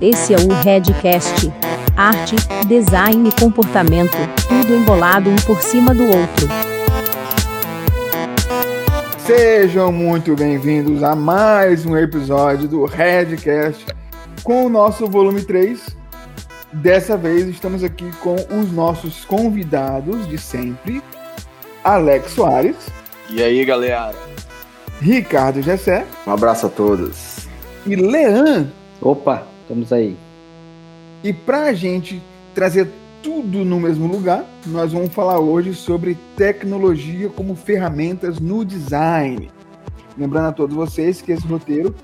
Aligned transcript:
Esse 0.00 0.32
é 0.32 0.36
o 0.38 0.48
Redcast. 0.62 1.52
Arte, 1.94 2.36
design 2.66 3.28
e 3.28 3.40
comportamento, 3.40 4.16
tudo 4.48 4.74
embolado 4.74 5.28
um 5.28 5.36
por 5.36 5.60
cima 5.60 5.94
do 5.94 6.04
outro. 6.04 6.48
Sejam 9.18 9.92
muito 9.92 10.34
bem-vindos 10.34 11.02
a 11.02 11.14
mais 11.14 11.84
um 11.84 11.94
episódio 11.94 12.66
do 12.66 12.86
Redcast 12.86 13.84
com 14.42 14.64
o 14.64 14.70
nosso 14.70 15.06
volume 15.06 15.42
3. 15.42 15.94
Dessa 16.72 17.14
vez 17.14 17.46
estamos 17.46 17.84
aqui 17.84 18.10
com 18.22 18.36
os 18.58 18.72
nossos 18.72 19.26
convidados 19.26 20.26
de 20.26 20.38
sempre, 20.38 21.02
Alex 21.84 22.30
Soares. 22.30 22.97
E 23.30 23.42
aí, 23.42 23.62
galera? 23.62 24.14
Ricardo 25.00 25.60
Gessé. 25.60 26.06
Um 26.26 26.32
abraço 26.32 26.66
a 26.66 26.68
todos. 26.70 27.46
E 27.86 27.94
Lean. 27.94 28.72
Opa, 29.02 29.46
estamos 29.62 29.92
aí. 29.92 30.16
E 31.22 31.30
para 31.32 31.64
a 31.64 31.72
gente 31.74 32.22
trazer 32.54 32.88
tudo 33.22 33.66
no 33.66 33.78
mesmo 33.78 34.06
lugar, 34.06 34.46
nós 34.66 34.94
vamos 34.94 35.12
falar 35.12 35.38
hoje 35.40 35.74
sobre 35.74 36.16
tecnologia 36.36 37.28
como 37.28 37.54
ferramentas 37.54 38.40
no 38.40 38.64
design. 38.64 39.50
Lembrando 40.16 40.48
a 40.48 40.52
todos 40.52 40.74
vocês 40.74 41.20
que 41.20 41.32
esse 41.32 41.46
roteiro 41.46 41.94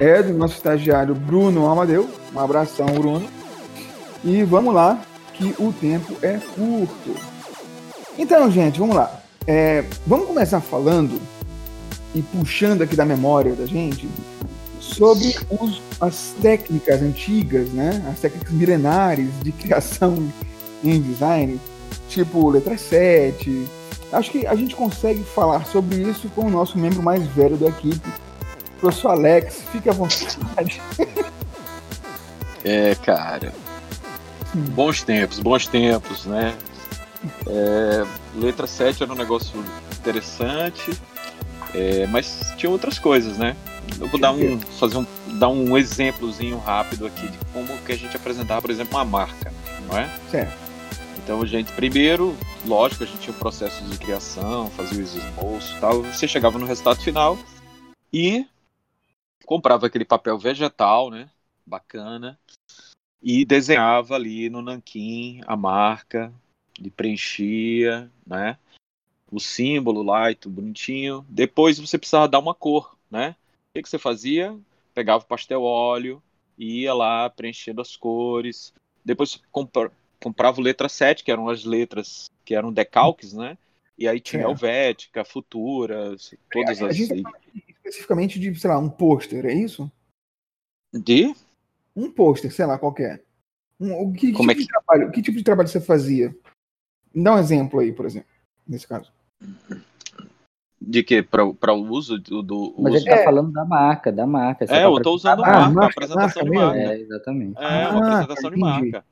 é 0.00 0.20
do 0.20 0.34
nosso 0.34 0.56
estagiário 0.56 1.14
Bruno 1.14 1.70
Amadeu. 1.70 2.08
Um 2.34 2.40
abração, 2.40 2.86
Bruno. 2.86 3.28
E 4.24 4.42
vamos 4.42 4.74
lá, 4.74 5.00
que 5.32 5.54
o 5.60 5.72
tempo 5.72 6.16
é 6.22 6.38
curto. 6.56 7.14
Então, 8.18 8.50
gente, 8.50 8.80
vamos 8.80 8.96
lá. 8.96 9.21
É, 9.46 9.84
vamos 10.06 10.26
começar 10.26 10.60
falando 10.60 11.20
e 12.14 12.22
puxando 12.22 12.82
aqui 12.82 12.94
da 12.94 13.04
memória 13.04 13.54
da 13.54 13.66
gente 13.66 14.08
sobre 14.78 15.34
os, 15.50 15.80
as 16.00 16.34
técnicas 16.40 17.00
antigas, 17.02 17.68
né? 17.70 18.04
As 18.12 18.20
técnicas 18.20 18.52
milenares 18.52 19.28
de 19.42 19.50
criação 19.52 20.30
em 20.84 21.00
design, 21.00 21.60
tipo 22.08 22.50
letra 22.50 22.76
7. 22.76 23.66
Acho 24.12 24.30
que 24.30 24.46
a 24.46 24.54
gente 24.54 24.76
consegue 24.76 25.24
falar 25.24 25.64
sobre 25.66 25.96
isso 25.96 26.28
com 26.34 26.42
o 26.42 26.50
nosso 26.50 26.78
membro 26.78 27.02
mais 27.02 27.26
velho 27.28 27.56
da 27.56 27.68
equipe, 27.68 28.08
o 28.76 28.80
professor 28.80 29.12
Alex. 29.12 29.62
Fique 29.72 29.88
à 29.88 29.92
vontade. 29.92 30.80
É, 32.64 32.94
cara. 32.94 33.52
Bons 34.54 35.02
tempos, 35.02 35.40
bons 35.40 35.66
tempos, 35.66 36.26
né? 36.26 36.54
É, 37.46 38.06
letra 38.34 38.66
7 38.66 39.02
era 39.02 39.12
um 39.12 39.16
negócio 39.16 39.62
interessante, 39.98 40.90
é, 41.74 42.06
mas 42.06 42.52
tinha 42.56 42.70
outras 42.70 42.98
coisas, 42.98 43.38
né? 43.38 43.56
Eu 44.00 44.08
vou 44.08 44.20
dar 44.20 44.32
um, 44.32 44.60
fazer 44.60 44.98
um, 44.98 45.06
dar 45.38 45.48
um 45.48 45.76
exemplozinho 45.76 46.58
rápido 46.58 47.06
aqui 47.06 47.28
de 47.28 47.38
como 47.52 47.66
que 47.82 47.92
a 47.92 47.96
gente 47.96 48.16
apresentava, 48.16 48.60
por 48.62 48.70
exemplo, 48.70 48.96
uma 48.96 49.04
marca, 49.04 49.52
não 49.88 49.98
é? 49.98 50.08
Certo. 50.30 50.56
Então 51.22 51.40
a 51.40 51.46
gente, 51.46 51.72
primeiro, 51.72 52.36
lógico, 52.66 53.04
a 53.04 53.06
gente 53.06 53.20
tinha 53.20 53.34
o 53.34 53.38
processo 53.38 53.84
de 53.84 53.96
criação, 53.96 54.68
fazia 54.70 55.02
os 55.02 55.14
esboços 55.14 55.70
e 55.76 55.80
tal, 55.80 56.02
você 56.02 56.26
chegava 56.26 56.58
no 56.58 56.66
resultado 56.66 57.00
final 57.00 57.38
e 58.12 58.44
comprava 59.46 59.86
aquele 59.86 60.04
papel 60.04 60.38
vegetal, 60.38 61.10
né? 61.10 61.30
Bacana. 61.64 62.38
E 63.22 63.44
desenhava 63.44 64.16
ali 64.16 64.50
no 64.50 64.60
nanquim 64.60 65.40
a 65.46 65.56
marca, 65.56 66.32
de 66.82 66.90
preenchia, 66.90 68.10
né? 68.26 68.58
O 69.30 69.40
símbolo 69.40 70.02
lá 70.02 70.30
e 70.30 70.34
tudo 70.34 70.56
bonitinho. 70.56 71.24
Depois 71.28 71.78
você 71.78 71.96
precisava 71.96 72.28
dar 72.28 72.38
uma 72.38 72.54
cor, 72.54 72.96
né? 73.10 73.36
O 73.70 73.74
que, 73.74 73.82
que 73.82 73.88
você 73.88 73.98
fazia? 73.98 74.54
Pegava 74.92 75.24
o 75.24 75.26
pastel 75.26 75.62
óleo, 75.62 76.22
ia 76.58 76.92
lá 76.92 77.30
preenchendo 77.30 77.80
as 77.80 77.96
cores. 77.96 78.74
Depois 79.04 79.40
compra, 79.50 79.90
comprava 80.20 80.60
o 80.60 80.62
letra 80.62 80.88
7, 80.88 81.24
que 81.24 81.32
eram 81.32 81.48
as 81.48 81.64
letras 81.64 82.30
que 82.44 82.54
eram 82.54 82.72
decalques, 82.72 83.32
né? 83.32 83.56
E 83.96 84.06
aí 84.08 84.20
tinha 84.20 84.42
É. 84.42 84.44
Helvética, 84.44 85.24
Futuras, 85.24 86.34
todas 86.50 86.82
A 86.82 86.88
as. 86.88 87.08
tá 87.08 87.32
especificamente 87.54 88.38
de, 88.38 88.54
sei 88.54 88.70
lá, 88.70 88.78
um 88.78 88.88
pôster, 88.88 89.46
é 89.46 89.54
isso? 89.54 89.90
De? 90.92 91.34
Um 91.94 92.10
pôster, 92.10 92.52
sei 92.52 92.66
lá, 92.66 92.78
qualquer. 92.78 93.24
Um, 93.78 93.92
o 93.94 94.12
que, 94.12 94.28
que 94.28 94.32
Como 94.32 94.50
é 94.50 94.54
tipo 94.54 94.66
de 94.66 94.72
trabalho, 94.72 95.10
que 95.10 95.22
tipo 95.22 95.38
de 95.38 95.44
trabalho 95.44 95.68
você 95.68 95.80
fazia? 95.80 96.34
Dá 97.14 97.34
um 97.34 97.38
exemplo 97.38 97.80
aí, 97.80 97.92
por 97.92 98.06
exemplo, 98.06 98.28
nesse 98.66 98.86
caso. 98.86 99.10
De 100.80 101.02
que? 101.04 101.22
Para 101.22 101.44
o 101.44 101.90
uso 101.90 102.18
do. 102.18 102.42
do 102.42 102.74
Mas 102.78 102.94
uso... 102.94 103.04
ele 103.04 103.14
tá 103.14 103.20
É. 103.20 103.24
falando 103.24 103.52
da 103.52 103.64
marca, 103.64 104.10
da 104.10 104.26
marca. 104.26 104.66
Você 104.66 104.72
É, 104.72 104.78
tá 104.78 104.82
eu 104.84 105.00
tô 105.00 105.12
usando 105.14 105.44
Ah, 105.44 105.50
marca, 105.50 105.70
marca, 105.70 105.86
apresentação 105.92 106.24
marca 106.24 106.44
de 106.44 106.50
mesmo. 106.50 106.66
marca. 106.66 106.80
É, 106.80 107.00
exatamente. 107.00 107.56
É, 107.58 107.60
uma 107.60 107.68
Ah, 107.68 107.98
apresentação 107.98 108.50
de 108.50 108.56
entendi. 108.58 108.60
marca. 108.90 109.04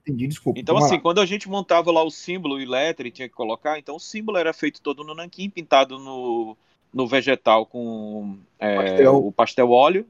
Entendi, 0.00 0.26
desculpa. 0.26 0.58
Então, 0.58 0.76
assim, 0.78 0.94
lá. 0.94 1.00
quando 1.02 1.20
a 1.20 1.26
gente 1.26 1.48
montava 1.50 1.92
lá 1.92 2.02
o 2.02 2.10
símbolo 2.10 2.58
e 2.58 2.64
letra 2.64 3.06
e 3.06 3.10
tinha 3.10 3.28
que 3.28 3.34
colocar, 3.34 3.78
então 3.78 3.96
o 3.96 4.00
símbolo 4.00 4.38
era 4.38 4.54
feito 4.54 4.80
todo 4.80 5.04
no 5.04 5.14
nanquim, 5.14 5.50
pintado 5.50 5.98
no, 5.98 6.56
no 6.94 7.06
vegetal 7.06 7.66
com 7.66 8.38
é, 8.58 8.76
Pastel. 8.76 9.16
o 9.26 9.30
pastel 9.30 9.70
óleo, 9.70 10.06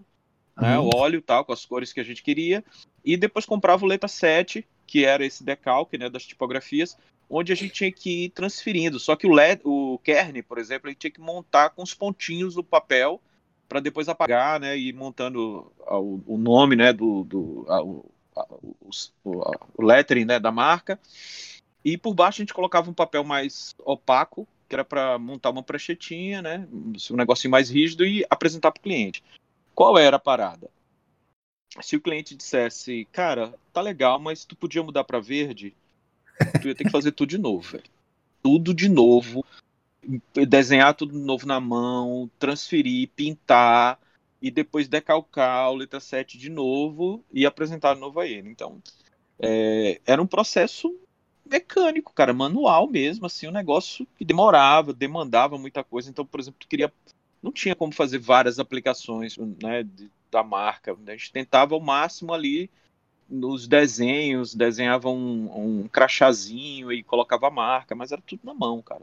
né, 0.57 0.79
Uhum. 0.79 0.87
o 0.89 0.97
óleo 0.97 1.21
tal, 1.21 1.45
com 1.45 1.53
as 1.53 1.65
cores 1.67 1.93
que 1.93 1.99
a 1.99 2.05
gente 2.05 2.23
queria, 2.23 2.63
e 3.05 3.17
depois 3.17 3.45
comprava 3.45 3.85
o 3.85 3.89
letra 3.89 4.07
7, 4.07 4.65
que 4.87 5.05
era 5.05 5.27
esse 5.27 5.43
decalque 5.43 5.99
né, 5.99 6.09
das 6.09 6.25
tipografias, 6.25 6.97
onde 7.29 7.53
a 7.53 7.57
gente 7.57 7.73
tinha 7.73 7.93
que 7.93 8.25
ir 8.25 8.31
transferindo. 8.31 8.99
Só 8.99 9.15
que 9.17 9.27
o, 9.27 9.33
LED, 9.33 9.63
o 9.65 9.99
kern, 10.03 10.43
por 10.43 10.59
exemplo, 10.59 10.89
ele 10.89 10.97
tinha 10.97 11.11
que 11.11 11.21
montar 11.21 11.71
com 11.71 11.83
os 11.83 11.95
pontinhos 11.95 12.55
do 12.55 12.65
papel 12.65 13.21
para 13.69 13.81
depois 13.81 14.09
apagar, 14.09 14.59
né, 14.59 14.79
e 14.79 14.93
montando 14.95 15.71
o, 15.87 16.23
o 16.27 16.39
nome, 16.39 16.75
né, 16.75 16.91
do, 16.93 17.23
do 17.25 17.67
o, 17.69 18.11
a- 18.35 18.47
o, 19.25 19.43
a- 19.43 19.67
o 19.77 19.85
lettering, 19.85 20.25
né, 20.25 20.41
da 20.41 20.51
marca. 20.51 20.99
E 21.85 21.99
por 21.99 22.15
baixo 22.15 22.41
a 22.41 22.43
gente 22.45 22.55
colocava 22.55 22.91
um 22.91 22.95
papel 22.95 23.23
mais 23.25 23.75
opaco, 23.85 24.49
que 24.69 24.75
era 24.75 24.85
para 24.85 25.19
montar 25.19 25.51
uma 25.51 25.63
pranchetinha, 25.63 26.41
né, 26.41 26.67
um 27.11 27.17
negocinho 27.17 27.51
mais 27.51 27.69
rígido 27.69 28.07
e 28.07 28.25
apresentar 28.31 28.71
para 28.73 28.81
o 28.81 28.83
cliente. 28.83 29.23
Qual 29.75 29.99
era 29.99 30.17
a 30.17 30.21
parada? 30.21 30.71
Se 31.83 31.95
o 31.97 32.01
cliente 32.01 32.35
dissesse, 32.35 33.07
cara, 33.13 33.55
tá 33.73 33.81
legal, 33.83 34.19
mas 34.19 34.45
tu 34.45 34.57
podia 34.57 34.83
mudar 34.83 35.05
para 35.05 35.21
verde, 35.21 35.77
tu 36.61 36.69
ia 36.69 36.75
ter 36.75 36.85
que 36.85 36.91
fazer 36.91 37.13
tudo 37.13 37.29
de 37.29 37.39
novo, 37.39 37.61
velho. 37.61 37.85
Tudo 38.43 38.73
de 38.73 38.89
novo, 38.89 39.45
desenhar 40.49 40.95
tudo 40.95 41.13
de 41.13 41.25
novo 41.25 41.47
na 41.47 41.61
mão, 41.61 42.31
transferir, 42.39 43.09
pintar 43.15 43.99
e 44.41 44.51
depois 44.51 44.89
decalcar 44.89 45.71
o 45.71 45.77
letra 45.77 46.01
7 46.01 46.39
de 46.39 46.49
novo 46.49 47.25
e 47.33 47.45
apresentar 47.45 47.95
de 47.95 48.01
novo 48.01 48.21
a 48.21 48.27
ele. 48.27 48.49
Então, 48.49 48.81
é, 49.39 50.01
era 50.07 50.23
um 50.23 50.27
processo 50.27 50.95
mecânico, 51.45 52.13
cara, 52.13 52.33
manual 52.33 52.87
mesmo, 52.87 53.27
assim, 53.27 53.49
um 53.49 53.53
negócio 53.53 54.07
que 54.17 54.25
demorava, 54.25 54.93
demandava 54.93 55.59
muita 55.59 55.83
coisa. 55.83 56.09
Então, 56.11 56.25
por 56.25 56.41
exemplo, 56.41 56.59
tu 56.61 56.69
queria 56.69 56.93
não 57.43 57.53
tinha 57.53 57.75
como 57.75 57.93
fazer 57.93 58.19
várias 58.19 58.59
aplicações, 58.59 59.37
né, 59.37 59.87
da 60.31 60.43
marca. 60.43 60.97
A 61.07 61.11
gente 61.13 61.33
tentava 61.33 61.75
ao 61.75 61.81
máximo 61.81 62.33
ali 62.33 62.71
nos 63.29 63.67
desenhos, 63.67 64.55
desenhava 64.55 65.09
um, 65.11 65.83
um 65.83 65.89
crachazinho 65.89 66.93
e 66.93 67.03
colocava 67.03 67.49
a 67.49 67.51
marca, 67.51 67.95
mas 67.95 68.13
era 68.13 68.23
tudo 68.27 68.41
na 68.45 68.55
mão, 68.55 68.81
cara. 68.83 69.03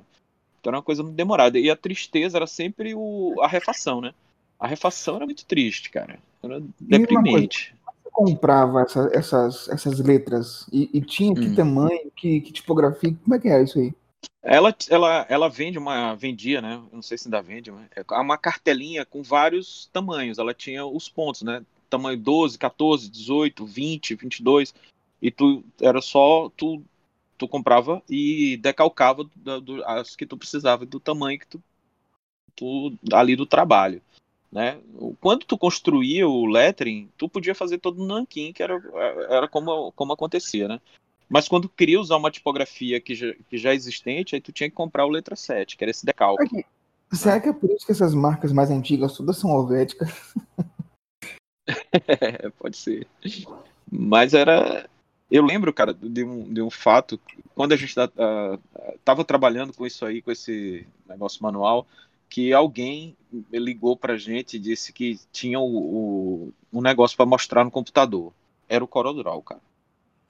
Então 0.59 0.71
era 0.71 0.77
uma 0.77 0.83
coisa 0.83 1.03
muito 1.03 1.15
demorada. 1.15 1.59
E 1.59 1.69
a 1.69 1.75
tristeza 1.75 2.37
era 2.37 2.47
sempre 2.47 2.93
o, 2.95 3.39
a 3.41 3.47
refação, 3.47 4.01
né? 4.01 4.13
A 4.59 4.67
refação 4.67 5.17
era 5.17 5.25
muito 5.25 5.45
triste, 5.45 5.89
cara. 5.89 6.17
Era 6.41 6.61
deprimente. 6.79 7.75
Você 8.03 8.09
comprava 8.11 8.81
essa- 8.81 9.09
essas, 9.13 9.69
essas 9.69 9.99
letras 9.99 10.65
e, 10.71 10.89
e 10.93 11.01
tinha 11.01 11.35
que 11.35 11.49
Hum. 11.49 11.55
tamanho, 11.55 12.11
que, 12.15 12.41
que 12.41 12.51
tipografia, 12.51 13.15
como 13.23 13.35
é 13.35 13.39
que 13.39 13.47
é 13.49 13.61
isso 13.61 13.77
aí? 13.79 13.93
Ela, 14.41 14.75
ela, 14.89 15.25
ela 15.27 15.49
vende 15.49 15.77
uma. 15.77 16.15
Vendia, 16.15 16.61
né? 16.61 16.75
Eu 16.75 16.89
não 16.93 17.01
sei 17.01 17.17
se 17.17 17.27
ainda 17.27 17.41
vende, 17.41 17.71
mas 17.71 17.87
é 17.95 18.03
uma 18.19 18.37
cartelinha 18.37 19.05
com 19.05 19.21
vários 19.23 19.87
tamanhos. 19.91 20.37
Ela 20.37 20.53
tinha 20.53 20.85
os 20.85 21.09
pontos, 21.09 21.41
né? 21.41 21.63
Tamanho 21.97 22.17
12, 22.17 22.57
14, 22.57 23.09
18, 23.09 23.65
20, 23.65 24.15
22. 24.15 24.73
E 25.21 25.31
tu 25.31 25.63
era 25.81 26.01
só. 26.01 26.49
Tu, 26.55 26.81
tu 27.37 27.47
comprava 27.47 28.01
e 28.09 28.57
decalcava 28.57 29.23
do, 29.35 29.61
do- 29.61 29.85
as 29.85 30.15
que 30.15 30.25
tu 30.25 30.37
precisava, 30.37 30.85
do 30.85 30.99
tamanho 30.99 31.39
que 31.39 31.47
tu, 31.47 31.61
tu. 32.55 32.93
ali 33.13 33.35
do 33.35 33.45
trabalho. 33.45 34.01
Né? 34.51 34.79
Quando 35.19 35.45
tu 35.45 35.57
construía 35.57 36.27
o 36.27 36.45
lettering, 36.45 37.09
tu 37.17 37.27
podia 37.27 37.53
fazer 37.53 37.77
todo 37.77 37.97
no 37.97 38.05
nanquim, 38.05 38.53
que 38.53 38.63
era, 38.63 38.81
era 39.29 39.47
como, 39.49 39.91
como 39.91 40.13
acontecia, 40.13 40.67
né? 40.67 40.79
Mas 41.27 41.47
quando 41.47 41.67
queria 41.67 41.99
usar 41.99 42.15
uma 42.17 42.31
tipografia 42.31 43.01
que 43.01 43.15
já, 43.15 43.33
que 43.49 43.57
já 43.57 43.73
existente, 43.73 44.35
aí 44.35 44.39
tu 44.41 44.51
tinha 44.53 44.69
que 44.69 44.75
comprar 44.75 45.05
o 45.05 45.09
letra 45.09 45.35
7, 45.35 45.75
que 45.75 45.83
era 45.83 45.91
esse 45.91 46.05
decalque. 46.05 46.63
Será 47.11 47.39
que 47.39 47.49
é 47.49 47.53
por 47.53 47.69
isso 47.69 47.85
que 47.85 47.91
essas 47.91 48.13
marcas 48.13 48.51
mais 48.51 48.69
antigas 48.69 49.17
todas 49.17 49.37
são 49.37 49.51
helvéticas? 49.57 50.09
É, 52.07 52.49
pode 52.49 52.77
ser. 52.77 53.07
Mas 53.91 54.33
era. 54.33 54.87
Eu 55.29 55.43
lembro, 55.43 55.73
cara, 55.73 55.93
de 55.93 56.23
um, 56.23 56.53
de 56.53 56.61
um 56.61 56.69
fato, 56.69 57.19
quando 57.55 57.73
a 57.73 57.75
gente 57.75 57.95
tá, 57.95 58.09
ah, 58.17 58.59
tava 59.03 59.25
trabalhando 59.25 59.73
com 59.73 59.85
isso 59.85 60.05
aí, 60.05 60.21
com 60.21 60.31
esse 60.31 60.85
negócio 61.07 61.41
manual, 61.41 61.87
que 62.29 62.53
alguém 62.53 63.17
ligou 63.51 63.97
pra 63.97 64.17
gente 64.17 64.55
e 64.55 64.59
disse 64.59 64.93
que 64.93 65.19
tinha 65.31 65.59
o, 65.59 65.65
o 65.65 66.53
um 66.71 66.81
negócio 66.81 67.17
para 67.17 67.25
mostrar 67.25 67.63
no 67.63 67.71
computador. 67.71 68.31
Era 68.69 68.83
o 68.83 68.87
CorelDRAW, 68.87 69.41
cara. 69.41 69.61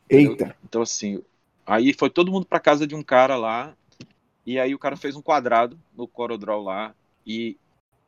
Eita. 0.09 0.55
Então, 0.63 0.81
assim, 0.81 1.21
aí 1.65 1.93
foi 1.93 2.09
todo 2.09 2.31
mundo 2.31 2.45
pra 2.45 2.59
casa 2.59 2.87
de 2.87 2.95
um 2.95 3.03
cara 3.03 3.35
lá, 3.35 3.75
e 4.45 4.59
aí 4.59 4.73
o 4.73 4.79
cara 4.79 4.95
fez 4.95 5.15
um 5.15 5.21
quadrado 5.21 5.77
no 5.95 6.07
CorelDRAW 6.07 6.63
lá 6.63 6.95
e 7.25 7.57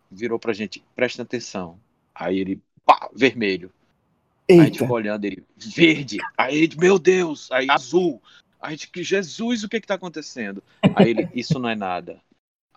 virou 0.09 0.39
pra 0.39 0.53
gente, 0.53 0.83
presta 0.95 1.23
atenção. 1.23 1.79
Aí 2.13 2.39
ele, 2.39 2.61
pá, 2.87 3.09
vermelho. 3.13 3.69
Aí 4.49 4.59
a 4.59 4.63
gente 4.63 4.73
Eita. 4.75 4.85
ficou 4.85 4.95
olhando 4.95 5.25
ele, 5.25 5.43
verde. 5.57 6.19
Aí 6.37 6.61
gente, 6.61 6.79
meu 6.79 6.97
Deus, 6.97 7.51
aí 7.51 7.67
azul. 7.69 8.21
Aí 8.61 8.69
a 8.69 8.71
gente, 8.71 8.89
que 8.89 9.03
Jesus, 9.03 9.63
o 9.63 9.69
que 9.69 9.81
que 9.81 9.87
tá 9.87 9.95
acontecendo? 9.95 10.63
Aí 10.95 11.09
ele, 11.09 11.29
isso 11.35 11.59
não 11.59 11.69
é 11.69 11.75
nada. 11.75 12.21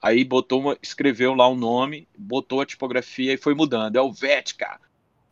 Aí 0.03 0.25
botou 0.25 0.61
uma, 0.61 0.77
escreveu 0.83 1.33
lá 1.33 1.47
o 1.47 1.55
nome, 1.55 2.09
botou 2.19 2.61
a 2.61 2.67
tipografia 2.67 3.33
e 3.33 3.39
foi 3.39 3.55
mudando. 3.55 3.97
É 3.97 4.01
o 4.01 4.13
Vética, 4.13 4.81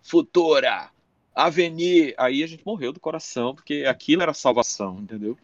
Futura, 0.01 0.91
Avenir. 1.35 2.15
Aí 2.17 2.43
a 2.43 2.47
gente 2.47 2.65
morreu 2.65 2.93
do 2.93 3.01
coração, 3.01 3.55
porque 3.55 3.85
aquilo 3.89 4.23
era 4.23 4.33
salvação, 4.33 5.01
entendeu? 5.01 5.37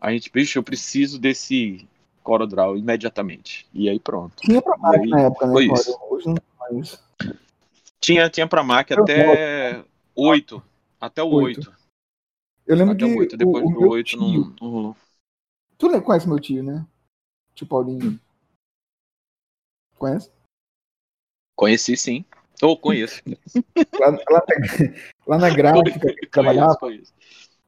A 0.00 0.10
gente, 0.12 0.30
bicho, 0.30 0.58
eu 0.58 0.62
preciso 0.62 1.18
desse 1.18 1.86
CorelDRAW 2.22 2.76
imediatamente. 2.76 3.66
E 3.72 3.88
aí 3.88 4.00
pronto. 4.00 4.34
Tinha 4.42 4.60
pra 4.60 4.76
mais 4.78 5.00
aí, 5.00 5.08
na 5.08 5.20
época, 5.20 5.46
né? 5.46 5.52
foi 5.52 5.66
isso. 5.66 5.98
Hoje 6.10 6.26
não 6.26 6.34
tem 6.34 6.44
mais. 6.58 7.04
Tinha, 8.04 8.28
tinha 8.28 8.46
pra 8.46 8.62
Mac 8.62 8.90
Eu 8.90 9.02
até 9.02 9.82
8. 10.14 10.62
Até 11.00 11.22
o 11.22 11.30
Oito. 11.30 11.60
8. 11.60 11.84
Eu 12.66 12.76
lembro 12.76 12.94
Até 12.94 13.06
que 13.06 13.14
o 13.14 13.18
8. 13.18 13.36
Depois 13.38 13.64
o, 13.64 13.68
do 13.68 13.80
meu 13.80 13.88
8 13.88 14.06
tio, 14.06 14.20
não, 14.20 14.56
não 14.60 14.70
rolou. 14.70 14.96
Tu 15.78 16.02
conhece 16.02 16.28
meu 16.28 16.38
tio, 16.38 16.62
né? 16.62 16.86
Tio 17.54 17.66
Paulinho. 17.66 18.20
Conhece? 19.98 20.30
Conheci 21.56 21.96
sim. 21.96 22.24
Ou 22.62 22.76
conheço. 22.76 23.22
Lá, 23.98 24.10
lá 24.10 24.42
na, 24.46 24.94
lá 25.26 25.38
na 25.38 25.50
gráfica 25.50 25.98
que 25.98 26.06
ele 26.20 26.26
trabalhava, 26.26 26.76
conheço. 26.76 27.12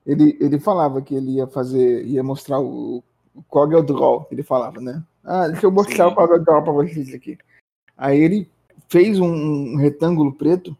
ele, 0.04 0.36
ele 0.40 0.60
falava 0.60 1.00
que 1.00 1.14
ele 1.14 1.36
ia 1.36 1.46
fazer, 1.46 2.04
ia 2.04 2.22
mostrar 2.22 2.60
o, 2.60 3.02
o 3.34 3.42
Corel 3.44 3.82
Draw, 3.82 4.28
ele 4.30 4.42
falava, 4.42 4.80
né? 4.80 5.02
Ah, 5.24 5.48
deixa 5.48 5.66
eu 5.66 5.70
mostrar 5.72 6.06
Sim. 6.06 6.12
o 6.12 6.14
Corel 6.14 6.44
Draw 6.44 6.62
pra 6.62 6.72
vocês 6.72 7.14
aqui. 7.14 7.38
Aí 7.96 8.18
ele 8.20 8.50
fez 8.88 9.18
um, 9.18 9.32
um 9.32 9.76
retângulo 9.76 10.32
preto 10.32 10.76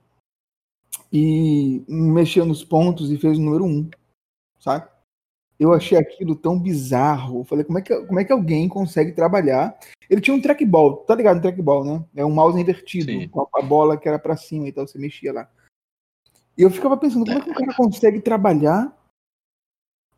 e 1.12 1.85
mexeu 1.88 2.44
nos 2.44 2.64
pontos 2.64 3.11
e 3.11 3.19
fez 3.19 3.38
o 3.38 3.41
número 3.41 3.64
1, 3.64 3.91
sabe? 4.58 4.88
Eu 5.58 5.73
achei 5.73 5.97
aquilo 5.97 6.37
tão 6.37 6.58
bizarro. 6.58 7.41
Eu 7.41 7.44
falei, 7.44 7.64
como 7.64 7.79
é, 7.79 7.82
que, 7.82 7.97
como 8.06 8.20
é 8.20 8.25
que 8.25 8.32
alguém 8.32 8.69
consegue 8.69 9.12
trabalhar? 9.12 9.79
Ele 10.08 10.20
tinha 10.20 10.37
um 10.37 10.41
trackball, 10.41 10.99
tá 10.99 11.14
ligado? 11.14 11.38
Um 11.38 11.41
trackball, 11.41 11.85
né? 11.85 12.05
É 12.14 12.25
um 12.25 12.31
mouse 12.31 12.61
invertido, 12.61 13.11
Sim. 13.11 13.29
com 13.29 13.49
a, 13.55 13.62
bola 13.62 13.97
que 13.97 14.09
era 14.09 14.19
pra 14.19 14.37
cima 14.37 14.69
e 14.69 14.73
tal, 14.73 14.87
você 14.87 14.99
mexia 14.99 15.32
lá. 15.32 15.49
E 16.56 16.62
eu 16.62 16.70
ficava 16.70 16.97
pensando, 16.97 17.25
como 17.25 17.38
é 17.38 17.41
que 17.41 17.50
um 17.50 17.55
cara 17.55 17.75
consegue 17.75 18.20
trabalhar 18.20 18.94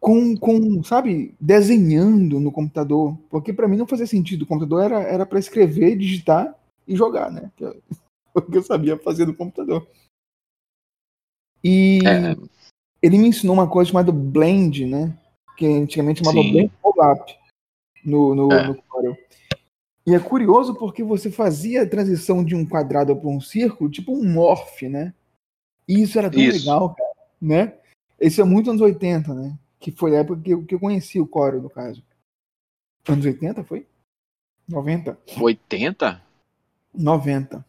com, 0.00 0.37
com 0.37 0.82
sabe, 0.82 1.37
desenhando 1.41 2.41
no 2.41 2.50
computador? 2.50 3.17
Porque 3.31 3.52
pra 3.52 3.69
mim 3.69 3.76
não 3.76 3.87
fazia 3.87 4.06
sentido. 4.06 4.43
O 4.43 4.46
computador 4.46 4.84
era 4.84 5.02
era 5.02 5.26
para 5.26 5.38
escrever, 5.38 5.96
digitar 5.96 6.58
e 6.88 6.96
jogar, 6.96 7.31
né? 7.31 7.52
Que 7.55 7.64
é 7.64 7.76
o 8.35 8.43
que 8.43 8.56
eu 8.56 8.62
sabia 8.62 8.99
fazer 8.99 9.26
no 9.26 9.37
computador. 9.37 9.87
E 11.62 11.99
É, 12.06 12.35
ele 13.02 13.19
me 13.19 13.29
ensinou 13.29 13.55
uma 13.55 13.69
coisa 13.69 13.90
chamada 13.90 14.11
Blend, 14.11 14.87
né? 14.87 15.17
Que 15.56 15.67
antigamente 15.67 16.20
chamava 16.20 16.40
Sim. 16.43 16.52
Blend 16.52 16.73
Roll-Up 16.82 17.38
no, 18.05 18.35
no, 18.35 18.52
É. 18.52 18.67
no 18.69 18.82
Corel. 18.82 19.17
E 20.06 20.14
é 20.14 20.19
curioso 20.19 20.75
porque 20.75 21.05
você 21.05 21.31
fazia 21.31 21.82
a 21.82 21.88
transição 21.88 22.43
de 22.43 22.55
um 22.55 22.67
quadrado 22.67 23.14
para 23.14 23.29
um 23.29 23.41
círculo, 23.41 23.91
tipo 23.91 24.12
um 24.12 24.25
morph, 24.32 24.82
né? 24.82 25.12
E 25.87 26.00
isso 26.00 26.19
era 26.19 26.31
tão 26.31 26.41
Isso. 26.41 26.58
legal, 26.58 26.94
cara, 26.94 27.14
né? 27.41 27.79
Isso 28.19 28.41
é 28.41 28.44
muito 28.44 28.70
anos 28.70 28.81
80, 28.81 29.34
né? 29.34 29.58
Que 29.79 29.93
foi 29.93 30.17
a 30.17 30.20
época 30.20 30.41
que 30.43 30.50
eu, 30.50 30.64
que 30.64 30.75
eu 30.75 30.81
conheci 30.81 31.20
o 31.20 31.26
Corel, 31.26 31.61
no 31.61 31.69
caso. 31.69 32.02
Anos 33.06 33.25
80 33.25 33.62
foi? 33.64 33.87
90? 34.67 35.19
80? 35.38 36.23
90. 36.98 37.64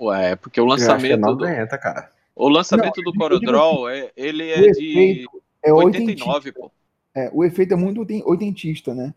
Ué, 0.00 0.36
porque 0.36 0.60
o 0.60 0.64
Eu 0.66 0.72
acho 0.72 0.84
que 0.84 0.90
é 0.90 0.94
lançamento 0.94 1.20
do, 1.36 1.44
90, 1.44 1.78
cara. 1.78 2.10
o 2.34 2.48
lançamento 2.48 2.96
Não, 3.02 3.12
do 3.12 3.18
CorelDRAW, 3.18 3.88
é, 3.88 4.12
ele 4.16 4.50
é 4.50 4.70
de 4.72 5.26
é 5.62 5.72
oitentista. 5.72 6.28
89, 6.30 6.52
pô. 6.52 6.70
É, 7.14 7.30
o 7.32 7.44
efeito 7.44 7.74
é 7.74 7.76
muito 7.76 8.00
oiten- 8.00 8.22
oitentista, 8.26 8.92
né? 8.94 9.14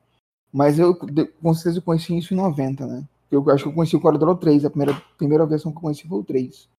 Mas 0.54 0.78
eu, 0.80 0.96
com 0.96 1.54
certeza, 1.54 1.80
eu 1.80 1.82
conheci 1.82 2.18
isso 2.18 2.34
em 2.34 2.38
90, 2.38 2.86
né? 2.86 3.04
Eu 3.30 3.48
acho 3.50 3.64
que 3.64 3.70
eu 3.70 3.74
conheci 3.74 3.96
o 3.96 4.00
CorelDRAW 4.00 4.38
3, 4.38 4.66
a 4.66 4.70
primeira, 4.70 4.94
primeira 5.18 5.46
versão 5.46 5.72
que 5.72 5.78
eu 5.78 5.82
conheci 5.82 6.08
foi 6.08 6.20
o 6.20 6.24
3. 6.24 6.70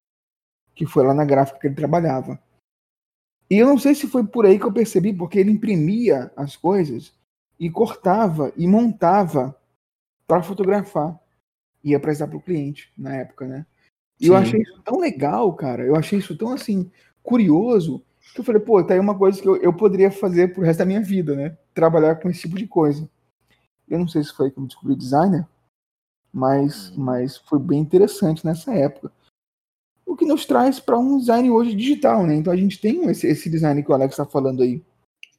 Que 0.73 0.85
foi 0.85 1.05
lá 1.05 1.13
na 1.13 1.25
gráfica 1.25 1.59
que 1.59 1.67
ele 1.67 1.75
trabalhava. 1.75 2.39
E 3.49 3.57
eu 3.57 3.67
não 3.67 3.77
sei 3.77 3.93
se 3.93 4.07
foi 4.07 4.25
por 4.25 4.45
aí 4.45 4.57
que 4.57 4.65
eu 4.65 4.71
percebi, 4.73 5.13
porque 5.13 5.37
ele 5.39 5.51
imprimia 5.51 6.31
as 6.35 6.55
coisas 6.55 7.13
e 7.59 7.69
cortava 7.69 8.51
e 8.55 8.65
montava 8.67 9.55
para 10.25 10.41
fotografar 10.41 11.19
e 11.83 11.95
apresentar 11.95 12.27
para 12.27 12.37
o 12.37 12.41
cliente 12.41 12.91
na 12.97 13.15
época, 13.15 13.47
né? 13.47 13.65
E 14.19 14.27
eu 14.27 14.35
Sim. 14.35 14.41
achei 14.41 14.61
isso 14.61 14.81
tão 14.83 14.99
legal, 14.99 15.53
cara. 15.53 15.83
Eu 15.83 15.95
achei 15.95 16.19
isso 16.19 16.37
tão 16.37 16.51
assim 16.51 16.91
curioso 17.23 18.03
que 18.33 18.41
eu 18.41 18.43
falei, 18.43 18.61
pô, 18.61 18.83
tá 18.83 18.93
aí 18.93 18.99
uma 18.99 19.17
coisa 19.17 19.41
que 19.41 19.47
eu, 19.47 19.55
eu 19.57 19.73
poderia 19.73 20.11
fazer 20.11 20.53
pro 20.53 20.63
resto 20.63 20.79
da 20.79 20.85
minha 20.85 21.01
vida, 21.01 21.35
né? 21.35 21.57
Trabalhar 21.73 22.15
com 22.15 22.29
esse 22.29 22.41
tipo 22.41 22.57
de 22.57 22.67
coisa. 22.67 23.09
Eu 23.87 23.97
não 23.97 24.07
sei 24.07 24.23
se 24.23 24.33
foi 24.33 24.47
aí 24.47 24.51
que 24.51 24.59
eu 24.59 24.65
descobri 24.65 24.95
designer, 24.95 25.47
mas, 26.31 26.95
mas 26.95 27.37
foi 27.37 27.59
bem 27.59 27.79
interessante 27.79 28.45
nessa 28.45 28.73
época. 28.73 29.11
O 30.05 30.15
que 30.15 30.25
nos 30.25 30.45
traz 30.45 30.79
para 30.79 30.97
um 30.97 31.17
design 31.17 31.49
hoje 31.49 31.75
digital, 31.75 32.25
né? 32.25 32.35
Então 32.35 32.51
a 32.51 32.57
gente 32.57 32.79
tem 32.79 33.05
esse, 33.09 33.25
esse 33.25 33.49
design 33.49 33.81
que 33.83 33.91
o 33.91 33.93
Alex 33.93 34.13
está 34.13 34.25
falando 34.25 34.61
aí. 34.61 34.83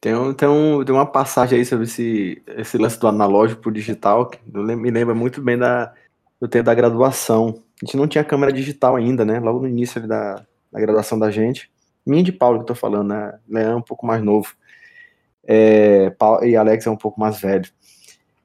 Tem, 0.00 0.14
um, 0.14 0.32
tem, 0.32 0.48
um, 0.48 0.82
tem 0.84 0.94
uma 0.94 1.06
passagem 1.06 1.58
aí 1.58 1.64
sobre 1.64 1.84
esse, 1.84 2.42
esse 2.56 2.78
lance 2.78 2.98
do 2.98 3.06
analógico 3.06 3.60
pro 3.60 3.70
digital, 3.70 4.26
que 4.26 4.38
eu 4.52 4.62
me 4.62 4.90
lembra 4.90 5.14
muito 5.14 5.42
bem 5.42 5.58
da, 5.58 5.94
do 6.40 6.48
tempo 6.48 6.64
da 6.64 6.74
graduação. 6.74 7.62
A 7.82 7.84
gente 7.86 7.96
não 7.96 8.08
tinha 8.08 8.24
câmera 8.24 8.52
digital 8.52 8.96
ainda, 8.96 9.24
né? 9.24 9.38
Logo 9.40 9.60
no 9.60 9.68
início 9.68 9.98
ali 9.98 10.08
da, 10.08 10.44
da 10.72 10.80
graduação 10.80 11.18
da 11.18 11.30
gente. 11.30 11.70
Minha 12.06 12.20
e 12.20 12.24
de 12.24 12.32
Paulo 12.32 12.58
que 12.58 12.62
eu 12.62 12.66
tô 12.68 12.74
falando, 12.74 13.08
né? 13.08 13.38
Leão 13.48 13.72
é 13.72 13.76
um 13.76 13.82
pouco 13.82 14.06
mais 14.06 14.22
novo. 14.22 14.54
É, 15.44 16.10
Paulo, 16.10 16.44
e 16.44 16.56
Alex 16.56 16.86
é 16.86 16.90
um 16.90 16.96
pouco 16.96 17.20
mais 17.20 17.40
velho. 17.40 17.68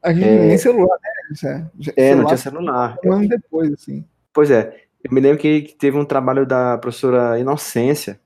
A 0.01 0.13
gente 0.13 0.27
É. 0.27 0.45
nem 0.47 0.57
celular, 0.57 0.97
né? 1.01 1.09
É, 1.43 1.65
já- 1.79 1.93
É, 1.95 2.09
não 2.15 2.17
celular 2.17 2.25
tinha 2.27 2.37
celular. 2.37 2.97
um 3.05 3.11
ano 3.13 3.27
depois, 3.29 3.71
assim. 3.73 4.05
Pois 4.33 4.51
é, 4.51 4.75
eu 5.03 5.11
me 5.13 5.19
lembro 5.19 5.37
que, 5.39 5.61
que 5.61 5.75
teve 5.75 5.97
um 5.97 6.05
trabalho 6.05 6.45
da 6.45 6.77
professora 6.77 7.39
Inocência, 7.39 8.19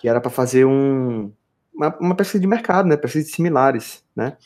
que 0.00 0.08
era 0.08 0.20
para 0.20 0.30
fazer 0.30 0.64
um, 0.64 1.32
uma, 1.74 1.96
uma 1.98 2.14
pesquisa 2.14 2.40
de 2.40 2.46
mercado, 2.46 2.86
né? 2.88 2.96
Pesquisa 2.96 3.24
de 3.26 3.32
similares, 3.32 4.04
né? 4.14 4.36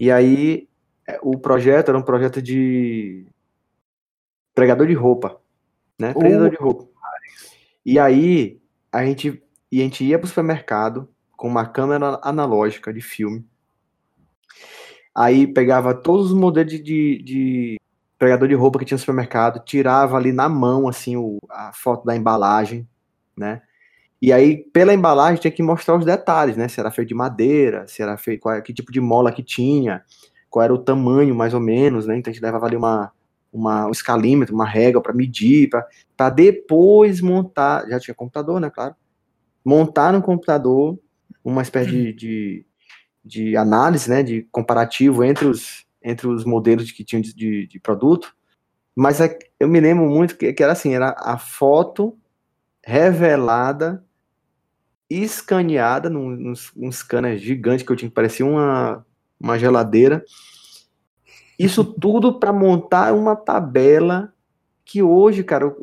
E 0.00 0.10
aí 0.10 0.68
é, 1.08 1.18
o 1.22 1.38
projeto 1.38 1.88
era 1.88 1.98
um 1.98 2.02
projeto 2.02 2.40
de 2.40 3.26
pregador 4.56 4.86
de 4.86 4.94
roupa, 4.94 5.38
né? 5.98 6.12
Oh. 6.16 6.18
Pregador 6.18 6.50
de 6.50 6.56
roupa. 6.56 6.88
E 7.84 7.98
aí 7.98 8.58
a 8.90 9.04
gente, 9.04 9.40
e 9.70 9.80
a 9.80 9.84
gente 9.84 10.02
ia 10.02 10.18
para 10.18 10.24
o 10.24 10.28
supermercado 10.28 11.08
com 11.36 11.46
uma 11.46 11.66
câmera 11.66 12.18
analógica 12.22 12.92
de 12.92 13.02
filme. 13.02 13.46
Aí 15.14 15.46
pegava 15.46 15.94
todos 15.94 16.32
os 16.32 16.36
modelos 16.36 16.72
de, 16.72 16.82
de, 16.82 17.22
de 17.22 17.80
pregador 18.18 18.48
de 18.48 18.54
roupa 18.54 18.78
que 18.78 18.86
tinha 18.86 18.96
no 18.96 19.00
supermercado, 19.00 19.62
tirava 19.62 20.16
ali 20.16 20.32
na 20.32 20.48
mão, 20.48 20.88
assim, 20.88 21.16
o, 21.16 21.38
a 21.50 21.72
foto 21.74 22.04
da 22.06 22.16
embalagem, 22.16 22.88
né? 23.36 23.60
E 24.20 24.32
aí, 24.32 24.56
pela 24.72 24.94
embalagem, 24.94 25.38
tinha 25.38 25.50
que 25.50 25.62
mostrar 25.62 25.96
os 25.96 26.04
detalhes, 26.04 26.56
né? 26.56 26.68
Se 26.68 26.80
era 26.80 26.90
feito 26.90 27.08
de 27.08 27.14
madeira, 27.14 27.86
se 27.86 28.02
era 28.02 28.16
feito, 28.16 28.40
qual, 28.40 28.60
que 28.62 28.72
tipo 28.72 28.90
de 28.90 29.00
mola 29.00 29.30
que 29.30 29.42
tinha, 29.42 30.02
qual 30.48 30.64
era 30.64 30.72
o 30.72 30.78
tamanho, 30.78 31.34
mais 31.34 31.52
ou 31.52 31.60
menos, 31.60 32.06
né? 32.06 32.16
Então 32.16 32.30
a 32.30 32.34
gente 32.34 32.42
levava 32.42 32.64
ali 32.64 32.76
uma, 32.76 33.12
uma, 33.52 33.86
um 33.86 33.90
escalímetro, 33.90 34.54
uma 34.54 34.66
régua 34.66 35.00
para 35.00 35.12
medir, 35.12 35.70
para 36.16 36.30
depois 36.30 37.20
montar, 37.20 37.88
já 37.88 37.98
tinha 37.98 38.14
computador, 38.14 38.60
né? 38.60 38.70
Claro. 38.70 38.94
Montar 39.64 40.12
no 40.12 40.22
computador 40.22 40.98
uma 41.44 41.62
espécie 41.62 41.90
de, 41.90 42.12
de, 42.12 42.66
de 43.24 43.56
análise, 43.56 44.08
né? 44.10 44.22
De 44.22 44.42
comparativo 44.50 45.24
entre 45.24 45.46
os, 45.46 45.86
entre 46.02 46.26
os 46.26 46.44
modelos 46.44 46.90
que 46.92 47.04
tinham 47.04 47.20
de, 47.20 47.34
de, 47.34 47.66
de 47.66 47.80
produto. 47.80 48.34
Mas 48.94 49.20
é- 49.20 49.38
eu 49.60 49.68
me 49.68 49.80
lembro 49.80 50.06
muito 50.08 50.36
que, 50.36 50.52
que 50.52 50.62
era 50.62 50.72
assim, 50.72 50.94
era 50.94 51.14
a 51.18 51.36
foto 51.36 52.16
revelada, 52.84 54.04
escaneada 55.10 56.08
num, 56.08 56.30
num, 56.30 56.52
num 56.76 56.92
scanner 56.92 57.36
gigante 57.36 57.84
que 57.84 57.90
eu 57.92 57.96
tinha 57.96 58.08
que 58.08 58.14
parecia 58.14 58.46
uma, 58.46 59.04
uma 59.38 59.58
geladeira. 59.58 60.24
Isso 61.58 61.84
tudo 62.00 62.38
para 62.38 62.52
montar 62.52 63.12
uma 63.14 63.34
tabela 63.36 64.32
que 64.84 65.02
hoje, 65.02 65.42
cara, 65.42 65.74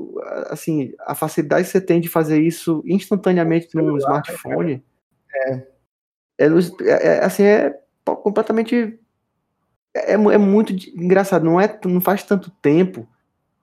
assim, 0.50 0.94
a 1.02 1.14
facilidade 1.14 1.66
que 1.66 1.72
você 1.72 1.82
tem 1.82 2.00
de 2.00 2.08
fazer 2.08 2.42
isso 2.42 2.82
instantaneamente 2.86 3.76
no 3.76 3.98
smartphone 3.98 4.84
é, 5.36 5.64
é- 6.40 6.48
é, 6.88 7.26
assim, 7.26 7.44
é 7.44 7.78
completamente 8.06 8.98
é, 9.96 10.14
é 10.14 10.18
muito 10.38 10.74
de- 10.74 10.90
engraçado, 10.92 11.44
não, 11.44 11.60
é, 11.60 11.80
não 11.86 12.00
faz 12.02 12.24
tanto 12.24 12.50
tempo, 12.62 13.08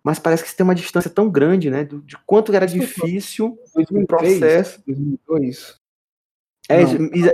mas 0.05 0.19
parece 0.19 0.45
que 0.45 0.55
tem 0.55 0.63
uma 0.65 0.75
distância 0.75 1.11
tão 1.11 1.29
grande, 1.29 1.71
né? 1.71 1.85
do- 1.85 2.03
De 2.03 2.17
quanto 2.27 2.53
era 2.55 2.67
difícil 2.67 3.47
o 3.47 3.69
2003, 3.75 4.39
processo. 4.39 4.83
2002, 4.87 5.75
É, 6.69 6.83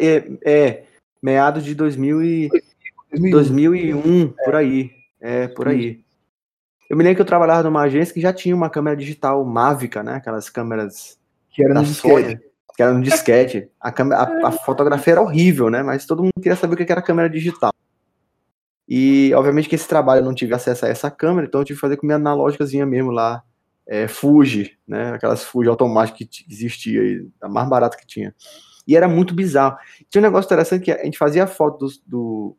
é, 0.07 0.67
é, 0.69 0.85
meados 1.23 1.65
de 1.65 1.75
2000 1.75 2.23
e, 2.23 2.49
2001. 3.19 3.31
2001, 3.31 4.35
por 4.45 4.55
aí. 4.55 4.91
É, 5.21 5.49
por 5.49 5.69
aí. 5.69 6.05
Eu 6.89 6.97
me 6.97 7.03
lembro 7.03 7.17
que 7.17 7.23
eu 7.23 7.27
trabalhava 7.27 7.65
numa 7.65 7.83
agência 7.83 8.15
que 8.15 8.21
já 8.21 8.33
tinha 8.33 8.55
uma 8.55 8.71
câmera 8.71 8.97
digital 8.97 9.45
Mavica, 9.45 10.03
né? 10.03 10.15
Aquelas 10.15 10.49
câmeras 10.49 11.19
que 11.51 11.65
era 11.65 11.75
da 11.75 11.81
no 11.81 11.87
disquete. 11.87 12.23
Sony, 12.23 12.41
que 12.77 12.83
era 12.83 12.93
no 12.93 13.03
disquete. 13.03 13.69
A, 13.81 13.91
câmera, 13.91 14.23
a, 14.23 14.49
a 14.49 14.53
fotografia 14.53 15.15
era 15.15 15.23
horrível, 15.23 15.69
né? 15.69 15.83
Mas 15.83 16.07
todo 16.07 16.23
mundo 16.23 16.33
queria 16.37 16.55
saber 16.55 16.75
o 16.75 16.77
que 16.77 16.93
era 16.93 17.03
câmera 17.03 17.29
digital. 17.29 17.73
E, 18.89 19.33
obviamente, 19.35 19.69
que 19.69 19.75
esse 19.75 19.89
trabalho 19.89 20.21
eu 20.21 20.25
não 20.25 20.35
tive 20.35 20.55
acesso 20.55 20.87
a 20.87 20.89
essa 20.89 21.11
câmera, 21.11 21.47
então 21.47 21.61
eu 21.61 21.65
tive 21.65 21.77
que 21.77 21.81
fazer 21.81 21.97
com 21.97 22.07
minha 22.07 22.17
analógicazinha 22.17 22.87
mesmo 22.87 23.11
lá, 23.11 23.43
é, 23.87 24.07
Fuji, 24.07 24.79
né? 24.87 25.13
Aquelas 25.15 25.43
Fuji 25.43 25.69
automáticas 25.69 26.29
que 26.29 26.45
existia 26.49 27.01
aí, 27.01 27.27
a 27.41 27.49
mais 27.49 27.69
barata 27.69 27.97
que 27.97 28.07
tinha. 28.07 28.33
E 28.87 28.97
era 28.97 29.09
muito 29.09 29.35
bizarro. 29.35 29.77
Tinha 30.09 30.21
um 30.21 30.25
negócio 30.25 30.47
interessante 30.47 30.85
que 30.85 30.93
a 30.93 31.05
gente 31.05 31.19
fazia 31.19 31.49
foto 31.49 31.87
do, 31.87 31.93
do, 32.07 32.57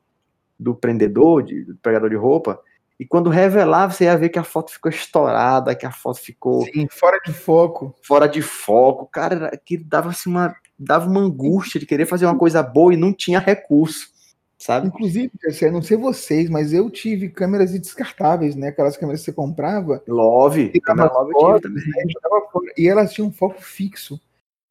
do 0.59 0.73
prendedor, 0.75 1.43
de- 1.43 1.63
do 1.65 1.75
pegador 1.75 2.09
de 2.09 2.15
roupa, 2.15 2.59
e 2.99 3.05
quando 3.05 3.29
revelava, 3.29 3.93
você 3.93 4.05
ia 4.05 4.17
ver 4.17 4.29
que 4.29 4.39
a 4.39 4.43
foto 4.43 4.71
ficou 4.71 4.89
estourada, 4.89 5.75
que 5.75 5.85
a 5.85 5.91
foto 5.91 6.19
ficou 6.19 6.63
Sim, 6.63 6.87
fora 6.89 7.19
de 7.23 7.31
foco. 7.31 7.93
fora 8.01 8.27
de 8.27 8.41
foco. 8.41 9.05
Cara, 9.05 9.51
que 9.63 9.77
dava 9.77 10.09
assim 10.09 10.29
uma 10.29 10.55
dava 10.79 11.09
uma 11.09 11.21
angústia 11.21 11.79
de 11.79 11.85
querer 11.85 12.05
fazer 12.05 12.25
uma 12.25 12.37
coisa 12.37 12.61
boa 12.61 12.93
e 12.93 12.97
não 12.97 13.11
tinha 13.11 13.39
recurso, 13.39 14.09
sabe? 14.57 14.87
Inclusive, 14.87 15.31
eu 15.61 15.71
não 15.71 15.81
sei 15.81 15.97
vocês, 15.97 16.49
mas 16.49 16.71
eu 16.73 16.89
tive 16.89 17.29
câmeras 17.29 17.71
descartáveis, 17.71 18.55
né? 18.55 18.69
Aquelas 18.69 18.97
câmeras 18.97 19.21
que 19.21 19.25
você 19.25 19.33
comprava, 19.33 20.03
Love, 20.07 20.79
câmera 20.81 21.11
Love 21.11 21.31
eu 21.31 21.37
tive 21.37 21.51
fotos, 21.51 21.61
também. 21.61 21.83
né, 21.87 22.13
fora, 22.51 22.73
e 22.77 22.87
elas 22.87 23.13
tinham 23.13 23.27
um 23.27 23.31
foco 23.31 23.61
fixo. 23.61 24.19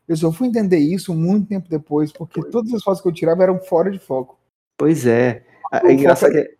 Eu 0.09 0.17
só 0.17 0.31
fui 0.33 0.47
entender 0.49 0.79
isso 0.79 1.13
muito 1.15 1.49
tempo 1.49 1.69
depois, 1.69 2.13
porque 2.13 2.41
todas 2.51 2.73
as 2.73 2.83
fotos 2.83 3.01
que 3.01 3.09
eu 3.09 3.13
tirava 3.13 3.43
eram 3.43 3.59
fora 3.59 3.91
de 3.91 3.99
foco. 3.99 4.39
Pois 4.77 5.07
é. 5.07 5.46
É 5.73 5.85
O 5.87 5.91
engraçado 5.91 6.33
que 6.33 6.57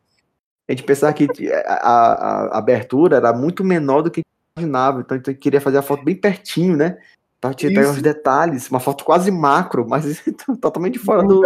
a 0.69 0.73
gente 0.73 0.83
pensava 0.83 1.13
que 1.13 1.29
a, 1.53 1.75
a- 1.75 2.47
a 2.53 2.59
abertura 2.59 3.17
era 3.17 3.33
muito 3.33 3.63
menor 3.65 4.03
do 4.03 4.11
que 4.11 4.21
a 4.21 4.23
gente 4.23 4.57
imaginava. 4.59 5.01
Então 5.01 5.17
a 5.17 5.19
gente 5.19 5.35
queria 5.39 5.61
fazer 5.61 5.79
a 5.79 5.83
foto 5.83 6.05
bem 6.05 6.17
pertinho, 6.17 6.77
né? 6.77 6.99
Pra 7.41 7.53
Isso. 7.53 7.93
os 7.93 8.03
detalhes, 8.03 8.69
uma 8.71 8.81
foto 8.81 9.05
quase 9.05 9.31
macro, 9.31 9.87
mas 9.89 10.23
totalmente 10.61 10.99
fora 10.99 11.23
do, 11.23 11.43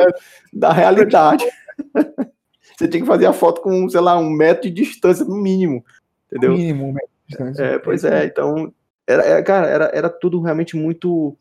da 0.52 0.72
realidade. 0.72 1.44
Você 2.78 2.88
tinha 2.88 3.02
que 3.02 3.06
fazer 3.06 3.26
a 3.26 3.32
foto 3.32 3.60
com, 3.60 3.88
sei 3.88 4.00
lá, 4.00 4.16
um 4.18 4.30
metro 4.30 4.62
de 4.70 4.82
distância 4.82 5.24
no 5.24 5.36
mínimo. 5.36 5.84
Entendeu? 6.26 6.52
mínimo, 6.52 6.92
né, 6.94 7.00
distância. 7.26 7.62
É, 7.64 7.78
pois 7.78 8.04
é, 8.04 8.24
então, 8.24 8.72
era, 9.06 9.22
era- 9.24 9.42
cara, 9.42 9.66
era, 9.66 9.90
era 9.92 10.08
tudo 10.08 10.40
realmente 10.40 10.76
muito 10.76 11.36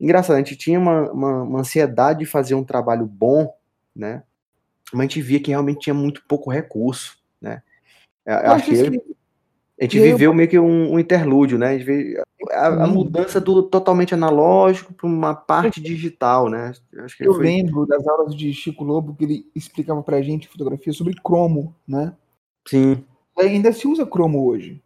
engraçado. 0.00 0.36
A 0.36 0.38
gente 0.38 0.56
tinha 0.56 0.78
uma, 0.78 1.10
uma, 1.10 1.42
uma 1.42 1.60
ansiedade 1.60 2.20
de 2.20 2.26
fazer 2.26 2.54
um 2.54 2.64
trabalho 2.64 3.04
bom, 3.04 3.52
né? 3.94 4.22
Mas 4.92 5.00
a 5.00 5.02
gente 5.04 5.22
via 5.22 5.40
que 5.40 5.50
realmente 5.50 5.80
tinha 5.80 5.94
muito 5.94 6.22
pouco 6.28 6.50
recurso, 6.50 7.16
né? 7.40 7.62
Acho 8.26 8.66
que 8.66 8.72
a 8.72 8.84
gente 8.84 9.96
e 9.98 10.00
aí 10.00 10.06
eu- 10.08 10.12
viveu 10.12 10.32
meio 10.32 10.48
que 10.48 10.58
um, 10.58 10.92
um 10.92 10.98
interlúdio, 10.98 11.58
né? 11.58 11.76
A, 12.52 12.66
a, 12.68 12.84
a 12.84 12.86
mudança 12.86 13.40
do 13.40 13.62
totalmente 13.62 14.14
analógico 14.14 14.94
para 14.94 15.06
uma 15.06 15.34
parte 15.34 15.80
digital, 15.80 16.48
né? 16.48 16.72
Eu 16.92 17.04
Acho 17.04 17.16
que 17.16 17.26
Eu 17.26 17.34
foi- 17.34 17.44
lembro 17.44 17.84
das 17.86 18.06
aulas 18.06 18.34
de 18.36 18.52
Chico 18.52 18.84
Lobo 18.84 19.14
que 19.14 19.24
ele 19.24 19.50
explicava 19.54 20.02
pra 20.02 20.22
gente 20.22 20.48
fotografia 20.48 20.92
sobre 20.92 21.14
cromo, 21.22 21.74
né? 21.88 22.14
Sim, 22.66 23.04
E 23.36 23.42
ainda 23.42 23.72
se 23.72 23.86
usa 23.88 24.06
cromo 24.06 24.46
hoje. 24.46 24.80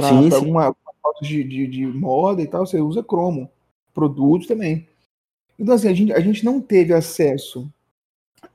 Sim. 0.00 0.32
alguma 0.32 0.74
foto 1.02 1.22
de, 1.22 1.42
de, 1.42 1.66
de 1.66 1.86
moda 1.86 2.40
e 2.40 2.46
tal, 2.46 2.64
você 2.64 2.80
usa 2.80 3.02
cromo. 3.02 3.50
Produtos 3.92 4.46
também. 4.46 4.86
Então, 5.58 5.74
assim, 5.74 5.88
a 5.88 5.94
gente, 5.94 6.12
a 6.12 6.20
gente 6.20 6.44
não 6.44 6.60
teve 6.60 6.92
acesso 6.94 7.68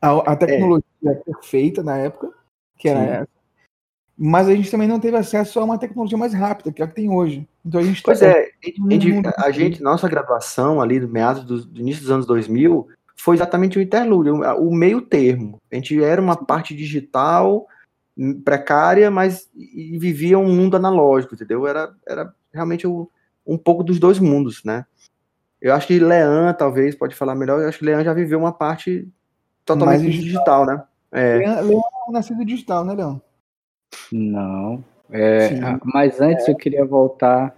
à, 0.02 0.32
à 0.32 0.36
tecnologia 0.36 0.84
perfeita 1.26 1.84
na 1.84 1.98
época, 1.98 2.32
que 2.78 2.88
era 2.90 3.00
É. 3.00 3.06
Sim. 3.06 3.12
essa. 3.22 3.28
Mas 4.16 4.48
a 4.48 4.54
gente 4.56 4.70
também 4.70 4.88
não 4.88 5.00
teve 5.00 5.18
acesso 5.18 5.60
a 5.60 5.64
uma 5.64 5.78
tecnologia 5.78 6.18
mais 6.18 6.34
rápida, 6.34 6.72
que 6.72 6.82
é 6.82 6.86
a 6.86 6.88
que 6.88 6.94
tem 6.96 7.10
hoje. 7.10 7.48
Então 7.66 7.82
a 7.82 7.84
gente 7.84 8.02
Pois 8.04 8.20
tá- 8.20 8.28
é, 8.28 8.52
a 8.64 8.66
gente- 8.94 9.28
a 9.38 9.52
gente- 9.52 9.82
a 9.82 9.84
nossa 9.84 10.08
graduação 10.08 10.80
ali 10.80 11.00
do 11.00 11.10
meados 11.10 11.44
do, 11.44 11.66
do 11.66 11.80
início 11.82 12.02
dos 12.04 12.12
anos 12.12 12.26
2000 12.28 12.88
foi 13.16 13.36
exatamente 13.36 13.78
o 13.80 13.82
interlúdio, 13.82 14.36
o, 14.36 14.70
o 14.70 14.76
meio 14.76 15.02
termo. 15.02 15.60
A 15.72 15.76
gente 15.76 16.02
era 16.02 16.22
uma 16.22 16.36
parte 16.36 16.76
digital 16.76 17.66
hum, 18.16 18.40
precária, 18.40 19.10
mas 19.10 19.50
e, 19.56 19.96
e 19.96 19.98
vivia 19.98 20.38
um 20.38 20.54
mundo 20.54 20.76
analógico, 20.78 21.34
entendeu? 21.34 21.66
Era, 21.66 21.92
era 22.08 22.32
realmente 22.54 22.86
o- 22.86 23.10
um 23.46 23.58
pouco 23.58 23.84
dos 23.84 23.98
dois 24.00 24.20
mundos, 24.20 24.64
né? 24.64 24.86
Eu 25.60 25.74
acho 25.74 25.88
que 25.88 25.98
Lean 25.98 26.54
talvez 26.54 26.94
pode 26.94 27.16
falar 27.16 27.34
melhor. 27.34 27.60
Eu 27.62 27.68
acho 27.68 27.80
que 27.80 27.86
Lean 27.86 28.04
já 28.04 28.14
viveu 28.14 28.38
uma 28.38 28.52
parte 28.54 29.08
totalmente 29.66 30.04
Mais 30.04 30.16
digital, 30.16 30.66
né? 30.66 30.84
É, 31.12 31.62
Leão 31.62 31.84
é 32.08 32.12
nascido 32.12 32.44
digital, 32.44 32.84
né, 32.84 32.94
Leão? 32.94 33.22
Não. 34.12 34.84
É, 35.12 35.60
ah, 35.62 35.80
mas 35.84 36.20
antes 36.20 36.48
eu 36.48 36.56
queria 36.56 36.84
voltar 36.86 37.56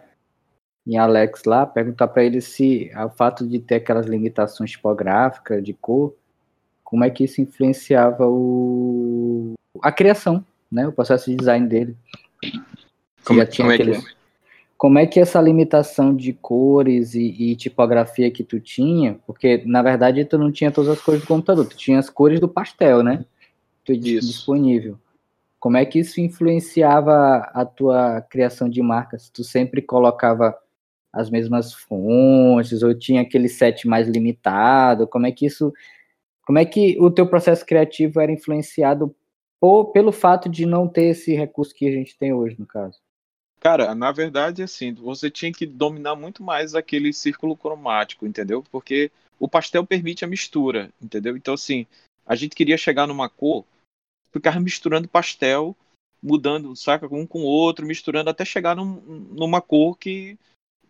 em 0.86 0.98
Alex 0.98 1.44
lá, 1.46 1.66
perguntar 1.66 2.08
para 2.10 2.24
ele 2.24 2.42
se 2.42 2.92
o 2.96 3.10
fato 3.10 3.48
de 3.48 3.60
ter 3.60 3.76
aquelas 3.76 4.06
limitações 4.06 4.72
tipográficas 4.72 5.64
de 5.64 5.74
cor, 5.74 6.14
como 6.84 7.04
é 7.04 7.10
que 7.10 7.24
isso 7.24 7.42
influenciava 7.42 8.28
o, 8.28 9.54
a 9.82 9.92
criação, 9.92 10.46
né? 10.72 10.88
O 10.88 10.92
processo 10.92 11.30
de 11.32 11.38
design 11.38 11.68
dele. 11.68 11.98
Como- 13.24 13.40
já 13.40 13.46
tinha 13.46 13.66
como 13.66 13.74
é 13.74 13.78
que 13.78 13.82
aqueles- 13.84 14.15
Como 14.78 15.00
é 15.00 15.06
que 15.06 15.20
essa 15.20 15.42
limitação 15.42 16.14
de 16.14 16.34
cores 16.34 17.16
e, 17.16 17.52
e 17.52 17.56
tipografia 17.56 18.30
que 18.30 18.44
tu 18.44 18.60
tinha, 18.60 19.20
porque 19.26 19.64
na 19.66 19.82
verdade 19.82 20.26
tu 20.26 20.38
não 20.38 20.52
tinha 20.52 20.72
todas 20.72 20.92
as 20.92 21.02
cores 21.02 21.22
do 21.22 21.28
computador, 21.28 21.66
tu 21.66 21.78
tinha 21.78 21.98
as 21.98 22.10
cores 22.10 22.40
do 22.40 22.50
pastel, 22.50 23.02
né? 23.02 23.26
Tu 23.86 23.94
Isso. 23.94 24.28
disponível. 24.28 25.00
Como 25.60 25.78
é 25.78 25.86
que 25.86 26.00
isso 26.00 26.20
influenciava 26.20 27.38
a 27.54 27.66
tua 27.66 28.22
criação 28.22 28.70
de 28.70 28.82
marcas? 28.82 29.30
Tu 29.30 29.44
sempre 29.44 29.82
colocava 29.82 30.56
as 31.12 31.30
mesmas 31.30 31.74
fontes 31.74 32.84
ou 32.84 32.94
tinha 32.94 33.22
aquele 33.22 33.48
set 33.48 33.88
mais 33.88 34.08
limitado? 34.08 35.08
Como 35.08 35.26
é 35.26 35.32
que 35.32 35.46
isso, 35.46 35.74
como 36.46 36.60
é 36.60 36.66
que 36.66 36.98
o 37.00 37.10
teu 37.10 37.26
processo 37.26 37.66
criativo 37.66 38.20
era 38.20 38.32
influenciado 38.32 39.16
por- 39.60 39.92
pelo 39.92 40.12
fato 40.12 40.50
de 40.50 40.66
não 40.66 40.88
ter 40.88 41.06
esse 41.06 41.34
recurso 41.34 41.74
que 41.74 41.88
a 41.88 41.92
gente 41.92 42.18
tem 42.18 42.34
hoje, 42.34 42.58
no 42.60 42.66
caso? 42.66 43.00
Cara, 43.60 43.96
na 43.96 44.12
verdade, 44.12 44.62
assim, 44.62 44.94
você 44.94 45.30
tinha 45.32 45.52
que 45.52 45.66
dominar 45.66 46.16
muito 46.16 46.44
mais 46.44 46.76
aquele 46.76 47.12
círculo 47.12 47.58
cromático, 47.58 48.26
entendeu? 48.28 48.64
Porque 48.72 49.12
o 49.40 49.48
pastel 49.48 49.86
permite 49.86 50.24
a 50.24 50.28
mistura, 50.28 50.92
entendeu? 51.02 51.36
Então, 51.36 51.54
assim, 51.54 51.88
a 52.26 52.36
gente 52.36 52.56
queria 52.56 52.78
chegar 52.78 53.08
numa 53.08 53.28
cor, 53.28 53.66
ficava 54.32 54.60
misturando 54.60 55.08
pastel, 55.08 55.76
mudando, 56.22 56.76
saca, 56.76 57.08
um 57.14 57.26
com 57.26 57.42
o 57.42 57.46
outro, 57.46 57.86
misturando 57.86 58.30
até 58.30 58.46
chegar 58.46 58.76
num- 58.76 59.02
numa 59.32 59.62
cor 59.62 59.98
que, 59.98 60.38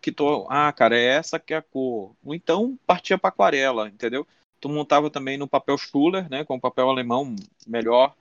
que 0.00 0.12
tô, 0.12 0.46
ah, 0.50 0.72
cara, 0.72 0.96
é 0.98 1.04
essa 1.04 1.38
que 1.38 1.54
é 1.54 1.58
a 1.58 1.62
cor. 1.62 2.14
Ou 2.24 2.34
então 2.34 2.78
partia 2.86 3.18
para 3.18 3.28
aquarela, 3.30 3.88
entendeu? 3.88 4.26
Tu 4.60 4.68
montava 4.68 5.10
também 5.10 5.38
no 5.38 5.48
papel 5.48 5.78
Schuller, 5.78 6.28
né, 6.30 6.44
com 6.44 6.58
papel 6.60 6.88
alemão 6.90 7.34
melhor 7.66 8.14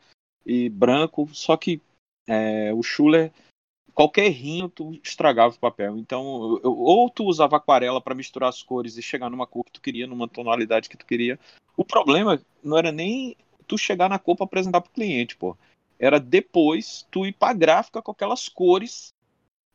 e 0.45 0.69
branco, 0.69 1.29
só 1.33 1.57
que 1.57 1.81
é, 2.27 2.73
o 2.73 2.83
Schuller 2.83 3.31
qualquer 3.95 4.25
errinho 4.25 4.67
tu 4.69 4.93
estragava 5.01 5.55
o 5.55 5.59
papel. 5.59 5.97
Então, 5.97 6.59
eu- 6.61 6.77
ou 6.77 7.09
tu 7.09 7.23
usava 7.23 7.55
aquarela 7.55 8.01
para 8.01 8.13
misturar 8.13 8.49
as 8.49 8.61
cores 8.61 8.97
e 8.97 9.01
chegar 9.01 9.29
numa 9.29 9.47
cor 9.47 9.63
que 9.63 9.71
tu 9.71 9.81
queria, 9.81 10.05
numa 10.05 10.27
tonalidade 10.27 10.89
que 10.89 10.97
tu 10.97 11.05
queria. 11.05 11.39
O 11.77 11.85
problema 11.85 12.39
não 12.61 12.77
era 12.77 12.91
nem 12.91 13.37
tu 13.65 13.77
chegar 13.77 14.09
na 14.09 14.19
cor 14.19 14.35
para 14.35 14.45
apresentar 14.45 14.81
pro 14.81 14.91
cliente, 14.91 15.37
pô. 15.37 15.57
Era 15.97 16.19
depois 16.19 17.07
tu 17.09 17.25
ir 17.25 17.31
pra 17.31 17.53
gráfica 17.53 18.01
com 18.01 18.11
aquelas 18.11 18.49
cores 18.49 19.13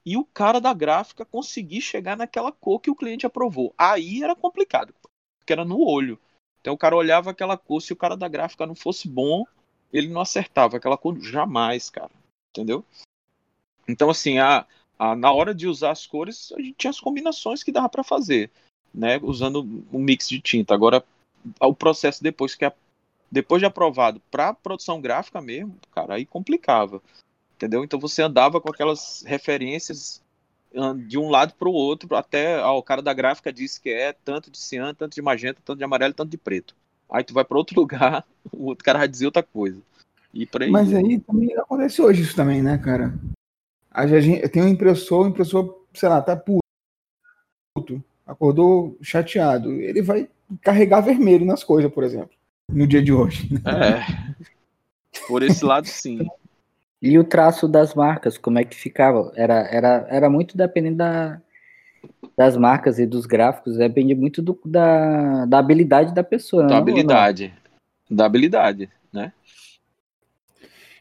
e 0.04 0.16
o 0.16 0.24
cara 0.24 0.60
da 0.60 0.72
gráfica 0.72 1.24
conseguir 1.24 1.80
chegar 1.80 2.16
naquela 2.16 2.52
cor 2.52 2.78
que 2.78 2.90
o 2.90 2.94
cliente 2.94 3.26
aprovou. 3.26 3.74
Aí 3.76 4.22
era 4.22 4.36
complicado, 4.36 4.94
porque 5.38 5.52
era 5.52 5.64
no 5.64 5.80
olho. 5.80 6.18
Então 6.60 6.74
o 6.74 6.78
cara 6.78 6.94
olhava 6.94 7.30
aquela 7.30 7.56
cor, 7.56 7.80
se 7.80 7.92
o 7.92 7.96
cara 7.96 8.16
da 8.16 8.28
gráfica 8.28 8.66
não 8.66 8.74
fosse 8.74 9.08
bom, 9.08 9.46
ele 9.90 10.08
não 10.08 10.20
acertava 10.20 10.76
aquela 10.76 10.98
cor 10.98 11.18
jamais, 11.20 11.88
cara. 11.88 12.10
Entendeu? 12.50 12.84
Então, 13.90 14.10
assim, 14.10 14.38
a, 14.38 14.66
a- 14.98 15.16
na 15.16 15.32
hora 15.32 15.54
de 15.54 15.66
usar 15.66 15.90
as 15.90 16.06
cores, 16.06 16.52
a 16.56 16.60
gente 16.60 16.74
tinha 16.74 16.90
as 16.90 17.00
combinações 17.00 17.62
que 17.62 17.72
dava 17.72 17.88
para 17.88 18.04
fazer, 18.04 18.50
né? 18.94 19.18
Usando 19.22 19.84
um 19.92 19.98
mix 19.98 20.28
de 20.28 20.40
tinta. 20.40 20.74
Agora, 20.74 21.04
o 21.60 21.74
processo 21.74 22.22
depois 22.22 22.54
que 22.54 22.64
é, 22.64 22.72
depois 23.30 23.60
de 23.60 23.66
aprovado 23.66 24.20
para 24.30 24.52
produção 24.54 25.00
gráfica 25.00 25.40
mesmo, 25.40 25.76
cara, 25.92 26.14
aí 26.14 26.26
complicava, 26.26 27.02
entendeu? 27.56 27.84
Então 27.84 27.98
você 27.98 28.22
andava 28.22 28.60
com 28.60 28.68
aquelas 28.70 29.22
referências 29.26 30.22
de 31.06 31.18
um 31.18 31.28
lado 31.30 31.54
para 31.54 31.68
o 31.68 31.72
outro, 31.72 32.14
até 32.14 32.60
ó, 32.62 32.78
o 32.78 32.82
cara 32.82 33.02
da 33.02 33.12
gráfica 33.12 33.52
disse 33.52 33.80
que 33.80 33.88
é 33.90 34.12
tanto 34.12 34.50
de 34.50 34.58
cian, 34.58 34.94
tanto 34.94 35.14
de 35.14 35.22
magenta, 35.22 35.60
tanto 35.64 35.78
de 35.78 35.84
amarelo, 35.84 36.14
tanto 36.14 36.30
de 36.30 36.38
preto. 36.38 36.76
Aí 37.10 37.24
tu 37.24 37.34
vai 37.34 37.44
para 37.44 37.58
outro 37.58 37.74
lugar, 37.80 38.24
o 38.52 38.66
outro 38.66 38.84
cara 38.84 38.98
vai 38.98 39.08
dizer 39.08 39.26
outra 39.26 39.42
coisa. 39.42 39.80
E 40.32 40.46
por 40.46 40.62
aí. 40.62 40.70
Mas 40.70 40.92
aí 40.94 41.18
também 41.18 41.52
acontece 41.56 42.00
hoje 42.00 42.22
isso 42.22 42.36
também, 42.36 42.62
né, 42.62 42.78
cara? 42.78 43.12
A 43.90 44.06
gente 44.06 44.48
tem 44.48 44.62
um 44.62 44.68
impressor, 44.68 45.26
o 45.26 45.28
impressor, 45.28 45.84
sei 45.92 46.08
lá, 46.08 46.22
tá 46.22 46.36
puto, 46.36 48.02
acordou 48.26 48.96
chateado. 49.02 49.72
Ele 49.72 50.00
vai 50.02 50.28
carregar 50.62 51.00
vermelho 51.00 51.44
nas 51.44 51.64
coisas, 51.64 51.92
por 51.92 52.04
exemplo, 52.04 52.30
no 52.68 52.86
dia 52.86 53.02
de 53.02 53.12
hoje. 53.12 53.48
É. 53.66 54.36
Por 55.26 55.42
esse 55.42 55.64
lado, 55.64 55.86
sim. 55.86 56.26
E 57.02 57.18
o 57.18 57.24
traço 57.24 57.66
das 57.66 57.94
marcas, 57.94 58.36
como 58.36 58.58
é 58.58 58.64
que 58.64 58.76
ficava? 58.76 59.32
Era, 59.34 59.60
era, 59.70 60.06
era 60.10 60.28
muito 60.28 60.54
dependendo 60.54 60.98
da, 60.98 61.40
das 62.36 62.58
marcas 62.58 62.98
e 62.98 63.06
dos 63.06 63.24
gráficos, 63.24 63.78
depende 63.78 64.14
muito 64.14 64.42
do, 64.42 64.60
da, 64.64 65.46
da 65.46 65.58
habilidade 65.58 66.14
da 66.14 66.22
pessoa. 66.22 66.64
Da 66.64 66.68
não, 66.68 66.76
habilidade. 66.76 67.54
Da 68.10 68.26
habilidade, 68.26 68.90
né? 69.10 69.32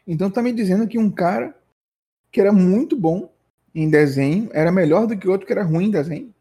Então 0.06 0.30
tá 0.30 0.42
me 0.42 0.52
dizendo 0.52 0.88
que 0.88 0.98
um 0.98 1.10
cara 1.10 1.54
que 2.30 2.40
era 2.40 2.52
muito 2.52 2.96
bom 2.96 3.30
em 3.74 3.88
desenho 3.88 4.50
era 4.52 4.72
melhor 4.72 5.06
do 5.06 5.16
que 5.16 5.28
outro 5.28 5.46
que 5.46 5.52
era 5.52 5.62
ruim 5.62 5.86
em 5.86 5.90
desenho. 5.90 6.34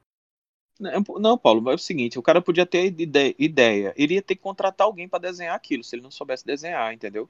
Não, 0.80 1.04
não, 1.20 1.38
Paulo, 1.38 1.70
é 1.70 1.74
o 1.76 1.78
seguinte, 1.78 2.18
o 2.18 2.22
cara 2.22 2.42
podia 2.42 2.66
ter 2.66 2.86
ide- 2.86 3.36
ideia, 3.38 3.94
ele 3.98 4.14
ia 4.14 4.22
ter 4.22 4.36
que 4.36 4.42
contratar 4.42 4.88
alguém 4.88 5.10
para 5.10 5.20
desenhar 5.20 5.54
aquilo, 5.54 5.84
se 5.84 5.94
ele 5.96 6.04
não 6.04 6.12
soubesse 6.12 6.46
desenhar, 6.46 6.94
entendeu? 6.94 7.30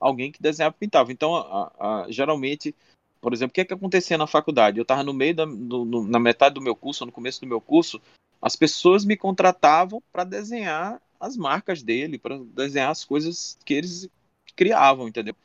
Alguém 0.00 0.32
que 0.32 0.42
desenhava 0.42 0.74
e 0.76 0.80
pintava. 0.80 1.12
Então, 1.12 1.36
a- 1.36 1.72
a- 1.78 2.06
geralmente, 2.10 2.74
por 3.20 3.32
exemplo, 3.32 3.52
o 3.52 3.54
que 3.54 3.60
é 3.60 3.64
que 3.64 3.72
acontecia 3.72 4.18
na 4.18 4.26
faculdade? 4.26 4.78
Eu 4.78 4.82
estava 4.82 5.04
no 5.04 5.14
meio 5.14 5.32
da, 5.32 5.46
no- 5.46 6.04
na 6.08 6.18
metade 6.18 6.56
do 6.56 6.60
meu 6.60 6.74
curso, 6.74 7.06
no 7.06 7.12
começo 7.12 7.40
do 7.40 7.46
meu 7.46 7.60
curso, 7.60 8.00
as 8.40 8.56
pessoas 8.56 9.04
me 9.04 9.16
contratavam 9.16 10.02
para 10.12 10.24
desenhar 10.24 11.00
as 11.20 11.36
marcas 11.36 11.84
dele, 11.84 12.18
para 12.18 12.36
desenhar 12.38 12.90
as 12.90 13.04
coisas 13.04 13.56
que 13.64 13.74
eles 13.74 14.08
criavam, 14.56 15.06
entendeu? 15.06 15.36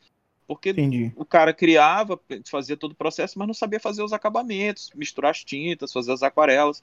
Porque 0.47 0.69
Entendi. 0.69 1.11
o 1.15 1.25
cara 1.25 1.53
criava, 1.53 2.17
fazia 2.49 2.77
todo 2.77 2.93
o 2.93 2.95
processo, 2.95 3.37
mas 3.37 3.47
não 3.47 3.53
sabia 3.53 3.79
fazer 3.81 4.01
os 4.01 4.13
acabamentos, 4.13 4.89
misturar 4.95 5.31
as 5.31 5.43
tintas, 5.43 5.91
fazer 5.91 6.13
as 6.13 6.23
aquarelas. 6.23 6.81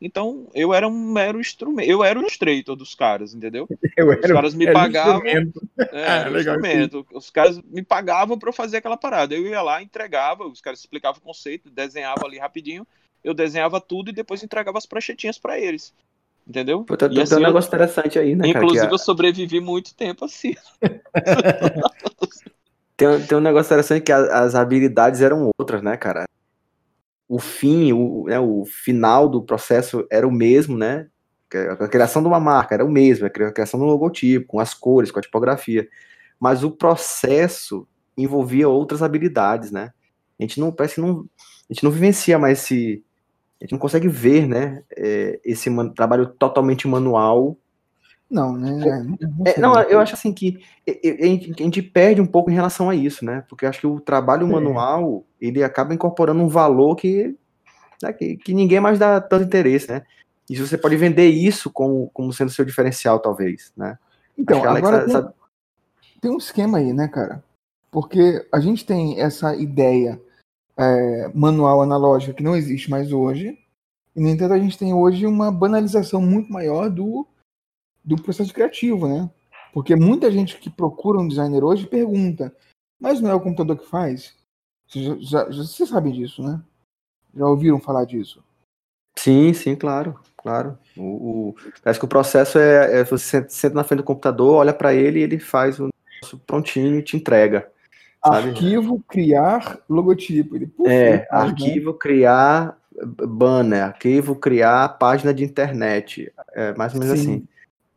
Então, 0.00 0.48
eu 0.52 0.74
era 0.74 0.88
um 0.88 1.12
mero 1.12 1.40
instrumento, 1.40 1.88
eu 1.88 2.02
era 2.02 2.18
o 2.18 2.22
Illustrator 2.22 2.74
dos 2.74 2.94
caras, 2.94 3.32
entendeu? 3.32 3.68
Eu 3.96 4.08
Os 4.10 4.26
caras 4.26 4.54
me 4.54 4.70
pagavam. 4.70 5.18
instrumento. 5.24 5.62
É, 5.92 6.08
Ah, 6.08 6.24
um 6.28 6.32
legal, 6.32 6.56
instrumento. 6.56 7.06
Os 7.12 7.30
caras 7.30 7.60
me 7.62 7.82
pagavam 7.82 8.36
para 8.36 8.48
eu 8.48 8.52
fazer 8.52 8.78
aquela 8.78 8.96
parada. 8.96 9.32
Eu 9.34 9.46
ia 9.46 9.62
lá, 9.62 9.80
entregava, 9.80 10.44
os 10.44 10.60
caras 10.60 10.80
explicavam 10.80 11.20
o 11.20 11.24
conceito, 11.24 11.70
desenhava 11.70 12.26
ali 12.26 12.36
rapidinho, 12.38 12.84
eu 13.22 13.32
desenhava 13.32 13.80
tudo 13.80 14.10
e 14.10 14.12
depois 14.12 14.42
entregava 14.42 14.76
as 14.76 14.84
pranchetinhas 14.86 15.38
para 15.38 15.58
eles. 15.60 15.94
Entendeu? 16.46 16.82
Pô, 16.84 16.94
E 16.94 16.96
tem 16.96 17.22
assim, 17.22 17.34
um 17.36 17.38
eu- 17.38 17.46
negócio 17.46 17.68
interessante 17.68 18.18
aí, 18.18 18.34
né, 18.34 18.42
cara? 18.42 18.52
que 18.52 18.58
Inclusive, 18.58 18.86
a- 18.86 18.90
eu 18.90 18.98
sobrevivi 18.98 19.60
muito 19.60 19.94
tempo 19.94 20.24
assim. 20.24 20.54
Tem, 22.96 23.26
tem 23.26 23.38
um 23.38 23.40
negócio 23.40 23.68
interessante 23.68 24.02
que 24.04 24.12
a- 24.12 24.42
as 24.44 24.54
habilidades 24.54 25.20
eram 25.20 25.50
outras, 25.58 25.82
né, 25.82 25.96
cara? 25.96 26.24
O 27.28 27.38
fim, 27.38 27.92
o, 27.92 28.24
né, 28.26 28.38
o 28.38 28.64
final 28.66 29.28
do 29.28 29.42
processo 29.42 30.06
era 30.10 30.26
o 30.28 30.32
mesmo, 30.32 30.76
né? 30.76 31.08
Que 31.50 31.56
A 31.58 31.88
criação 31.88 32.22
de 32.22 32.28
uma 32.28 32.38
marca 32.40 32.74
era 32.74 32.84
o 32.84 32.90
mesmo, 32.90 33.26
a 33.26 33.30
cri- 33.30 33.44
a 33.46 33.52
criação 33.52 33.80
do 33.80 33.86
logotipo, 33.86 34.46
com 34.46 34.60
as 34.60 34.74
cores, 34.74 35.10
com 35.10 35.18
a 35.18 35.22
tipografia. 35.22 35.88
Mas 36.38 36.62
o 36.64 36.70
processo 36.70 37.88
envolvia 38.16 38.68
outras 38.68 39.02
habilidades, 39.02 39.70
né? 39.72 39.92
A 40.38 40.42
gente 40.42 40.60
não 40.60 40.70
parece 40.72 41.00
não, 41.00 41.26
a 41.70 41.72
gente 41.72 41.82
não 41.84 41.90
vivencia 41.90 42.38
mais 42.38 42.60
esse, 42.60 43.02
a 43.60 43.64
gente 43.64 43.72
não 43.72 43.78
consegue 43.80 44.08
ver, 44.08 44.46
né? 44.48 44.82
é, 44.96 45.40
esse 45.44 45.70
trabalho 45.94 46.26
totalmente 46.28 46.88
manual 46.88 47.58
Não, 48.30 48.56
né? 48.56 48.70
Não, 49.20 49.46
é, 49.46 49.52
sei. 49.52 49.62
não, 49.62 49.80
eu 49.82 50.00
acho 50.00 50.14
assim 50.14 50.32
que 50.32 50.60
a 50.88 51.26
gente, 51.26 51.82
perde 51.82 52.20
um 52.20 52.26
pouco 52.26 52.50
em 52.50 52.54
relação 52.54 52.90
a 52.90 52.94
isso, 52.94 53.24
né? 53.24 53.44
Porque 53.48 53.64
eu 53.64 53.68
acho 53.68 53.80
que 53.80 53.86
o 53.86 54.00
trabalho 54.00 54.46
É. 54.46 54.50
manual, 54.50 55.24
ele 55.40 55.62
acaba 55.62 55.94
incorporando 55.94 56.42
um 56.42 56.48
valor 56.48 56.96
que, 56.96 57.36
né, 58.02 58.12
que, 58.12 58.36
que 58.36 58.54
ninguém 58.54 58.80
mais 58.80 58.98
dá 58.98 59.20
tanto 59.20 59.44
interesse, 59.44 59.88
né? 59.88 60.02
E 60.48 60.56
você 60.56 60.76
pode 60.76 60.96
vender 60.96 61.28
isso 61.28 61.70
como, 61.70 62.10
como 62.12 62.32
sendo 62.32 62.50
seu 62.50 62.64
diferencial, 62.64 63.18
talvez, 63.18 63.72
né? 63.76 63.98
Então, 64.36 64.64
agora 64.64 65.04
tem, 65.04 65.14
essa- 65.14 65.34
tem 66.20 66.30
um 66.30 66.38
esquema 66.38 66.78
aí, 66.78 66.92
né, 66.92 67.08
cara? 67.08 67.42
Porque 67.90 68.44
a 68.52 68.58
gente 68.58 68.84
tem 68.84 69.20
essa 69.20 69.54
ideia 69.54 70.20
é, 70.76 71.30
manual 71.32 71.80
analógica 71.80 72.34
que 72.34 72.42
não 72.42 72.56
existe 72.56 72.90
mais 72.90 73.12
hoje, 73.12 73.56
e, 74.16 74.20
no 74.20 74.28
entanto, 74.28 74.52
a 74.52 74.58
gente 74.58 74.78
tem 74.78 74.92
hoje 74.92 75.26
uma 75.26 75.50
banalização 75.50 76.20
muito 76.20 76.52
maior 76.52 76.90
do, 76.90 77.26
do 78.04 78.16
processo 78.16 78.52
criativo, 78.52 79.08
né? 79.08 79.30
Porque 79.72 79.96
muita 79.96 80.30
gente 80.30 80.58
que 80.58 80.70
procura 80.70 81.18
um 81.18 81.26
designer 81.26 81.64
hoje 81.64 81.86
pergunta, 81.86 82.54
mas 83.00 83.20
não 83.20 83.30
é 83.30 83.34
o 83.34 83.40
computador 83.40 83.78
que 83.78 83.86
faz? 83.86 84.36
Vocês 84.86 85.04
já, 85.04 85.14
já, 85.44 85.50
já- 85.50 85.62
vocês 85.62 85.88
sabem 85.88 86.12
disso, 86.12 86.42
né? 86.42 86.60
Já 87.34 87.46
ouviram 87.46 87.80
falar 87.80 88.04
disso? 88.04 88.44
Sim, 89.18 89.52
sim, 89.54 89.74
claro, 89.74 90.18
claro. 90.36 90.78
O, 90.96 91.48
o- 91.50 91.54
parece 91.82 91.98
que 91.98 92.04
o 92.04 92.08
processo 92.08 92.58
é, 92.58 93.00
é 93.00 93.04
você 93.04 93.44
senta- 93.48 93.74
na 93.74 93.84
frente 93.84 93.98
do 94.00 94.04
computador, 94.04 94.56
olha 94.56 94.74
para 94.74 94.92
ele 94.94 95.20
e 95.20 95.22
ele 95.22 95.38
faz 95.38 95.80
o 95.80 95.88
negócio 96.22 96.38
prontinho 96.46 96.98
e 96.98 97.02
te 97.02 97.16
entrega. 97.16 97.70
Sabe? 98.24 98.50
Arquivo, 98.50 99.02
criar, 99.08 99.80
logotipo. 99.88 100.56
Ele, 100.56 100.72
É, 100.86 101.10
né? 101.18 101.26
arquivo 101.30 101.94
criar 101.94 102.78
banner, 103.28 103.84
arquivo 103.84 104.36
criar 104.36 104.88
página 104.98 105.32
de 105.34 105.44
internet. 105.44 106.32
É 106.52 106.74
mais 106.74 106.94
ou 106.94 107.00
menos 107.00 107.18
Sim. 107.18 107.22
assim. 107.22 107.48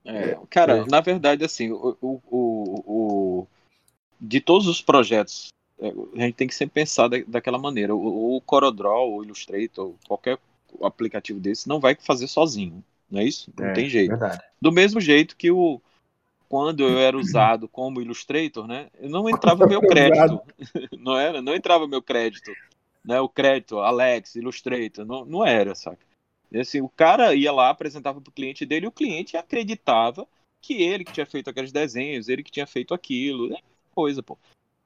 É, 0.08 0.39
cara, 0.50 0.78
É. 0.78 0.86
na 0.86 1.02
verdade, 1.02 1.43
assim, 1.43 1.70
o, 1.70 1.98
o, 2.02 2.22
o, 2.32 3.48
de 4.20 4.39
todos 4.39 4.65
os 4.67 4.82
projetos, 4.82 5.50
é, 5.80 5.93
a 6.15 6.20
gente 6.22 6.36
tem 6.36 6.48
que 6.48 6.56
sempre 6.56 6.76
pensar 6.76 7.10
da, 7.10 7.17
daquela 7.28 7.58
maneira. 7.60 7.93
O, 7.93 8.38
o 8.38 8.41
o 8.41 9.24
Illustrator, 9.24 9.93
qualquer 10.08 10.39
aplicativo 10.82 11.39
desse, 11.39 11.67
não 11.67 11.80
vai 11.80 11.96
fazer 12.00 12.28
sozinho, 12.28 12.84
não 13.12 13.20
é 13.20 13.26
isso? 13.26 13.52
Não 13.58 13.67
É, 13.67 13.74
tem 13.74 13.89
jeito. 13.89 14.10
Verdade. 14.10 14.41
Do 14.62 14.72
mesmo 14.72 15.02
jeito 15.02 15.36
que 15.36 15.52
o 15.52 15.82
quando 16.50 16.82
eu 16.82 16.98
era 16.98 17.17
usado 17.17 17.67
como 17.67 18.02
Illustrator, 18.02 18.65
né, 18.65 18.88
eu 19.02 19.10
não 19.10 19.30
entrava 19.30 19.67
meu 19.67 19.82
crédito, 19.86 20.41
não 20.98 21.17
era, 21.17 21.41
não 21.41 21.54
entrava 21.54 21.86
meu 21.86 22.02
crédito, 22.02 22.54
né, 23.04 23.20
o 23.20 23.28
crédito 23.28 23.80
Alex 23.80 24.36
Illustrator, 24.36 25.06
não, 25.06 25.26
não 25.26 25.46
era, 25.46 25.76
saca? 25.76 26.07
Assim, 26.56 26.82
o 26.82 26.90
cara 26.90 27.34
ia 27.36 27.52
lá, 27.52 27.70
apresentava 27.70 28.22
para 28.22 28.30
o 28.30 28.34
cliente 28.34 28.66
dele, 28.66 28.86
e 28.86 28.90
o 28.90 28.92
cliente 28.92 29.36
acreditava 29.36 30.28
que 30.62 30.82
ele 30.82 31.04
que 31.04 31.12
tinha 31.12 31.26
feito 31.26 31.50
aqueles 31.50 31.72
desenhos, 31.72 32.30
ele 32.30 32.44
que 32.44 32.52
tinha 32.52 32.66
feito 32.68 32.94
aquilo, 32.94 33.50
né, 33.50 33.58
coisa, 33.94 34.24
pô. 34.24 34.38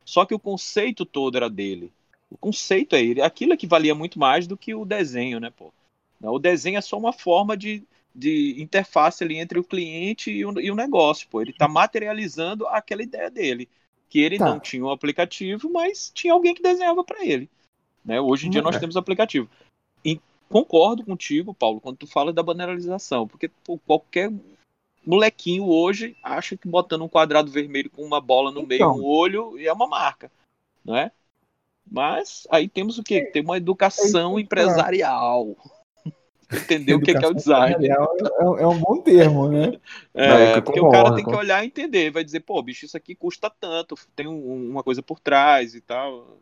Só 0.03 0.25
que 0.25 0.33
o 0.33 0.39
conceito 0.39 1.05
todo 1.05 1.37
era 1.37 1.49
dele. 1.49 1.91
O 2.29 2.37
conceito 2.37 2.95
é 2.95 3.01
ele. 3.01 3.21
Aquilo 3.21 3.53
é 3.53 3.57
que 3.57 3.67
valia 3.67 3.93
muito 3.93 4.19
mais 4.19 4.47
do 4.47 4.57
que 4.57 4.73
o 4.73 4.85
desenho, 4.85 5.39
né, 5.39 5.49
pô? 5.49 5.71
O 6.23 6.39
desenho 6.39 6.77
é 6.77 6.81
só 6.81 6.97
uma 6.97 7.11
forma 7.11 7.57
de, 7.57 7.83
de 8.13 8.55
interface 8.61 9.23
ali 9.23 9.37
entre 9.37 9.59
o 9.59 9.63
cliente 9.63 10.31
e 10.31 10.45
o, 10.45 10.59
e 10.59 10.71
o 10.71 10.75
negócio, 10.75 11.27
pô. 11.29 11.41
Ele 11.41 11.53
tá 11.53 11.67
materializando 11.67 12.67
aquela 12.67 13.03
ideia 13.03 13.29
dele. 13.29 13.67
Que 14.09 14.19
ele 14.19 14.37
Tá. 14.37 14.45
não 14.45 14.59
tinha 14.59 14.83
um 14.83 14.89
aplicativo, 14.89 15.69
mas 15.71 16.11
tinha 16.13 16.33
alguém 16.33 16.53
que 16.53 16.61
desenhava 16.61 17.03
para 17.03 17.25
ele. 17.25 17.49
Né? 18.03 18.19
Hoje 18.19 18.47
em 18.47 18.49
dia 18.49 18.61
nós 18.61 18.75
É. 18.75 18.79
temos 18.79 18.97
aplicativo. 18.97 19.49
E 20.03 20.19
concordo 20.51 21.03
contigo, 21.05 21.53
Paulo, 21.53 21.79
quando 21.81 21.97
tu 21.97 22.07
fala 22.07 22.33
da 22.33 22.43
banalização, 22.43 23.27
porque 23.27 23.47
pô, 23.63 23.77
qualquer 23.79 24.31
molequinho 25.05 25.65
hoje 25.65 26.15
acha 26.21 26.55
que 26.55 26.67
botando 26.67 27.03
um 27.03 27.07
quadrado 27.07 27.49
vermelho 27.51 27.89
com 27.89 28.03
uma 28.03 28.21
bola 28.21 28.51
no 28.51 28.65
meio, 28.65 28.83
Então. 28.83 28.97
um 28.97 29.03
olho, 29.03 29.57
é 29.59 29.71
uma 29.73 29.87
marca, 29.87 30.31
não 30.85 30.95
é? 30.95 31.11
Mas 31.89 32.47
aí 32.49 32.69
temos 32.69 32.97
o 32.97 33.03
quê? 33.03 33.23
Tem 33.25 33.41
uma 33.41 33.57
educação 33.57 34.37
É, 34.37 34.41
empresarial. 34.41 35.55
Entender 36.53 36.93
o 36.93 37.01
que, 37.01 37.15
que 37.15 37.25
é 37.25 37.27
o 37.27 37.33
design. 37.33 37.87
É, 37.87 37.91
é 37.93 38.67
um 38.67 38.77
bom 38.77 39.01
termo, 39.01 39.47
né? 39.47 39.79
É, 40.13 40.57
é 40.57 40.61
porque 40.61 40.79
o 40.81 40.89
cara 40.91 41.15
tem 41.15 41.25
que 41.25 41.33
olhar 41.33 41.63
e 41.63 41.67
entender, 41.67 42.11
vai 42.11 42.23
dizer, 42.23 42.41
pô, 42.41 42.61
bicho, 42.61 42.85
isso 42.85 42.97
aqui 42.97 43.15
custa 43.15 43.49
tanto, 43.49 43.95
tem 44.15 44.27
um- 44.27 44.69
uma 44.69 44.83
coisa 44.83 45.01
por 45.01 45.19
trás 45.19 45.73
e 45.73 45.81
tal. 45.81 46.37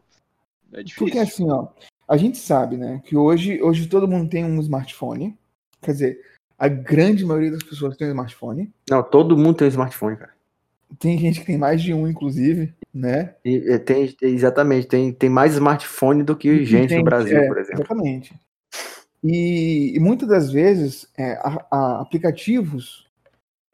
É 0.74 0.82
difícil. 0.84 1.06
Porque 1.06 1.20
assim, 1.20 1.50
ó, 1.50 1.68
a 2.10 2.18
gente 2.18 2.40
sabe, 2.40 2.76
né, 2.76 3.02
que 3.06 3.16
hoje, 3.16 3.62
hoje 3.62 3.88
todo 3.88 4.08
mundo 4.08 4.30
tem 4.30 4.44
um 4.44 4.60
smartphone. 4.60 5.38
Quer 5.82 5.92
dizer, 5.92 6.20
a 6.58 6.68
grande 6.68 7.24
maioria 7.24 7.52
das 7.52 7.64
pessoas 7.64 7.96
tem 7.96 8.08
um 8.08 8.12
smartphone. 8.12 8.74
Não, 8.90 9.04
todo 9.04 9.38
mundo 9.38 9.58
tem 9.58 9.68
um 9.68 9.70
smartphone, 9.70 10.18
cara. 10.18 10.34
Tem 10.98 11.18
gente 11.20 11.40
que 11.42 11.46
tem 11.46 11.58
mais 11.58 11.82
de 11.84 11.94
um, 11.94 12.08
inclusive, 12.08 12.74
né? 12.92 13.36
E, 13.46 13.78
tem, 13.78 14.16
exatamente, 14.24 14.88
tem, 14.88 15.14
tem 15.14 15.30
mais 15.30 15.54
smartphone 15.54 16.24
do 16.24 16.36
que 16.36 16.66
gente 16.66 16.96
no 16.96 17.04
Brasil, 17.04 17.38
é, 17.38 17.48
por 17.48 17.58
exemplo. 17.60 17.82
Exatamente. 17.82 18.34
E, 19.24 19.96
e 19.96 20.00
muitas 20.00 20.28
das 20.28 20.52
vezes, 20.52 21.08
é, 21.16 21.34
a- 21.34 21.66
a- 21.70 22.02
aplicativos 22.02 23.08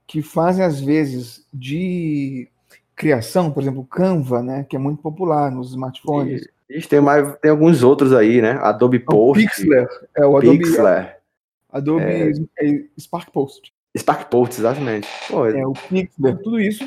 que 0.05 0.21
fazem, 0.21 0.63
às 0.63 0.79
vezes, 0.79 1.47
de 1.53 2.49
criação, 2.95 3.51
por 3.51 3.63
exemplo, 3.63 3.85
Canva, 3.85 4.43
né, 4.43 4.65
que 4.69 4.75
é 4.75 4.79
muito 4.79 5.01
popular 5.01 5.49
nos 5.51 5.69
smartphones. 5.69 6.47
Tem, 6.89 6.99
mais, 6.99 7.37
tem 7.37 7.51
alguns 7.51 7.83
outros 7.83 8.13
aí, 8.13 8.41
né? 8.41 8.51
Adobe 8.61 8.97
O 8.97 9.05
Post, 9.05 9.43
Pixlr, 9.43 9.87
é 10.17 10.25
o 10.25 10.37
Adobe, 10.37 10.57
Pixlr, 10.59 11.15
Adobe 11.69 12.03
É. 12.03 12.31
Spark 12.99 13.31
Post. 13.31 13.73
Spark 13.97 14.29
Post, 14.29 14.59
exatamente. 14.59 15.07
Pô, 15.29 15.45
É, 15.45 15.65
o 15.65 15.73
Pixlr, 15.73 16.37
tudo 16.43 16.59
isso 16.59 16.85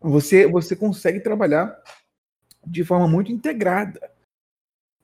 você, 0.00 0.46
você 0.46 0.74
consegue 0.74 1.20
trabalhar 1.20 1.76
de 2.66 2.84
forma 2.84 3.06
muito 3.06 3.30
integrada 3.30 4.00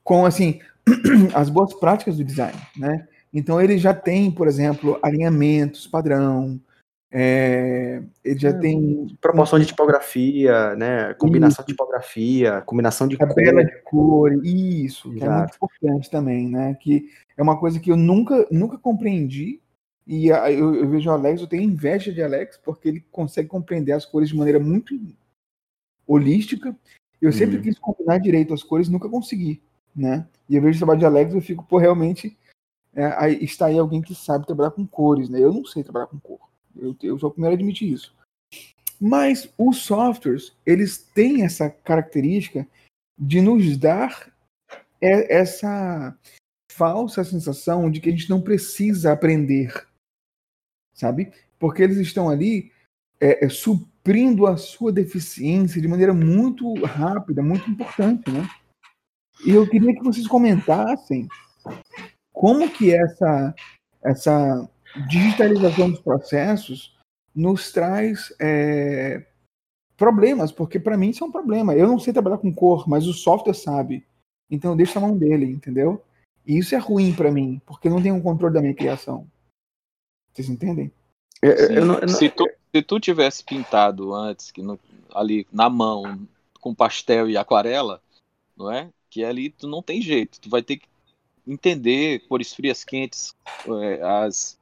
com 0.03 0.25
assim 0.25 0.59
as 1.35 1.49
boas 1.49 1.73
práticas 1.73 2.17
do 2.17 2.23
design, 2.23 2.57
né? 2.75 3.07
Então 3.33 3.61
ele 3.61 3.77
já 3.77 3.93
tem, 3.93 4.31
por 4.31 4.47
exemplo, 4.47 4.97
alinhamentos 5.03 5.85
padrão, 5.85 6.59
é, 7.09 8.03
ele 8.23 8.39
já 8.39 8.49
É, 8.49 8.53
tem 8.53 9.15
Proporção 9.21 9.57
de 9.59 9.65
tipografia, 9.65 10.75
né? 10.75 11.13
Combinação 11.13 11.63
de 11.63 11.71
tipografia, 11.71 12.61
combinação 12.61 13.07
de 13.07 13.17
tabela 13.17 13.63
de 13.63 13.81
cor, 13.83 14.33
isso, 14.45 15.11
que 15.13 15.23
é 15.23 15.29
muito 15.29 15.53
Exato. 15.53 15.55
importante 15.55 16.11
também, 16.11 16.49
né? 16.49 16.73
Que 16.75 17.09
é 17.37 17.41
uma 17.41 17.57
coisa 17.59 17.79
que 17.79 17.91
eu 17.91 17.97
nunca, 17.97 18.45
nunca 18.51 18.77
compreendi. 18.77 19.61
E 20.05 20.27
eu, 20.27 20.75
eu 20.75 20.89
vejo 20.89 21.09
o 21.09 21.13
Alex, 21.13 21.41
eu 21.41 21.47
tenho 21.47 21.63
inveja 21.63 22.13
de 22.13 22.21
Alex, 22.21 22.57
porque 22.57 22.87
ele 22.87 23.05
consegue 23.11 23.49
compreender 23.49 23.91
as 23.91 24.05
cores 24.05 24.29
de 24.29 24.35
maneira 24.37 24.59
muito 24.59 24.97
holística. 26.05 26.75
Eu 27.21 27.31
sempre 27.33 27.57
Uhum. 27.57 27.63
quis 27.63 27.79
combinar 27.79 28.17
direito 28.19 28.53
as 28.53 28.63
cores, 28.63 28.87
nunca 28.89 29.09
consegui, 29.09 29.61
né? 29.95 30.25
E 30.49 30.55
eu 30.55 30.61
vejo 30.61 30.77
o 30.77 30.79
trabalho 30.79 30.99
de 30.99 31.05
Alex, 31.05 31.33
eu 31.33 31.41
fico, 31.41 31.63
pô, 31.63 31.77
realmente 31.77 32.37
é, 32.93 33.05
aí, 33.17 33.43
está 33.43 33.65
aí 33.65 33.77
alguém 33.77 34.01
que 34.01 34.15
sabe 34.15 34.45
trabalhar 34.45 34.71
com 34.71 34.85
cores, 34.87 35.29
né? 35.29 35.39
Eu 35.39 35.51
não 35.53 35.65
sei 35.65 35.83
trabalhar 35.83 36.07
com 36.07 36.19
cor. 36.19 36.39
Eu, 36.79 36.95
eu 37.01 37.19
sou 37.19 37.29
o 37.29 37.31
primeiro 37.31 37.55
a 37.55 37.57
admitir 37.57 37.91
isso. 37.91 38.15
Mas 38.99 39.51
os 39.57 39.77
softwares, 39.83 40.55
eles 40.65 40.97
têm 40.97 41.43
essa 41.43 41.69
característica 41.69 42.67
de 43.17 43.41
nos 43.41 43.77
dar 43.77 44.33
essa 44.99 46.17
falsa 46.71 47.23
sensação 47.23 47.89
de 47.89 47.99
que 47.99 48.09
a 48.09 48.11
gente 48.11 48.29
não 48.29 48.41
precisa 48.41 49.11
aprender, 49.11 49.87
sabe? 50.95 51.31
Porque 51.59 51.83
eles 51.83 51.97
estão 51.97 52.29
ali 52.29 52.71
é, 53.19 53.45
é, 53.45 53.49
suprindo 53.49 54.45
a 54.45 54.57
sua 54.57 54.91
deficiência 54.91 55.81
de 55.81 55.87
maneira 55.87 56.13
muito 56.13 56.73
rápida, 56.83 57.41
muito 57.41 57.69
importante, 57.69 58.29
né? 58.31 58.47
E 59.45 59.51
eu 59.51 59.69
queria 59.69 59.93
que 59.93 60.03
vocês 60.03 60.27
comentassem 60.27 61.27
como 62.33 62.71
que 62.71 62.93
essa 62.93 63.53
essa 64.03 64.69
digitalização 65.05 65.91
dos 65.91 65.99
processos 65.99 66.95
nos 67.35 67.71
traz 67.71 68.33
é, 68.39 69.25
problemas, 69.95 70.51
porque 70.51 70.79
para 70.79 70.97
mim 70.97 71.09
isso 71.09 71.23
é 71.23 71.27
um 71.27 71.31
problema. 71.31 71.75
Eu 71.75 71.87
não 71.87 71.99
sei 71.99 72.13
trabalhar 72.13 72.37
com 72.37 72.53
cor, 72.53 72.87
mas 72.87 73.07
o 73.07 73.13
software 73.13 73.53
sabe. 73.53 74.05
Então 74.49 74.71
eu 74.71 74.77
deixo 74.77 74.99
na 74.99 75.07
mão 75.07 75.17
dele, 75.17 75.45
entendeu? 75.45 76.03
E 76.45 76.57
isso 76.57 76.73
é 76.73 76.77
ruim 76.77 77.13
para 77.13 77.31
mim, 77.31 77.61
porque 77.65 77.87
eu 77.87 77.91
não 77.91 78.01
tenho 78.01 78.15
um 78.15 78.21
controle 78.21 78.53
da 78.53 78.61
minha 78.61 78.73
criação. 78.73 79.27
Vocês 80.33 80.49
entendem? 80.49 80.91
Eu- 81.41 81.51
eu- 81.51 81.67
Sim. 81.67 81.73
eu 81.73 81.85
não- 81.85 81.95
eu 81.95 82.07
não- 82.07 82.15
se, 82.15 82.29
tu, 82.29 82.49
se 82.73 82.81
tu 82.81 82.99
tivesse 82.99 83.43
pintado 83.43 84.13
antes, 84.13 84.51
que 84.51 84.61
no- 84.61 84.79
ali 85.13 85.45
na 85.51 85.69
mão, 85.69 86.27
com 86.59 86.73
pastel 86.73 87.29
e 87.29 87.37
aquarela, 87.37 88.01
não 88.55 88.71
é? 88.71 88.89
Que 89.09 89.23
ali 89.23 89.49
tu 89.49 89.67
não 89.67 89.81
tem 89.81 90.01
jeito, 90.01 90.39
tu 90.39 90.49
vai 90.49 90.61
ter 90.61 90.77
que 90.77 90.87
entender 91.45 92.19
cores 92.27 92.53
frias, 92.53 92.83
quentes, 92.83 93.33
é, 93.81 94.01
as, 94.01 94.56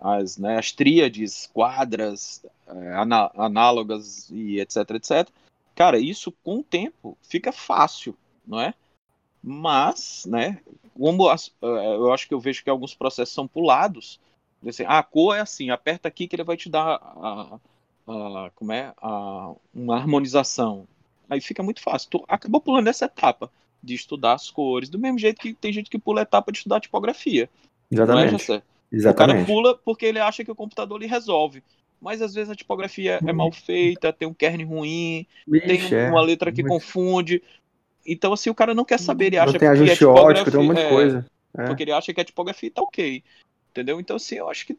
as, 0.00 0.38
né, 0.38 0.58
as 0.58 0.72
tríades, 0.72 1.48
quadras, 1.52 2.44
é, 2.66 2.94
ana- 2.94 3.30
análogas 3.36 4.28
e 4.30 4.60
etc, 4.60 4.90
etc. 4.90 5.28
Cara, 5.74 5.98
isso 5.98 6.32
com 6.44 6.58
o 6.58 6.62
tempo 6.64 7.16
fica 7.22 7.52
fácil, 7.52 8.16
não 8.46 8.60
é? 8.60 8.74
Mas, 9.42 10.24
né, 10.26 10.60
como 10.96 11.28
as- 11.28 11.52
é, 11.62 11.94
eu 11.94 12.12
acho 12.12 12.26
que 12.26 12.34
eu 12.34 12.40
vejo 12.40 12.62
que 12.62 12.70
alguns 12.70 12.94
processos 12.94 13.34
são 13.34 13.46
pulados, 13.46 14.18
assim, 14.66 14.84
ah, 14.86 14.98
a 14.98 15.02
cor 15.02 15.36
é 15.36 15.40
assim, 15.40 15.70
aperta 15.70 16.08
aqui 16.08 16.26
que 16.26 16.34
ele 16.36 16.44
vai 16.44 16.56
te 16.56 16.68
dar 16.68 17.00
a, 17.00 17.58
a- 18.06 18.50
como 18.54 18.72
é, 18.72 18.92
a, 19.00 19.52
uma 19.74 19.96
harmonização. 19.96 20.86
Aí 21.30 21.40
fica 21.40 21.62
muito 21.62 21.80
fácil. 21.80 22.10
Tu 22.10 22.24
acabou 22.26 22.60
pulando 22.60 22.88
essa 22.88 23.04
etapa 23.04 23.50
de 23.82 23.94
estudar 23.94 24.32
as 24.32 24.50
cores, 24.50 24.88
do 24.88 24.98
mesmo 24.98 25.18
jeito 25.18 25.40
que 25.40 25.54
tem 25.54 25.72
gente 25.72 25.90
que 25.90 25.98
pula 25.98 26.20
a 26.20 26.22
etapa 26.22 26.50
de 26.50 26.58
estudar 26.58 26.80
tipografia. 26.80 27.48
Não 28.14 28.20
é, 28.20 28.30
Exatamente. 28.90 29.42
O 29.42 29.46
cara 29.46 29.46
pula 29.46 29.78
porque 29.78 30.06
ele 30.06 30.18
acha 30.18 30.44
que 30.44 30.50
o 30.50 30.54
computador 30.54 31.00
lhe 31.00 31.06
resolve. 31.06 31.62
Mas 32.00 32.22
às 32.22 32.32
vezes 32.32 32.50
a 32.50 32.54
tipografia 32.54 33.18
é 33.26 33.32
mal 33.32 33.50
feita, 33.50 34.12
tem 34.12 34.28
um 34.28 34.34
kern 34.34 34.62
ruim, 34.64 35.26
tem 35.50 35.94
é. 35.94 36.08
uma 36.08 36.22
letra 36.22 36.52
que 36.52 36.62
confunde. 36.62 37.42
Então, 38.06 38.32
assim, 38.32 38.48
o 38.48 38.54
cara 38.54 38.72
não 38.72 38.84
quer 38.84 39.00
saber, 39.00 39.26
ele 39.26 39.36
Não 39.36 39.42
acha 39.42 39.52
tem 39.52 39.60
que 39.60 39.66
a 39.66 39.70
ajuste 39.72 40.04
ótico, 40.04 40.50
tem 40.50 40.60
um 40.60 40.64
monte 40.64 40.78
de 40.78 40.84
é, 40.84 40.88
coisa. 40.88 41.26
É. 41.56 41.66
porque 41.66 41.82
ele 41.82 41.92
acha 41.92 42.14
que 42.14 42.20
a 42.20 42.24
tipografia 42.24 42.70
tá 42.70 42.82
ok. 42.82 43.22
Entendeu? 43.70 44.00
Então, 44.00 44.16
assim, 44.16 44.36
eu 44.36 44.48
acho 44.48 44.64
que 44.64 44.78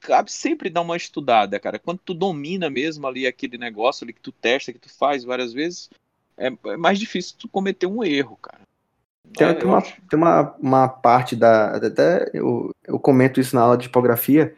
cabe 0.00 0.32
sempre 0.32 0.70
dar 0.70 0.80
uma 0.80 0.96
estudada, 0.96 1.60
cara. 1.60 1.78
Quando 1.78 1.98
tu 1.98 2.14
domina 2.14 2.70
mesmo 2.70 3.06
ali 3.06 3.26
aquele 3.26 3.58
negócio 3.58 4.04
ali 4.04 4.12
que 4.12 4.20
tu 4.20 4.32
testa, 4.32 4.72
que 4.72 4.78
tu 4.78 4.88
faz 4.88 5.24
várias 5.24 5.52
vezes, 5.52 5.90
é, 6.36 6.46
é 6.46 6.76
mais 6.76 6.98
difícil 6.98 7.36
tu 7.38 7.48
cometer 7.48 7.86
um 7.86 8.02
erro, 8.02 8.36
cara. 8.36 8.62
Tem, 9.36 9.46
É, 9.48 9.54
tem 9.54 9.66
uma, 9.68 9.82
tem 9.82 10.18
uma, 10.18 10.54
uma 10.58 10.88
parte 10.88 11.36
da. 11.36 11.76
Até 11.76 12.30
eu, 12.34 12.70
eu 12.86 12.98
comento 12.98 13.40
isso 13.40 13.54
na 13.54 13.62
aula 13.62 13.76
de 13.76 13.84
tipografia, 13.84 14.54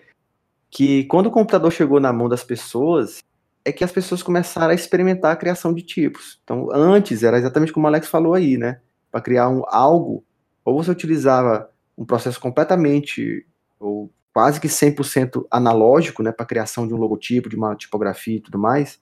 que 0.71 1.05
quando 1.05 1.27
o 1.27 1.31
computador 1.31 1.73
chegou 1.73 2.01
na 2.01 2.13
mão 2.13 2.29
das 2.29 2.45
pessoas, 2.45 3.23
é 3.65 3.73
que 3.73 3.85
as 3.85 3.93
pessoas 3.93 4.23
começaram 4.23 4.71
a 4.71 4.75
experimentar 4.75 5.33
a 5.33 5.37
criação 5.37 5.73
de 5.75 5.83
tipos. 5.83 6.41
Então, 6.45 6.69
antes 6.73 7.23
era 7.23 7.39
exatamente 7.39 7.73
como 7.73 7.87
o 7.87 7.89
Alex 7.89 8.09
falou 8.09 8.35
aí, 8.35 8.57
né? 8.57 8.81
Para 9.11 9.21
criar 9.21 9.49
um, 9.49 9.63
algo, 9.69 10.25
ou 10.65 10.83
você 10.83 10.91
utilizava 10.91 11.69
um 11.99 12.05
processo 12.05 12.41
completamente, 12.41 13.47
ou 13.79 14.11
quase 14.33 14.61
que 14.61 14.69
100% 14.69 15.45
analógico, 15.51 16.23
né? 16.23 16.33
Para 16.33 16.47
criação 16.47 16.87
de 16.87 16.95
um 16.95 16.99
logotipo, 16.99 17.49
de 17.49 17.57
uma 17.57 17.75
tipografia 17.75 18.37
e 18.37 18.41
tudo 18.41 18.59
mais. 18.59 19.01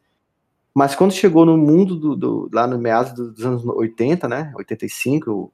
Mas 0.74 0.94
quando 0.94 1.12
chegou 1.12 1.44
no 1.44 1.56
mundo 1.56 1.96
do, 1.96 2.16
do- 2.16 2.50
lá 2.52 2.66
no 2.66 2.78
meados 2.78 3.12
dos 3.12 3.44
anos 3.44 3.64
80, 3.66 4.28
né? 4.28 4.52
85, 4.56 5.52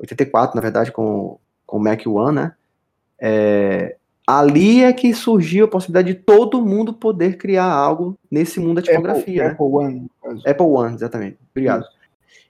84, 0.00 0.54
na 0.54 0.62
verdade, 0.62 0.92
com, 0.92 1.38
com 1.66 1.76
o 1.76 1.80
Mac 1.80 2.06
One, 2.06 2.34
né? 2.36 2.54
É, 3.20 3.96
ali 4.26 4.84
é 4.84 4.92
que 4.92 5.12
surgiu 5.14 5.64
a 5.64 5.68
possibilidade 5.68 6.12
de 6.14 6.20
todo 6.22 6.64
mundo 6.64 6.92
poder 6.92 7.36
criar 7.36 7.64
algo 7.64 8.18
nesse 8.30 8.60
mundo 8.60 8.74
da 8.74 8.82
tipografia, 8.82 9.44
né? 9.44 9.50
Apple 9.50 9.66
One. 9.66 10.10
Apple 10.46 10.66
One, 10.66 10.94
exatamente. 10.94 11.38
Obrigado. 11.50 11.84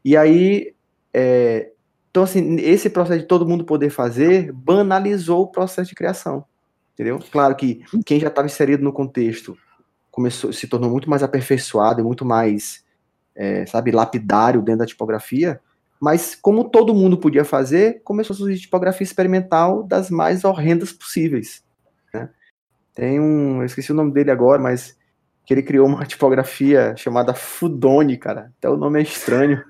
E 0.05 0.17
aí, 0.17 0.75
é, 1.15 1.71
então 2.11 2.23
assim, 2.23 2.57
esse 2.57 2.91
processo 2.91 3.21
de 3.21 3.27
todo 3.27 3.47
mundo 3.47 3.65
poder 3.65 3.91
fazer 3.91 4.53
banalizou 4.53 5.43
o 5.43 5.47
processo 5.47 5.91
de 5.91 5.95
criação, 5.95 6.45
entendeu? 6.95 7.19
Claro 7.31 7.55
que 7.55 7.83
quem 8.05 8.19
já 8.19 8.29
estava 8.29 8.47
inserido 8.47 8.83
no 8.83 8.93
contexto 8.93 9.57
começou, 10.11 10.53
se 10.53 10.67
tornou 10.67 10.91
muito 10.91 11.09
mais 11.09 11.23
aperfeiçoado 11.23 12.01
e 12.01 12.05
muito 12.05 12.25
mais, 12.25 12.85
é, 13.37 13.65
sabe, 13.67 13.93
lapidário 13.93 14.61
dentro 14.61 14.81
da 14.81 14.87
tipografia, 14.87 15.61
mas 16.01 16.35
como 16.35 16.69
todo 16.69 16.95
mundo 16.95 17.19
podia 17.19 17.45
fazer, 17.45 18.01
começou 18.05 18.35
a 18.35 18.37
surgir 18.37 18.61
tipografia 18.61 19.05
experimental 19.05 19.83
das 19.83 20.11
mais 20.11 20.45
horrendas 20.45 20.93
possíveis, 20.93 21.65
né? 22.15 22.31
Tem 22.95 23.21
um, 23.21 23.61
eu 23.61 23.67
esqueci 23.67 23.93
o 23.93 23.95
nome 23.95 24.13
dele 24.13 24.31
agora, 24.31 24.61
mas 24.61 24.97
que 25.45 25.55
ele 25.55 25.63
criou 25.63 25.87
uma 25.87 26.05
tipografia 26.07 26.95
chamada 26.97 27.33
Fudone, 27.33 28.17
cara. 28.17 28.53
Até 28.59 28.69
o 28.69 28.77
nome 28.77 29.01
é 29.01 29.03
estranho. 29.03 29.65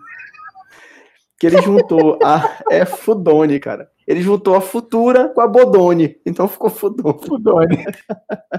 Que 1.39 1.47
ele 1.47 1.63
juntou 1.63 2.19
a. 2.25 2.59
É 2.69 2.85
Fudone, 2.85 3.61
cara. 3.61 3.89
Ele 4.07 4.21
juntou 4.21 4.57
a 4.57 4.61
Futura 4.61 5.29
com 5.29 5.41
a 5.41 5.47
Bodone. 5.47 6.21
Então 6.27 6.49
ficou 6.49 6.69
Fudone. 6.69 7.19
Fudone. 7.25 7.85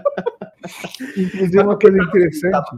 Inclusive, 1.18 1.60
uma 1.60 1.78
coisa 1.78 1.98
interessante. 1.98 2.70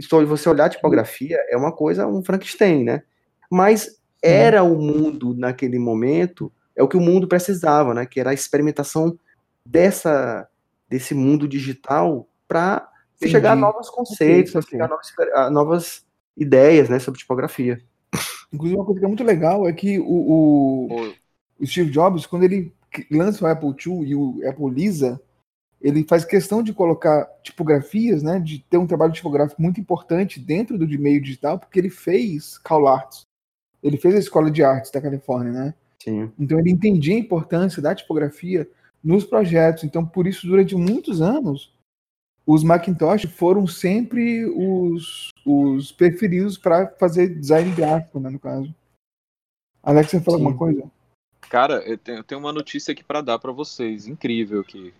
Só 0.00 0.24
você 0.24 0.48
olhar 0.48 0.64
a 0.64 0.70
tipografia 0.70 1.38
é 1.50 1.56
uma 1.56 1.70
coisa, 1.70 2.06
um 2.06 2.22
Frankenstein, 2.22 2.82
né? 2.82 3.02
Mas 3.50 4.00
era 4.22 4.62
o 4.62 4.80
mundo 4.80 5.34
naquele 5.34 5.78
momento, 5.78 6.52
é 6.74 6.82
o 6.82 6.88
que 6.88 6.96
o 6.96 7.00
mundo 7.00 7.28
precisava, 7.28 7.94
né? 7.94 8.06
Que 8.06 8.20
era 8.20 8.30
a 8.30 8.34
experimentação 8.34 9.18
dessa, 9.66 10.48
desse 10.88 11.14
mundo 11.14 11.48
digital 11.48 12.28
para 12.46 12.88
Entendi. 13.16 13.32
chegar 13.32 13.52
a 13.52 13.56
novos 13.56 13.90
conceitos, 13.90 14.54
Ok, 14.54 14.70
chegar 14.70 14.86
a 14.86 14.88
novas, 14.88 15.12
a 15.34 15.50
novas 15.50 16.06
ideias, 16.36 16.88
né, 16.88 16.98
sobre 16.98 17.18
tipografia. 17.18 17.80
Inclusive, 18.52 18.78
uma 18.78 18.84
coisa 18.84 19.00
que 19.00 19.06
é 19.06 19.08
muito 19.08 19.24
legal 19.24 19.66
é 19.66 19.72
que 19.72 19.98
o, 19.98 20.04
o, 20.04 20.88
o 21.58 21.66
Steve 21.66 21.90
Jobs, 21.90 22.26
quando 22.26 22.44
ele 22.44 22.72
lança 23.10 23.44
o 23.44 23.48
Apple 23.48 23.70
II 23.70 24.08
e 24.08 24.14
o 24.14 24.40
Apple 24.46 24.70
Lisa, 24.70 25.20
ele 25.80 26.04
faz 26.04 26.24
questão 26.24 26.62
de 26.62 26.72
colocar 26.72 27.26
tipografias, 27.42 28.22
né, 28.22 28.38
de 28.38 28.60
ter 28.70 28.78
um 28.78 28.86
trabalho 28.86 29.12
tipográfico 29.12 29.60
muito 29.60 29.80
importante 29.80 30.40
dentro 30.40 30.78
do 30.78 30.86
de 30.86 30.98
meio 30.98 31.20
digital, 31.20 31.58
porque 31.58 31.78
ele 31.78 31.90
fez 31.90 32.58
Cal 32.58 32.86
Arts. 32.86 33.26
Ele 33.86 33.96
fez 33.96 34.14
a 34.16 34.18
escola 34.18 34.50
de 34.50 34.64
artes 34.64 34.90
da 34.90 35.00
Califórnia, 35.00 35.52
né? 35.52 35.74
Sim. 36.02 36.32
Então 36.38 36.58
ele 36.58 36.70
entendia 36.70 37.14
a 37.14 37.18
importância 37.18 37.80
da 37.80 37.94
tipografia 37.94 38.68
nos 39.02 39.24
projetos. 39.24 39.84
Então, 39.84 40.04
por 40.04 40.26
isso, 40.26 40.46
durante 40.46 40.74
muitos 40.74 41.22
anos, 41.22 41.72
os 42.44 42.64
Macintosh 42.64 43.26
foram 43.26 43.66
sempre 43.66 44.44
os, 44.46 45.30
os 45.44 45.92
preferidos 45.92 46.58
para 46.58 46.88
fazer 46.98 47.28
design 47.28 47.72
gráfico, 47.74 48.18
né, 48.18 48.28
no 48.28 48.40
caso. 48.40 48.74
Alex, 49.82 50.10
você 50.10 50.20
fala 50.20 50.38
Sim. 50.38 50.44
alguma 50.44 50.58
coisa? 50.58 50.90
Cara, 51.48 51.74
eu 51.86 51.96
tenho, 51.96 52.40
uma 52.40 52.52
notícia 52.52 52.90
aqui 52.90 53.04
pra 53.04 53.20
dar 53.20 53.38
pra 53.38 53.52
vocês, 53.52 54.08
incrível 54.08 54.62
aqui. 54.62 54.92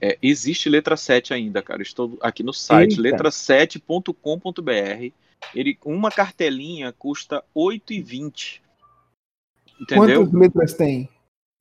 É, 0.00 0.16
existe 0.22 0.68
letra 0.68 0.96
7 0.96 1.34
ainda, 1.34 1.60
cara. 1.60 1.82
Estou 1.82 2.16
aqui 2.20 2.44
no 2.44 2.52
site, 2.52 3.00
Eita. 3.04 3.24
letra7.com.br. 3.24 5.12
Ele, 5.54 5.78
uma 5.84 6.10
cartelinha 6.10 6.92
custa 6.92 7.42
8,20. 7.54 8.60
Entendeu? 9.80 10.26
Quantas 10.26 10.40
letras 10.40 10.74
tem? 10.74 11.08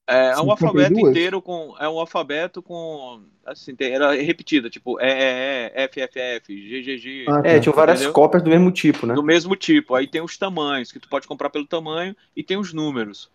É, 0.10 0.30
é 0.32 0.38
um 0.38 0.50
alfabeto 0.52 0.96
52? 0.96 1.10
inteiro 1.12 1.42
com. 1.42 1.76
É 1.80 1.88
um 1.88 2.00
alfabeto 2.00 2.62
com. 2.62 3.22
Assim, 3.46 3.76
tem, 3.76 3.92
era 3.94 4.14
repetida, 4.14 4.70
tipo 4.70 5.00
E, 5.00 5.06
E, 5.06 5.68
E, 5.68 5.72
F, 5.84 6.02
F, 6.02 6.20
F, 6.20 6.70
G, 6.70 6.84
G, 6.84 6.98
G. 6.98 7.26
Ah, 7.28 7.42
É, 7.44 7.56
tá. 7.56 7.60
tinham 7.60 7.76
várias 7.76 7.98
Entendeu? 8.00 8.14
cópias 8.14 8.42
do 8.42 8.50
mesmo 8.50 8.72
tipo, 8.72 9.06
né? 9.06 9.14
do 9.14 9.24
mesmo 9.24 9.56
tipo. 9.56 9.96
Aí 9.96 10.08
tem 10.08 10.22
os 10.22 10.38
tamanhos, 10.38 10.92
que 10.92 11.00
tu 11.00 11.10
pode 11.10 11.28
comprar 11.28 11.50
pelo 11.50 11.68
tamanho, 11.68 12.16
e 12.36 12.42
tem 12.44 12.58
os 12.58 12.74
números. 12.74 13.30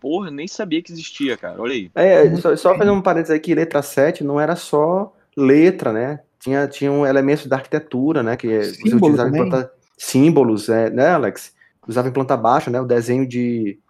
Porra, 0.00 0.30
nem 0.30 0.46
sabia 0.48 0.82
que 0.82 0.92
existia, 0.92 1.36
cara. 1.36 1.60
Olha 1.60 1.72
aí. 1.74 1.90
É, 1.94 2.34
só, 2.36 2.54
só 2.56 2.76
fazer 2.76 2.90
um 2.90 3.02
parênteses 3.02 3.34
aqui, 3.36 3.54
letra 3.54 3.82
7 3.82 4.24
não 4.24 4.40
era 4.40 4.56
só 4.56 5.14
letra, 5.36 5.92
né? 5.92 6.20
Tinha, 6.46 6.68
tinham 6.68 7.04
elementos 7.04 7.46
da 7.46 7.56
arquitetura, 7.56 8.22
né? 8.22 8.36
Que 8.36 8.46
você 8.46 8.74
Símbolo 8.74 8.96
utilizava 8.98 9.28
em 9.28 9.32
também. 9.32 9.50
planta... 9.50 9.72
Símbolos, 9.98 10.68
é, 10.68 10.88
né, 10.90 11.08
Alex? 11.08 11.52
Usava 11.88 12.06
em 12.08 12.12
planta 12.12 12.36
baixa, 12.36 12.70
né? 12.70 12.80
O 12.80 12.84
desenho 12.86 13.26
de 13.26 13.80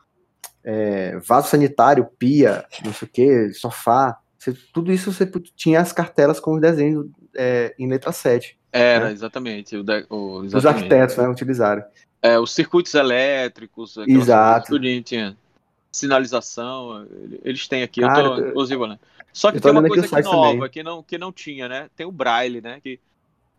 é, 0.65 1.19
vaso 1.19 1.49
sanitário, 1.49 2.09
pia, 2.19 2.65
não 2.83 2.95
sei 2.95 3.07
o 3.07 3.11
que, 3.11 3.53
sofá. 3.53 4.17
Você- 4.39 4.57
tudo 4.73 4.91
isso 4.91 5.13
você 5.13 5.31
tinha 5.55 5.81
as 5.83 5.93
cartelas 5.93 6.41
com 6.41 6.55
os 6.55 6.61
desenhos 6.63 7.07
é, 7.37 7.75
em 7.79 7.87
letra 7.89 8.11
7. 8.11 8.59
Era, 8.73 9.11
É. 9.11 9.13
exatamente. 9.13 9.77
O, 9.77 9.83
de- 9.85 10.07
o- 10.09 10.39
Os 10.39 10.47
exatamente. 10.55 10.79
arquitetos, 10.79 11.17
né? 11.19 11.29
Utilizaram. 11.29 11.85
É, 12.23 12.39
os 12.39 12.55
circuitos 12.55 12.95
elétricos, 12.95 13.99
Exato. 14.07 14.81
tinha. 15.05 15.37
Sinalização, 15.93 17.07
ele- 17.23 17.41
eles 17.45 17.69
têm 17.69 17.83
aqui, 17.83 18.01
Cara, 18.01 18.21
eu 18.23 18.35
tô, 18.35 18.41
eu- 18.41 18.49
inclusive, 18.49 18.83
olhando. 18.83 19.01
Só 19.37 19.53
que 19.53 19.61
tô 19.61 19.69
tem 19.69 19.73
uma 19.73 19.81
aqui 19.81 19.89
coisa 19.89 20.09
site 20.09 20.25
nova, 20.25 20.67
que 20.67 20.83
não, 20.83 21.03
que 21.03 21.19
não 21.19 21.31
tinha, 21.31 21.69
né? 21.69 21.91
Tem 21.95 22.07
o 22.07 22.11
Braille, 22.11 22.63
né? 22.63 22.81
Que 22.81 22.99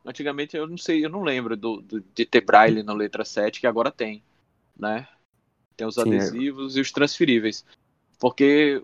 antigamente 0.04 0.58
eu 0.58 0.66
não 0.66 0.76
sei, 0.76 1.06
eu 1.06 1.10
não 1.10 1.22
lembro 1.22 1.56
do, 1.56 1.84
do- 1.84 2.04
de 2.16 2.26
ter 2.26 2.42
Braille 2.42 2.82
na 2.82 2.94
letra 2.94 3.24
7, 3.24 3.60
que 3.60 3.68
agora 3.68 3.92
tem, 3.92 4.24
né? 4.76 5.08
Tem 5.76 5.86
os 5.86 5.94
Sim, 5.94 6.02
é. 6.02 6.04
adesivos 6.04 6.76
e 6.76 6.82
os 6.82 6.92
transferíveis. 6.92 7.64
Porque 8.20 8.82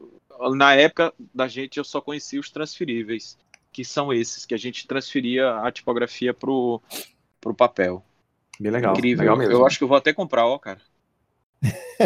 na 0.56 0.76
época 0.76 1.12
da 1.34 1.48
gente 1.48 1.80
eu 1.80 1.84
só 1.84 2.00
conhecia 2.00 2.40
os 2.40 2.52
transferíveis, 2.52 3.40
que 3.72 3.84
são 3.84 4.14
esses, 4.14 4.46
que 4.46 4.54
a 4.54 4.60
gente 4.60 4.86
transferia 4.86 5.50
a 5.62 5.72
tipografia 5.72 6.32
pro, 6.32 6.80
pro 7.42 7.56
papel. 7.56 8.06
Bem 8.60 8.72
legal. 8.72 8.94
Incrível. 8.94 9.22
legal 9.22 9.36
eu, 9.36 9.40
mesmo. 9.40 9.54
eu 9.56 9.66
acho 9.66 9.80
que 9.80 9.84
eu 9.84 9.88
vou 9.88 9.98
até 9.98 10.14
comprar, 10.14 10.46
ó, 10.46 10.60
cara. 10.60 10.80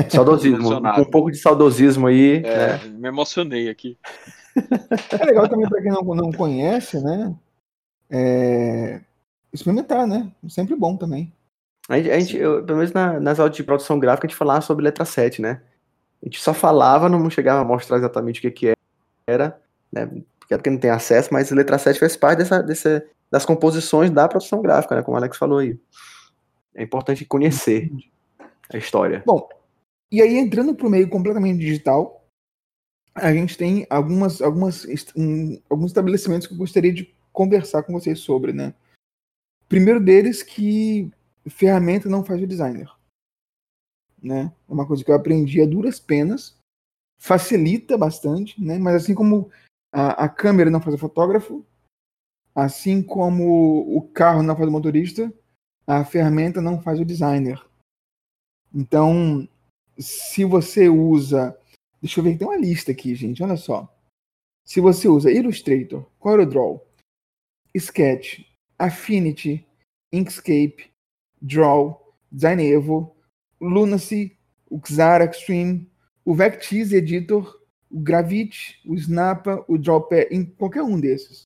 Saudosismo. 0.10 0.78
Um 0.78 1.06
pouco 1.12 1.30
de 1.30 1.38
saudosismo 1.38 2.08
aí, 2.08 2.38
É, 2.38 2.78
né? 2.78 2.86
me 2.86 3.10
emocionei 3.10 3.68
aqui. 3.68 3.98
É 5.20 5.26
legal 5.26 5.48
também 5.48 5.70
para 5.70 5.82
quem 5.82 5.92
não, 5.92 6.02
não 6.02 6.32
conhece, 6.32 7.00
né? 7.04 7.36
É, 8.10 9.02
experimentar, 9.54 10.08
né? 10.08 10.32
Sempre 10.50 10.76
bom 10.76 10.96
também. 10.96 11.32
A 11.90 11.98
gente, 11.98 12.12
a 12.12 12.20
gente- 12.20 12.38
eu- 12.38 12.64
pelo 12.64 12.80
menos 12.80 12.94
na- 12.94 13.20
nas 13.20 13.40
aulas 13.40 13.56
de 13.56 13.64
produção 13.64 14.00
gráfica, 14.00 14.28
a 14.28 14.30
gente 14.30 14.38
falava 14.38 14.62
sobre 14.62 14.84
letra 14.84 15.06
7, 15.06 15.42
né? 15.42 15.62
A 16.22 16.26
gente 16.26 16.40
só 16.42 16.54
falava, 16.54 17.08
não 17.08 17.30
chegava 17.30 17.62
a 17.62 17.66
mostrar 17.66 17.98
exatamente 17.98 18.40
o 18.40 18.42
que, 18.42 18.52
que 18.52 18.74
era, 19.28 19.60
né? 19.92 20.10
Porque 20.40 20.54
é 20.54 20.70
não 20.72 20.78
tem 20.80 20.90
acesso, 20.90 21.30
mas 21.32 21.52
letra 21.52 21.78
7 21.78 22.00
faz 22.00 22.16
parte 22.18 22.40
dessa, 22.40 22.62
dessa- 22.62 23.06
das 23.30 23.46
composições 23.46 24.10
da 24.10 24.28
produção 24.28 24.62
gráfica, 24.62 24.96
né? 24.96 25.02
Como 25.02 25.16
o 25.16 25.20
Alex 25.20 25.38
falou 25.38 25.60
aí. 25.60 25.78
É 26.74 26.84
importante 26.84 27.26
conhecer 27.26 27.92
a 28.74 28.78
história. 28.78 29.24
Bom, 29.26 29.48
e 30.12 30.22
aí 30.22 30.38
entrando 30.38 30.74
para 30.76 30.88
o 30.88 30.90
meio 30.90 31.10
completamente 31.10 31.60
digital, 31.60 32.26
a 33.18 33.34
gente 33.34 33.58
tem 33.58 33.86
algumas, 33.90 34.42
algumas, 34.42 34.86
um, 35.16 35.60
alguns 35.70 35.92
estabelecimentos 35.92 36.48
que 36.48 36.54
eu 36.54 36.58
gostaria 36.58 36.94
de 36.94 37.14
conversar 37.32 37.84
com 37.84 37.94
vocês 37.94 38.20
sobre, 38.20 38.54
né? 38.54 38.74
Primeiro 39.68 40.00
deles 40.00 40.42
que 40.42 41.12
ferramenta 41.48 42.10
não 42.10 42.24
faz 42.24 42.42
o 42.42 42.48
designer, 42.48 42.90
né? 44.22 44.54
É 44.68 44.72
uma 44.72 44.88
coisa 44.88 45.04
que 45.04 45.12
eu 45.12 45.16
aprendi 45.16 45.62
a 45.62 45.66
duras 45.66 46.00
penas, 46.00 46.58
facilita 47.20 47.98
bastante, 47.98 48.62
né? 48.64 48.78
Mas 48.78 48.96
assim 49.04 49.14
como 49.14 49.52
a, 49.92 50.26
a 50.26 50.30
câmera 50.30 50.70
não 50.70 50.82
faz 50.82 50.96
o 50.96 51.00
fotógrafo, 51.00 51.66
assim 52.56 53.04
como 53.04 53.98
o 53.98 54.02
carro 54.02 54.42
não 54.42 54.56
faz 54.56 54.68
o 54.68 54.72
motorista, 54.72 55.34
a 55.86 56.04
ferramenta 56.04 56.62
não 56.62 56.82
faz 56.82 57.00
o 57.00 57.06
designer. 57.06 57.64
Então, 58.74 59.48
se 59.98 60.44
você 60.46 60.90
usa. 60.90 61.58
Deixa 62.08 62.22
eu 62.22 62.24
ver, 62.24 62.38
tem 62.38 62.48
uma 62.48 62.56
lista 62.56 62.94
aqui, 62.94 63.14
gente. 63.14 63.44
Olha 63.44 63.58
só. 63.58 63.94
Se 64.66 64.80
você 64.80 65.10
usa 65.10 65.30
Illustrator, 65.30 66.06
CorelDRAW, 66.20 66.82
Sketch, 67.76 68.46
Affinity, 68.80 69.68
Inkscape, 70.14 70.90
Draw, 71.42 72.16
Designevo, 72.32 73.14
Lunacy, 73.60 74.38
o 74.70 74.80
Xara 74.86 75.26
Extreme, 75.26 75.92
o 76.24 76.34
Vectease 76.34 76.96
Editor, 76.96 77.62
o 77.92 78.00
Gravity, 78.00 78.80
o 78.86 78.96
Snappa, 78.96 79.66
o 79.68 79.78
Drawpad, 79.78 80.28
em 80.32 80.46
qualquer 80.46 80.84
um 80.84 80.98
desses. 80.98 81.44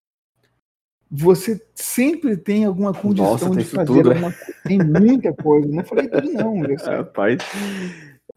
Você 1.10 1.60
sempre 1.74 2.38
tem 2.38 2.66
alguma 2.66 2.94
condição 2.94 3.50
Nossa, 3.50 3.50
de 3.50 3.66
fazer 3.66 3.86
tudo, 3.86 4.12
é? 4.12 4.14
alguma 4.14 4.32
coisa. 4.32 4.62
Tem 4.64 4.78
muita 4.78 5.34
coisa. 5.34 5.68
Não 5.68 5.84
falei 5.84 6.08
tudo, 6.08 6.32
não. 6.32 6.62
Rapaz. 6.86 7.40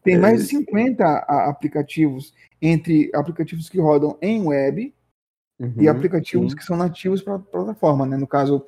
Tem 0.05 0.13
É. 0.15 0.17
mais 0.19 0.43
de 0.43 0.47
50 0.47 1.03
a- 1.03 1.49
aplicativos, 1.49 2.33
entre 2.61 3.09
aplicativos 3.13 3.67
que 3.67 3.79
rodam 3.79 4.17
em 4.21 4.41
web 4.43 4.93
e 5.59 5.63
Uhum, 5.63 5.89
aplicativos 5.89 6.51
sim. 6.51 6.57
que 6.57 6.63
são 6.63 6.77
nativos 6.77 7.21
para 7.21 7.35
a 7.35 7.39
plataforma, 7.39 8.05
né? 8.05 8.15
No 8.15 8.27
caso, 8.27 8.65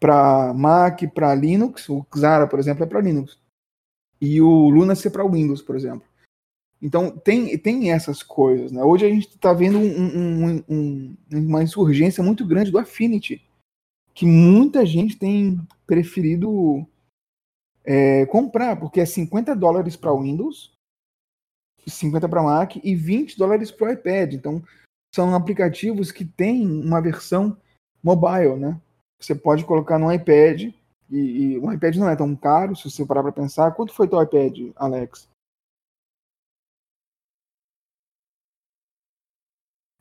para 0.00 0.52
Mac, 0.52 1.00
para 1.14 1.34
Linux, 1.34 1.88
o 1.88 2.04
Xara, 2.14 2.46
por 2.48 2.58
exemplo, 2.58 2.82
é 2.82 2.86
para 2.86 3.00
Linux. 3.00 3.38
E 4.20 4.40
o 4.42 4.68
Lunacy 4.68 5.06
é 5.08 5.10
para 5.10 5.24
Windows, 5.26 5.62
por 5.62 5.76
exemplo. 5.76 6.06
Então, 6.82 7.10
tem, 7.16 7.56
tem 7.58 7.92
essas 7.92 8.22
coisas, 8.22 8.72
né? 8.72 8.82
Hoje 8.82 9.06
a 9.06 9.08
gente 9.08 9.28
está 9.28 9.52
vendo 9.52 9.78
um- 9.78 10.56
um- 10.56 10.64
um- 10.68 11.16
uma 11.30 11.62
insurgência 11.62 12.22
muito 12.24 12.44
grande 12.46 12.70
do 12.70 12.78
Affinity, 12.78 13.42
que 14.14 14.26
muita 14.26 14.84
gente 14.84 15.16
tem 15.16 15.60
preferido 15.86 16.84
é, 17.82 18.26
comprar, 18.26 18.76
porque 18.78 19.00
é 19.00 19.06
50 19.06 19.56
dólares 19.56 19.96
para 19.96 20.12
Windows, 20.14 20.70
50 21.86 22.28
para 22.28 22.42
Mac 22.42 22.76
e 22.82 22.94
20 22.94 23.38
dólares 23.38 23.70
para 23.70 23.88
o 23.88 23.92
iPad. 23.92 24.34
Então, 24.34 24.62
são 25.14 25.34
aplicativos 25.34 26.12
que 26.12 26.24
têm 26.24 26.66
uma 26.66 27.00
versão 27.00 27.56
mobile, 28.02 28.56
né? 28.56 28.80
Você 29.20 29.34
pode 29.34 29.64
colocar 29.64 29.98
no 29.98 30.12
iPad, 30.12 30.72
e, 31.10 31.16
e 31.16 31.58
o 31.58 31.72
iPad 31.72 31.96
não 31.96 32.08
é 32.08 32.16
tão 32.16 32.34
caro, 32.36 32.74
se 32.76 32.90
você 32.90 33.04
parar 33.04 33.22
para 33.22 33.32
pensar. 33.32 33.72
Quanto 33.72 33.92
foi 33.92 34.08
teu 34.08 34.22
iPad, 34.22 34.72
Alex? 34.76 35.28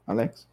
Alex? 0.06 0.48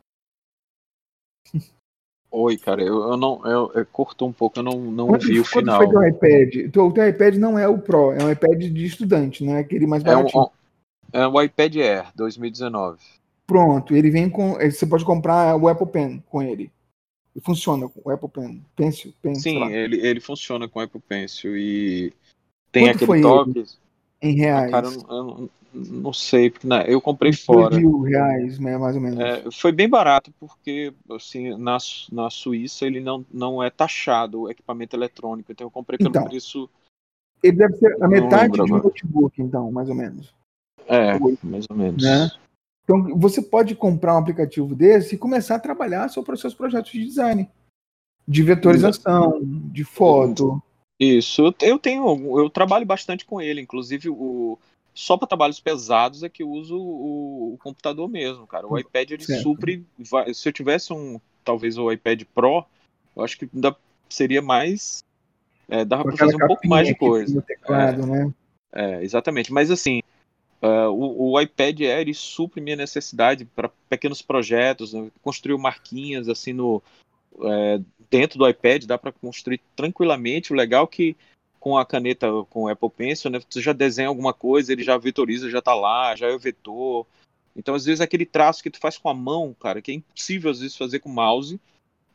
Oi, 2.31 2.59
cara, 2.59 2.83
eu, 2.83 2.97
eu 3.03 3.17
não. 3.17 3.47
Eu, 3.47 3.73
eu 3.73 3.87
cortou 3.87 4.29
um 4.29 4.33
pouco, 4.33 4.59
eu 4.59 4.63
não, 4.63 4.79
não 4.79 5.07
Quanto, 5.07 5.23
ouvi 5.23 5.41
o 5.41 5.43
quanto 5.43 5.59
final. 5.59 5.79
foi 5.79 5.89
teu 5.89 6.09
iPad? 6.09 6.71
Teu, 6.71 6.93
teu 6.93 7.09
iPad 7.09 7.35
não 7.37 7.59
é 7.59 7.67
o 7.67 7.79
Pro, 7.79 8.13
é 8.13 8.23
um 8.23 8.31
iPad 8.31 8.59
de 8.59 8.85
estudante, 8.85 9.45
não 9.45 9.55
é 9.55 9.61
aquele 9.61 9.87
mais 9.87 10.05
É 10.05 10.11
um, 10.11 10.19
baratinho. 10.19 10.51
É 11.13 11.27
um 11.27 11.41
iPad 11.41 11.77
Air 11.77 12.07
2019. 12.15 12.99
Pronto, 13.47 13.95
ele 13.95 14.11
vem 14.11 14.29
com. 14.29 14.55
Você 14.55 14.87
pode 14.87 15.05
comprar 15.05 15.57
o 15.57 15.69
Apple 15.69 15.87
Pen 15.87 16.23
com 16.29 16.43
ele. 16.43 16.71
Funciona 17.45 17.89
com 17.89 18.01
o 18.05 18.11
Apple 18.11 18.29
Pen. 18.29 18.65
Pencil, 18.75 19.13
pen, 19.21 19.35
sei 19.35 19.53
Sim, 19.53 19.71
ele, 19.73 20.01
ele 20.05 20.21
funciona 20.21 20.67
com 20.67 20.81
Apple 20.81 21.01
Pencil 21.07 21.57
e 21.57 22.13
tem 22.73 22.85
Quanto 22.85 22.95
aquele 22.97 23.07
foi 23.07 23.21
toque. 23.21 23.65
em 24.23 24.33
reais. 24.35 24.69
Ah, 24.69 24.71
cara, 24.71 24.87
eu, 24.87 24.93
não- 24.93 25.17
eu 25.17 25.25
não- 25.25 25.51
não 26.03 26.13
sei, 26.15 26.51
porque 26.51 26.67
né, 26.67 26.85
eu 26.89 26.99
comprei 27.01 27.31
Uns 27.33 27.45
fora. 27.45 27.77
Mil 27.77 28.01
reais, 28.01 28.59
né, 28.59 28.79
mais 28.79 28.97
ou 28.97 29.03
menos. 29.03 29.21
É, 29.21 29.45
foi 29.53 29.71
bem 29.71 29.87
barato, 29.89 30.33
porque 30.41 30.95
assim, 31.11 31.55
na, 31.59 31.77
na 32.11 32.31
Suíça 32.31 32.87
ele 32.87 33.01
não, 33.01 33.25
não 33.31 33.63
é 33.63 33.69
taxado 33.69 34.41
o 34.43 34.51
equipamento 34.51 34.97
eletrônico, 34.97 35.53
então 35.53 35.67
eu 35.67 35.71
comprei 35.71 35.99
pelo 35.99 36.09
Então. 36.11 36.25
preço. 36.25 36.71
Ele 37.43 37.59
deve 37.59 37.77
ser 37.77 37.93
a 37.97 37.99
Não 37.99 38.09
metade 38.09 38.55
de 38.55 38.63
um 38.63 38.79
notebook, 38.79 39.43
então, 39.43 39.71
mais 39.71 39.91
ou 39.91 39.95
menos. 39.95 40.35
É, 40.87 41.19
mais 41.43 41.65
ou 41.69 41.77
menos. 41.77 42.03
Né? 42.03 42.31
Então, 42.85 43.19
você 43.19 43.43
pode 43.43 43.75
comprar 43.75 44.15
um 44.15 44.19
aplicativo 44.19 44.75
desse 44.75 45.15
e 45.15 45.19
começar 45.19 45.57
a 45.57 45.61
trabalhar 45.61 46.09
sobre 46.09 46.35
os 46.35 46.41
seus 46.41 46.55
projetos 46.55 46.93
de 46.93 47.05
design. 47.05 47.49
De 48.27 48.43
vetorização, 48.43 49.41
de 49.43 49.85
foto. 49.85 50.63
Isso, 50.99 51.55
eu, 51.61 51.79
tenho, 51.79 52.41
eu 52.41 52.49
trabalho 52.49 52.87
bastante 52.87 53.25
com 53.25 53.41
ele, 53.41 53.61
inclusive 53.61 54.09
o 54.09 54.59
só 54.97 55.15
para 55.19 55.29
trabalhos 55.29 55.61
pesados 55.61 56.23
é 56.23 56.29
que 56.29 56.43
eu 56.43 56.49
uso 56.49 56.75
o, 56.79 57.53
o 57.53 57.59
computador 57.59 58.09
mesmo, 58.09 58.47
cara. 58.47 58.67
O 58.67 58.79
iPad 58.79 59.11
ele 59.11 59.25
Certo. 59.25 59.43
supre, 59.43 59.85
se 60.33 60.49
eu 60.49 60.53
tivesse 60.55 60.91
um, 60.91 61.21
talvez 61.45 61.77
o 61.77 61.93
iPad 61.93 62.23
Pro, 62.35 62.65
eu 63.15 63.23
acho 63.23 63.39
que 63.39 63.47
ainda 63.55 63.77
seria 64.09 64.41
mais, 64.41 65.05
é, 65.69 65.85
dava 65.85 66.03
para 66.03 66.17
fazer 66.17 66.37
um 66.37 66.47
pouco 66.47 66.67
mais 66.67 66.89
de 66.89 66.95
coisa. 66.95 67.43
teclado, 67.43 68.07
né? 68.07 68.33
É, 68.73 69.05
exatamente. 69.05 69.53
Mas 69.53 69.71
assim, 69.71 70.01
Uh, 70.63 70.89
o, 70.91 71.33
o, 71.33 71.41
iPad 71.41 71.81
Air 71.83 72.15
supre 72.15 72.61
minha 72.61 72.77
necessidade 72.77 73.45
para 73.45 73.71
pequenos 73.91 74.23
projetos, 74.23 74.95
né? 74.95 75.11
construir 75.23 75.59
marquinhas 75.59 76.29
assim 76.29 76.53
no 76.53 76.83
é, 77.43 77.81
dentro 78.11 78.39
do 78.39 78.49
iPad, 78.49 78.85
dá 78.85 78.97
para 78.97 79.13
construir 79.13 79.61
tranquilamente. 79.75 80.53
O 80.53 80.57
legal 80.57 80.85
é 80.85 80.87
que 80.89 81.17
com 81.61 81.77
a 81.77 81.85
caneta, 81.85 82.29
com 82.49 82.63
o 82.63 82.69
Apple 82.69 82.91
Pencil, 82.91 83.31
né, 83.31 83.41
você 83.49 83.61
já 83.61 83.73
desenha 83.73 84.09
alguma 84.09 84.33
coisa, 84.33 84.73
ele 84.73 84.85
já 84.85 84.97
vetoriza, 84.97 85.51
já 85.51 85.59
está 85.59 85.75
lá, 85.75 86.15
já 86.15 86.29
é 86.29 86.35
o 86.35 86.39
vetor. 86.39 87.07
Então, 87.57 87.75
às 87.75 87.85
vezes, 87.85 88.01
aquele 88.01 88.25
traço 88.25 88.63
que 88.63 88.71
tu 88.71 88.79
faz 88.79 88.97
com 88.97 89.09
a 89.09 89.15
mão, 89.15 89.55
cara, 89.59 89.83
que 89.83 89.91
é 89.91 89.95
impossível 89.95 90.51
às 90.51 90.61
vezes 90.61 90.77
fazer 90.77 91.01
com 91.01 91.09
o 91.09 91.13
mouse, 91.13 91.59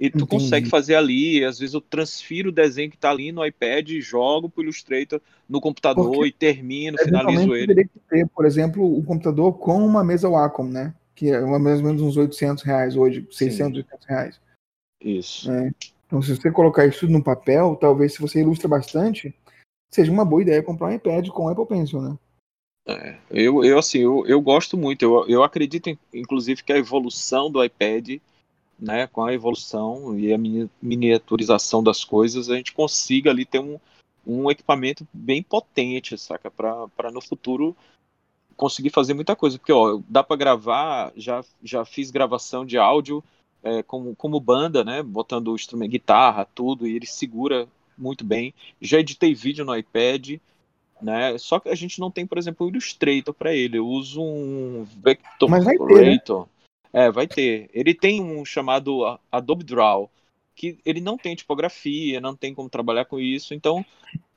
e 0.02 0.10
tu 0.10 0.24
Entendi. 0.24 0.30
consegue 0.32 0.68
fazer 0.68 0.96
ali, 0.96 1.46
às 1.46 1.60
vezes 1.60 1.76
eu 1.76 1.80
transfiro 1.80 2.50
o 2.50 2.52
desenho 2.52 2.90
que 2.90 2.96
está 2.96 3.12
ali 3.12 3.32
no 3.32 3.46
iPad, 3.46 3.88
jogo 4.00 4.50
para 4.50 4.62
o 4.62 4.64
Illustrator 4.64 5.22
no 5.48 5.62
computador 5.62 6.12
Porque 6.12 6.30
e 6.30 6.32
termino, 6.32 6.98
finalizo 6.98 7.54
ele. 7.54 7.68
Teria 7.68 7.84
que 7.84 8.00
ter, 8.10 8.28
por 8.30 8.44
exemplo, 8.44 8.98
o 8.98 9.04
computador 9.04 9.54
com 9.60 9.86
uma 9.86 10.04
mesa 10.04 10.28
Wacom, 10.28 10.64
né? 10.64 10.96
Que 11.14 11.30
é 11.30 11.40
mais 11.42 11.78
ou 11.82 11.86
menos 11.86 12.02
uns 12.02 12.18
800 12.18 12.64
reais 12.64 12.96
hoje, 12.96 13.28
600, 13.30 13.74
Sim. 13.74 13.86
800 13.92 14.08
reais. 14.08 14.42
Isso. 15.04 15.52
É. 15.52 15.72
Então, 16.08 16.20
se 16.20 16.36
você 16.36 16.50
colocar 16.50 16.88
isso 16.88 17.02
tudo 17.02 17.14
no 17.14 17.24
papel, 17.24 17.78
talvez 17.80 18.16
se 18.16 18.22
você 18.22 18.40
ilustra 18.40 18.68
bastante, 18.68 19.32
seja 19.94 20.12
uma 20.12 20.26
boa 20.26 20.42
ideia 20.42 20.64
comprar 20.64 20.88
um 20.88 20.96
iPad 20.96 21.28
com 21.28 21.48
Apple 21.48 21.68
Pencil, 21.68 22.02
né? 22.02 22.18
É, 22.88 23.18
eu, 23.30 23.64
eu 23.64 23.78
assim, 23.78 24.00
eu, 24.00 24.26
eu 24.26 24.42
gosto 24.42 24.76
muito. 24.76 25.04
Eu, 25.04 25.28
eu 25.28 25.44
acredito, 25.44 25.96
inclusive, 26.12 26.64
que 26.64 26.74
a 26.74 26.78
evolução 26.80 27.52
do 27.52 27.64
iPad 27.64 28.20
né, 28.82 29.06
com 29.06 29.24
a 29.24 29.34
evolução 29.34 30.18
e 30.18 30.34
a 30.34 30.38
miniaturização 30.82 31.84
das 31.84 32.04
coisas, 32.04 32.50
a 32.50 32.56
gente 32.56 32.74
consiga 32.74 33.30
ali 33.30 33.46
ter 33.46 33.60
um, 33.60 33.80
um 34.26 34.50
equipamento 34.50 35.08
bem 35.14 35.44
potente, 35.44 36.18
saca? 36.18 36.50
Para 36.50 37.12
no 37.12 37.22
futuro 37.22 37.78
conseguir 38.58 38.90
fazer 38.90 39.14
muita 39.14 39.36
coisa. 39.36 39.60
Porque, 39.60 39.72
ó, 39.72 40.00
dá 40.10 40.24
para 40.24 40.36
gravar, 40.36 41.14
já, 41.16 41.44
já 41.64 41.86
fiz 41.86 42.10
gravação 42.10 42.66
de 42.66 42.78
áudio 42.80 43.24
é, 43.64 43.84
como, 43.84 44.16
como 44.16 44.40
banda, 44.40 44.84
né? 44.84 45.04
Botando 45.04 45.50
o 45.50 45.56
instrumento, 45.56 45.92
guitarra, 45.92 46.46
tudo, 46.46 46.88
e 46.88 46.96
ele 46.96 47.06
segura 47.06 47.68
muito 47.96 48.24
bem. 48.24 48.52
Já 48.82 49.00
editei 49.00 49.36
vídeo 49.36 49.64
no 49.64 49.76
iPad, 49.76 50.40
né? 51.00 51.38
Só 51.38 51.60
que 51.60 51.70
a 51.70 51.76
gente 51.76 52.00
não 52.00 52.10
tem, 52.10 52.26
por 52.26 52.40
exemplo, 52.40 52.66
o 52.66 52.70
Illustrator 52.70 53.34
para 53.34 53.54
ele. 53.54 53.78
Eu 53.78 53.88
uso 53.88 54.24
um 54.24 54.88
Vector. 55.04 55.50
Mas 55.50 55.64
vai 55.64 55.78
ter, 55.78 56.02
né? 56.02 56.48
É, 56.94 57.12
vai 57.12 57.28
ter. 57.28 57.70
Ele 57.74 57.94
tem 57.94 58.22
um 58.22 58.44
chamado 58.44 59.20
Adobe 59.32 59.64
Draw, 59.64 60.10
que 60.56 60.78
ele 60.86 61.02
não 61.02 61.18
tem 61.18 61.36
tipografia, 61.36 62.20
não 62.20 62.36
tem 62.36 62.54
como 62.54 62.70
trabalhar 62.70 63.06
com 63.06 63.20
isso, 63.20 63.54
então 63.54 63.86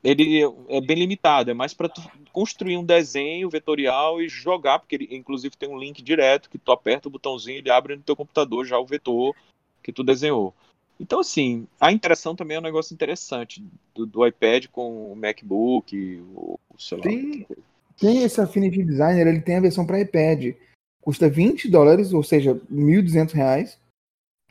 ele 0.03 0.40
é 0.69 0.81
bem 0.81 0.99
limitado, 0.99 1.51
é 1.51 1.55
mais 1.55 1.75
para 1.75 1.90
construir 2.33 2.77
um 2.77 2.85
desenho 2.85 3.49
vetorial 3.49 4.21
e 4.21 4.29
jogar, 4.29 4.79
porque 4.79 4.95
ele 4.95 5.09
inclusive 5.11 5.57
tem 5.57 5.69
um 5.69 5.79
link 5.79 6.03
direto 6.03 6.51
que 6.51 6.59
tu 6.59 6.71
aperta 6.71 7.09
o 7.09 7.11
botãozinho, 7.11 7.59
ele 7.59 7.71
abre 7.71 7.97
no 7.97 8.03
teu 8.03 8.14
computador 8.14 8.64
já 8.64 8.79
o 8.79 8.87
vetor 8.87 9.35
que 9.83 9.93
tu 9.93 10.05
desenhou. 10.05 10.55
Então, 11.01 11.21
assim, 11.21 11.67
a 11.81 11.90
interação 11.90 12.37
também 12.37 12.57
é 12.57 12.61
um 12.61 12.62
negócio 12.62 12.95
interessante 12.95 13.64
do, 13.95 14.07
do 14.07 14.27
iPad 14.27 14.67
com 14.69 15.12
o 15.12 15.17
MacBook, 15.17 16.23
o, 16.35 16.59
sei 16.79 16.99
lá. 16.99 17.05
Tem, 17.05 17.47
tem 17.99 18.23
esse 18.23 18.40
Affinity 18.40 18.85
Designer, 18.85 19.27
ele 19.27 19.40
tem 19.40 19.57
a 19.57 19.61
versão 19.61 19.85
para 19.85 20.01
iPad 20.01 20.55
custa 21.05 21.29
20 21.29 21.71
dólares, 21.71 22.14
ou 22.14 22.23
seja, 22.23 22.59
1.200 22.73 23.33
reais. 23.33 23.79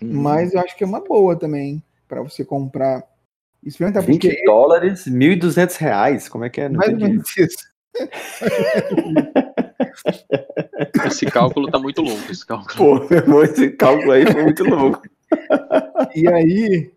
Hum. 0.02 0.22
Mas 0.22 0.54
eu 0.54 0.60
acho 0.60 0.78
que 0.78 0.84
é 0.84 0.88
uma 0.88 1.04
boa 1.04 1.36
também 1.36 1.82
para 2.08 2.22
você 2.22 2.46
comprar. 2.46 3.04
Experimentar 3.64 4.04
20 4.04 4.28
porque... 4.28 4.46
dólares, 4.46 5.06
1.200 5.06 5.78
reais. 5.78 6.30
Como 6.30 6.46
é 6.46 6.50
que 6.50 6.62
é? 6.62 6.70
Não 6.70 6.78
Mais 6.78 6.94
ou 6.94 7.00
menos 7.00 7.38
isso. 7.38 7.74
esse 11.08 11.26
cálculo 11.26 11.72
tá 11.72 11.80
muito 11.80 12.02
longo. 12.02 12.22
Esse 12.30 12.46
cálculo. 12.46 13.08
Pô, 13.08 13.44
esse 13.44 13.72
cálculo 13.72 14.12
aí 14.12 14.32
foi 14.32 14.44
muito 14.44 14.64
longo. 14.64 15.02
E 16.16 16.28
aí, 16.28 16.92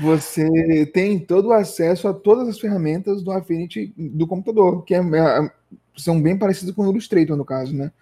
você 0.00 0.86
tem 0.86 1.18
todo 1.18 1.48
o 1.48 1.52
acesso 1.52 2.08
a 2.08 2.14
todas 2.14 2.48
as 2.48 2.58
ferramentas 2.58 3.22
do 3.22 3.30
Affinity 3.30 3.92
do 3.96 4.26
computador, 4.26 4.84
que 4.84 4.94
é, 4.94 5.00
é 5.00 5.50
são 5.96 6.22
bem 6.22 6.38
parecidas 6.38 6.74
com 6.74 6.86
o 6.86 6.90
Illustrator, 6.90 7.36
no 7.36 7.44
caso, 7.44 7.74
né? 7.74 7.92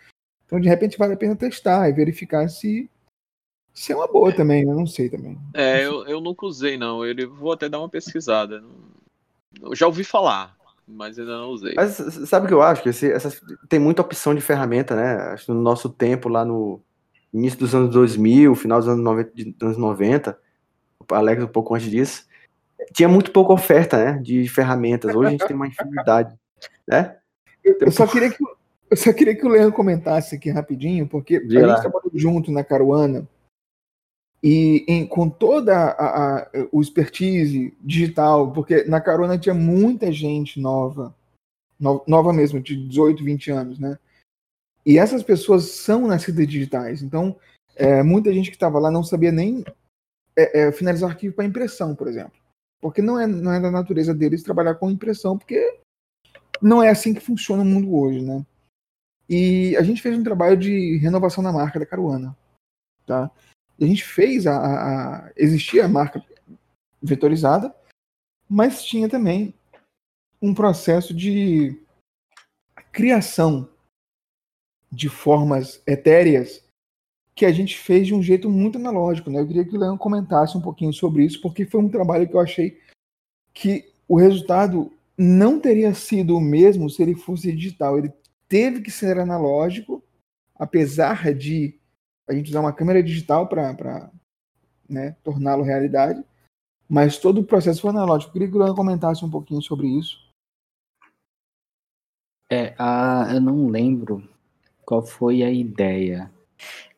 Então, 0.50 0.58
de 0.58 0.68
repente, 0.68 0.98
vale 0.98 1.14
a 1.14 1.16
pena 1.16 1.36
testar 1.36 1.88
e 1.88 1.92
verificar 1.92 2.48
se, 2.48 2.90
se 3.72 3.92
é 3.92 3.96
uma 3.96 4.08
boa 4.08 4.32
também, 4.32 4.64
eu 4.64 4.74
não 4.74 4.84
sei 4.84 5.08
também. 5.08 5.38
É, 5.54 5.84
eu, 5.86 6.04
eu 6.08 6.20
nunca 6.20 6.44
usei, 6.44 6.76
não. 6.76 7.04
Eu 7.04 7.32
vou 7.32 7.52
até 7.52 7.68
dar 7.68 7.78
uma 7.78 7.88
pesquisada. 7.88 8.60
Eu 9.62 9.76
já 9.76 9.86
ouvi 9.86 10.02
falar, 10.02 10.56
mas 10.88 11.16
ainda 11.20 11.38
não 11.38 11.50
usei. 11.50 11.74
Mas 11.76 11.92
sabe 12.28 12.46
o 12.46 12.48
que 12.48 12.54
eu 12.54 12.62
acho? 12.62 12.82
Que 12.82 12.88
esse, 12.88 13.12
essa, 13.12 13.30
tem 13.68 13.78
muita 13.78 14.02
opção 14.02 14.34
de 14.34 14.40
ferramenta, 14.40 14.96
né? 14.96 15.32
Acho 15.32 15.46
que 15.46 15.52
no 15.52 15.62
nosso 15.62 15.88
tempo, 15.88 16.28
lá 16.28 16.44
no 16.44 16.80
início 17.32 17.60
dos 17.60 17.72
anos 17.72 17.90
2000, 17.90 18.56
final 18.56 18.80
dos 18.80 18.88
anos 18.88 19.04
90, 19.04 19.64
anos 19.64 19.78
90 19.78 20.36
Alex 21.08 21.44
um 21.44 21.46
pouco 21.46 21.74
antes 21.76 21.88
disso, 21.88 22.26
tinha 22.92 23.08
muito 23.08 23.30
pouca 23.30 23.52
oferta, 23.52 23.96
né? 23.96 24.18
De 24.18 24.48
ferramentas. 24.48 25.14
Hoje 25.14 25.28
a 25.28 25.30
gente 25.30 25.46
tem 25.46 25.54
uma 25.54 25.68
infinidade, 25.68 26.36
né? 26.88 27.16
Eu, 27.62 27.76
eu 27.80 27.92
só 27.92 28.04
queria 28.04 28.30
que 28.30 28.42
eu 28.90 28.96
só 28.96 29.12
queria 29.12 29.36
que 29.36 29.46
o 29.46 29.48
Leandro 29.48 29.72
comentasse 29.72 30.34
aqui 30.34 30.50
rapidinho, 30.50 31.06
porque 31.06 31.36
a 31.36 31.40
gente 31.40 31.80
trabalhou 31.80 32.10
junto 32.12 32.50
na 32.50 32.64
Caruana 32.64 33.26
e 34.42 34.84
em, 34.88 35.06
com 35.06 35.28
toda 35.28 35.76
a, 35.76 36.38
a, 36.38 36.50
o 36.72 36.80
expertise 36.80 37.76
digital, 37.80 38.52
porque 38.52 38.84
na 38.84 39.00
Caruana 39.00 39.38
tinha 39.38 39.54
muita 39.54 40.10
gente 40.10 40.58
nova, 40.58 41.14
no, 41.78 42.02
nova 42.06 42.32
mesmo, 42.32 42.60
de 42.60 42.74
18, 42.74 43.22
20 43.22 43.50
anos, 43.52 43.78
né? 43.78 43.98
E 44.84 44.98
essas 44.98 45.22
pessoas 45.22 45.64
são 45.66 46.06
nascidas 46.08 46.48
digitais. 46.48 47.02
Então, 47.02 47.36
é, 47.76 48.02
muita 48.02 48.32
gente 48.32 48.50
que 48.50 48.56
estava 48.56 48.78
lá 48.78 48.90
não 48.90 49.04
sabia 49.04 49.30
nem 49.30 49.62
é, 50.36 50.62
é, 50.62 50.72
finalizar 50.72 51.08
o 51.08 51.12
arquivo 51.12 51.36
para 51.36 51.44
impressão, 51.44 51.94
por 51.94 52.08
exemplo. 52.08 52.32
Porque 52.80 53.02
não 53.02 53.20
é, 53.20 53.26
não 53.26 53.52
é 53.52 53.60
da 53.60 53.70
natureza 53.70 54.14
deles 54.14 54.42
trabalhar 54.42 54.74
com 54.74 54.90
impressão, 54.90 55.36
porque 55.36 55.78
não 56.62 56.82
é 56.82 56.88
assim 56.88 57.12
que 57.12 57.20
funciona 57.20 57.62
o 57.62 57.66
mundo 57.66 57.94
hoje, 57.94 58.22
né? 58.22 58.44
E 59.30 59.76
a 59.76 59.82
gente 59.84 60.02
fez 60.02 60.18
um 60.18 60.24
trabalho 60.24 60.56
de 60.56 60.96
renovação 60.96 61.44
da 61.44 61.52
marca 61.52 61.78
da 61.78 61.86
Caruana. 61.86 62.36
Tá? 63.06 63.30
A 63.80 63.84
gente 63.84 64.02
fez 64.04 64.44
a, 64.44 64.56
a. 64.56 65.32
Existia 65.36 65.84
a 65.84 65.88
marca 65.88 66.20
vetorizada, 67.00 67.72
mas 68.48 68.82
tinha 68.82 69.08
também 69.08 69.54
um 70.42 70.52
processo 70.52 71.14
de 71.14 71.80
criação 72.90 73.68
de 74.90 75.08
formas 75.08 75.80
etéreas 75.86 76.64
que 77.32 77.46
a 77.46 77.52
gente 77.52 77.78
fez 77.78 78.08
de 78.08 78.14
um 78.14 78.22
jeito 78.22 78.50
muito 78.50 78.78
analógico. 78.78 79.30
Né? 79.30 79.40
Eu 79.40 79.46
queria 79.46 79.64
que 79.64 79.76
o 79.76 79.78
Leão 79.78 79.96
comentasse 79.96 80.58
um 80.58 80.60
pouquinho 80.60 80.92
sobre 80.92 81.24
isso, 81.24 81.40
porque 81.40 81.64
foi 81.64 81.80
um 81.80 81.88
trabalho 81.88 82.28
que 82.28 82.34
eu 82.34 82.40
achei 82.40 82.80
que 83.54 83.88
o 84.08 84.18
resultado 84.18 84.92
não 85.16 85.60
teria 85.60 85.94
sido 85.94 86.36
o 86.36 86.40
mesmo 86.40 86.90
se 86.90 87.00
ele 87.00 87.14
fosse 87.14 87.52
digital. 87.52 87.96
Ele 87.96 88.12
teve 88.50 88.82
que 88.82 88.90
ser 88.90 89.16
analógico, 89.16 90.02
apesar 90.56 91.32
de 91.32 91.78
a 92.28 92.34
gente 92.34 92.50
usar 92.50 92.60
uma 92.60 92.72
câmera 92.72 93.00
digital 93.00 93.48
para 93.48 94.10
né, 94.88 95.16
torná-lo 95.22 95.62
realidade, 95.62 96.22
mas 96.88 97.16
todo 97.16 97.40
o 97.40 97.44
processo 97.44 97.80
foi 97.80 97.90
analógico. 97.90 98.32
Queria 98.32 98.50
que 98.50 98.58
o 98.58 98.74
comentasse 98.74 99.24
um 99.24 99.30
pouquinho 99.30 99.62
sobre 99.62 99.86
isso. 99.86 100.18
É, 102.50 102.74
a, 102.76 103.28
eu 103.32 103.40
não 103.40 103.68
lembro 103.68 104.28
qual 104.84 105.00
foi 105.00 105.44
a 105.44 105.50
ideia. 105.50 106.28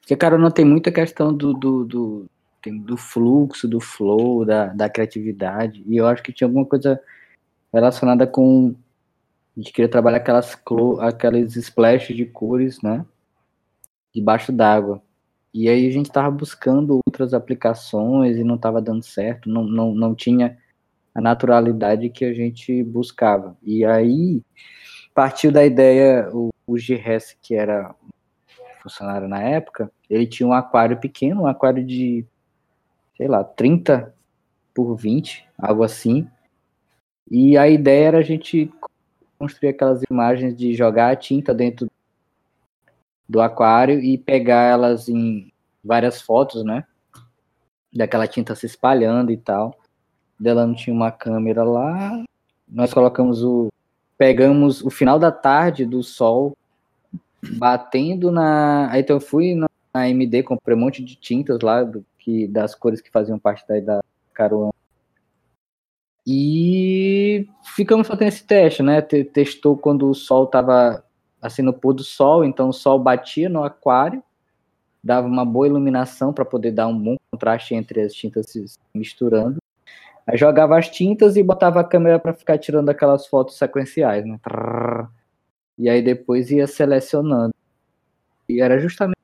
Porque, 0.01 0.17
cara, 0.17 0.39
não 0.39 0.51
tem 0.51 0.65
muita 0.65 0.91
questão 0.91 1.37
do, 1.37 1.53
do, 1.53 1.85
do, 1.85 2.31
do 2.65 2.97
fluxo, 2.97 3.69
do 3.69 3.79
flow, 3.79 4.47
da, 4.47 4.69
da 4.69 4.89
criatividade, 4.89 5.85
e 5.87 5.99
eu 5.99 6.07
acho 6.07 6.23
que 6.23 6.33
tinha 6.33 6.49
alguma 6.49 6.65
coisa 6.65 6.99
relacionada 7.71 8.27
com 8.27 8.75
a 9.57 9.61
gente 9.61 9.73
queria 9.73 9.91
trabalhar 9.91 10.19
aquelas, 10.19 10.59
aquelas 11.01 11.57
splashes 11.57 12.17
de 12.17 12.25
cores, 12.25 12.81
né? 12.83 13.05
Debaixo 14.15 14.51
d'água. 14.51 15.03
E 15.53 15.69
aí 15.69 15.87
a 15.87 15.91
gente 15.91 16.07
estava 16.07 16.31
buscando 16.31 17.01
outras 17.07 17.35
aplicações 17.35 18.39
e 18.39 18.45
não 18.45 18.55
estava 18.55 18.81
dando 18.81 19.03
certo, 19.03 19.51
não, 19.51 19.65
não, 19.65 19.95
não 19.95 20.15
tinha 20.15 20.59
a 21.15 21.21
naturalidade 21.21 22.09
que 22.09 22.25
a 22.25 22.33
gente 22.33 22.83
buscava. 22.83 23.57
E 23.63 23.85
aí 23.85 24.43
partiu 25.15 25.53
da 25.53 25.65
ideia, 25.65 26.31
o, 26.33 26.49
o 26.67 26.79
G-Hess, 26.79 27.37
que 27.43 27.55
era 27.55 27.95
funcionário 28.83 29.29
na 29.29 29.43
época, 29.43 29.93
ele 30.09 30.27
tinha 30.27 30.47
um 30.47 30.55
aquário 30.55 30.97
pequeno, 30.97 31.43
um 31.43 31.47
aquário 31.47 31.85
de, 31.85 32.25
sei 33.17 33.29
lá, 33.29 33.45
30 33.45 34.15
por 34.75 34.97
20, 34.97 35.47
algo 35.59 35.83
assim. 35.83 36.27
E 37.31 37.59
a 37.59 37.69
ideia 37.69 38.09
era 38.09 38.19
a 38.19 38.23
gente 38.23 38.73
construir 39.43 39.71
aquelas 39.71 40.03
imagens 40.09 40.57
de 40.57 40.73
jogar 40.73 41.11
a 41.11 41.17
tinta 41.17 41.53
dentro 41.53 41.91
do 43.29 43.41
aquário 43.41 43.99
e 43.99 44.17
pegar 44.17 44.63
elas 44.63 45.09
em 45.09 45.53
várias 45.83 46.23
fotos, 46.23 46.63
né? 46.63 46.85
Daquela 47.93 48.29
tinta 48.29 48.55
se 48.55 48.67
espalhando 48.67 49.33
e 49.33 49.37
tal. 49.37 49.77
Delano 50.39 50.77
tinha 50.77 50.95
uma 50.95 51.11
câmera 51.11 51.65
lá. 51.65 52.23
Nós 52.69 52.95
colocamos 52.95 53.43
o. 53.43 53.69
Pegamos 54.17 54.81
o 54.81 54.91
final 54.91 55.19
da 55.19 55.33
tarde 55.33 55.85
do 55.85 56.05
sol 56.05 56.57
batendo 57.59 58.31
na. 58.31 58.89
Aí 58.93 59.01
então 59.01 59.17
eu 59.17 59.21
fui 59.21 59.57
na, 59.57 59.67
na 59.93 60.09
MD, 60.09 60.45
comprei 60.45 60.77
um 60.77 60.81
monte 60.81 61.03
de 61.03 61.17
tintas 61.17 61.59
lá 61.61 61.83
do, 61.83 62.07
que, 62.17 62.47
das 62.47 62.77
cores 62.77 63.01
que 63.01 63.11
faziam 63.11 63.41
parte 63.41 63.67
da, 63.67 63.81
da 63.81 64.05
Caruana. 64.33 64.73
E 66.25 67.12
ficamos 67.75 68.07
fazendo 68.07 68.29
esse 68.29 68.45
teste, 68.45 68.83
né? 68.83 69.01
Testou 69.01 69.77
quando 69.77 70.09
o 70.09 70.15
sol 70.15 70.45
estava 70.45 71.05
assim 71.41 71.63
no 71.63 71.73
pôr 71.73 71.93
do 71.93 72.05
sol, 72.05 72.45
então 72.45 72.69
o 72.69 72.73
sol 72.73 72.99
batia 72.99 73.49
no 73.49 73.65
aquário, 73.65 74.23
dava 75.03 75.27
uma 75.27 75.45
boa 75.45 75.67
iluminação 75.67 76.33
para 76.33 76.45
poder 76.45 76.71
dar 76.71 76.87
um 76.87 76.97
bom 76.97 77.17
contraste 77.31 77.75
entre 77.75 78.01
as 78.01 78.15
tintas 78.15 78.47
se 78.47 78.65
misturando. 78.95 79.57
Aí 80.25 80.37
jogava 80.37 80.79
as 80.79 80.89
tintas 80.89 81.37
e 81.37 81.43
botava 81.43 81.81
a 81.81 81.85
câmera 81.85 82.19
para 82.19 82.33
ficar 82.33 82.57
tirando 82.59 82.89
aquelas 82.89 83.27
fotos 83.27 83.59
sequenciais, 83.59 84.25
né? 84.25 84.39
E 85.77 85.89
aí 85.89 86.01
depois 86.01 86.51
ia 86.53 86.67
selecionando. 86.69 87.53
E 88.49 88.61
era 88.61 88.79
justamente. 88.79 89.17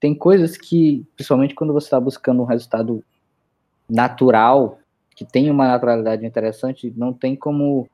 Tem 0.00 0.14
coisas 0.14 0.56
que, 0.56 1.06
principalmente 1.14 1.54
quando 1.54 1.72
você 1.72 1.86
está 1.86 2.00
buscando 2.00 2.42
um 2.42 2.46
resultado 2.46 3.04
natural, 3.88 4.79
que 5.20 5.24
tem 5.26 5.50
uma 5.50 5.68
naturalidade 5.68 6.24
interessante, 6.24 6.90
não 6.96 7.12
tem 7.12 7.36
como 7.36 7.86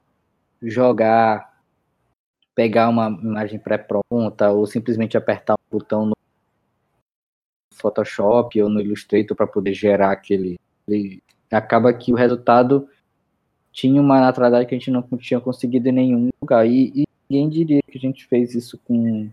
jogar, 0.62 1.60
pegar 2.54 2.88
uma 2.88 3.08
imagem 3.08 3.58
pré-pronta 3.58 4.52
ou 4.52 4.64
simplesmente 4.64 5.16
apertar 5.16 5.54
um 5.54 5.76
botão 5.76 6.06
no 6.06 6.14
Photoshop 7.74 8.62
ou 8.62 8.68
no 8.68 8.80
Illustrator 8.80 9.36
para 9.36 9.48
poder 9.48 9.74
gerar 9.74 10.12
aquele, 10.12 10.54
aquele 10.86 11.20
acaba 11.50 11.92
que 11.92 12.12
o 12.12 12.16
resultado 12.16 12.88
tinha 13.72 14.00
uma 14.00 14.20
naturalidade 14.20 14.68
que 14.68 14.76
a 14.76 14.78
gente 14.78 14.92
não 14.92 15.02
tinha 15.18 15.40
conseguido 15.40 15.88
em 15.88 15.92
nenhum 15.92 16.28
lugar. 16.40 16.64
E, 16.64 16.92
e 16.94 17.04
ninguém 17.28 17.48
diria 17.48 17.82
que 17.82 17.98
a 17.98 18.00
gente 18.00 18.24
fez 18.26 18.54
isso 18.54 18.78
com 18.86 19.28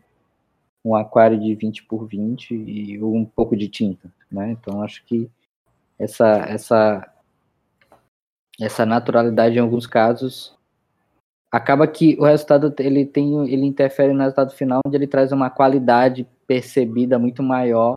um 0.84 0.96
aquário 0.96 1.40
de 1.40 1.54
20 1.54 1.84
por 1.84 2.08
20 2.08 2.56
e 2.56 3.04
um 3.04 3.24
pouco 3.24 3.56
de 3.56 3.70
tinta, 3.70 4.12
né? 4.32 4.50
Então 4.50 4.82
acho 4.82 5.06
que 5.06 5.30
essa 6.00 6.38
essa 6.50 7.13
essa 8.60 8.86
naturalidade 8.86 9.56
em 9.56 9.60
alguns 9.60 9.88
casos 9.88 10.56
acaba 11.52 11.88
que 11.88 12.18
o 12.20 12.26
resultado 12.26 12.74
ele 12.80 13.06
tem 13.06 13.52
ele 13.52 13.66
interfere 13.66 14.14
no 14.14 14.22
resultado 14.22 14.54
final 14.54 14.82
onde 14.86 14.96
ele 14.96 15.08
traz 15.08 15.32
uma 15.32 15.50
qualidade 15.50 16.28
percebida 16.48 17.18
muito 17.18 17.42
maior 17.42 17.96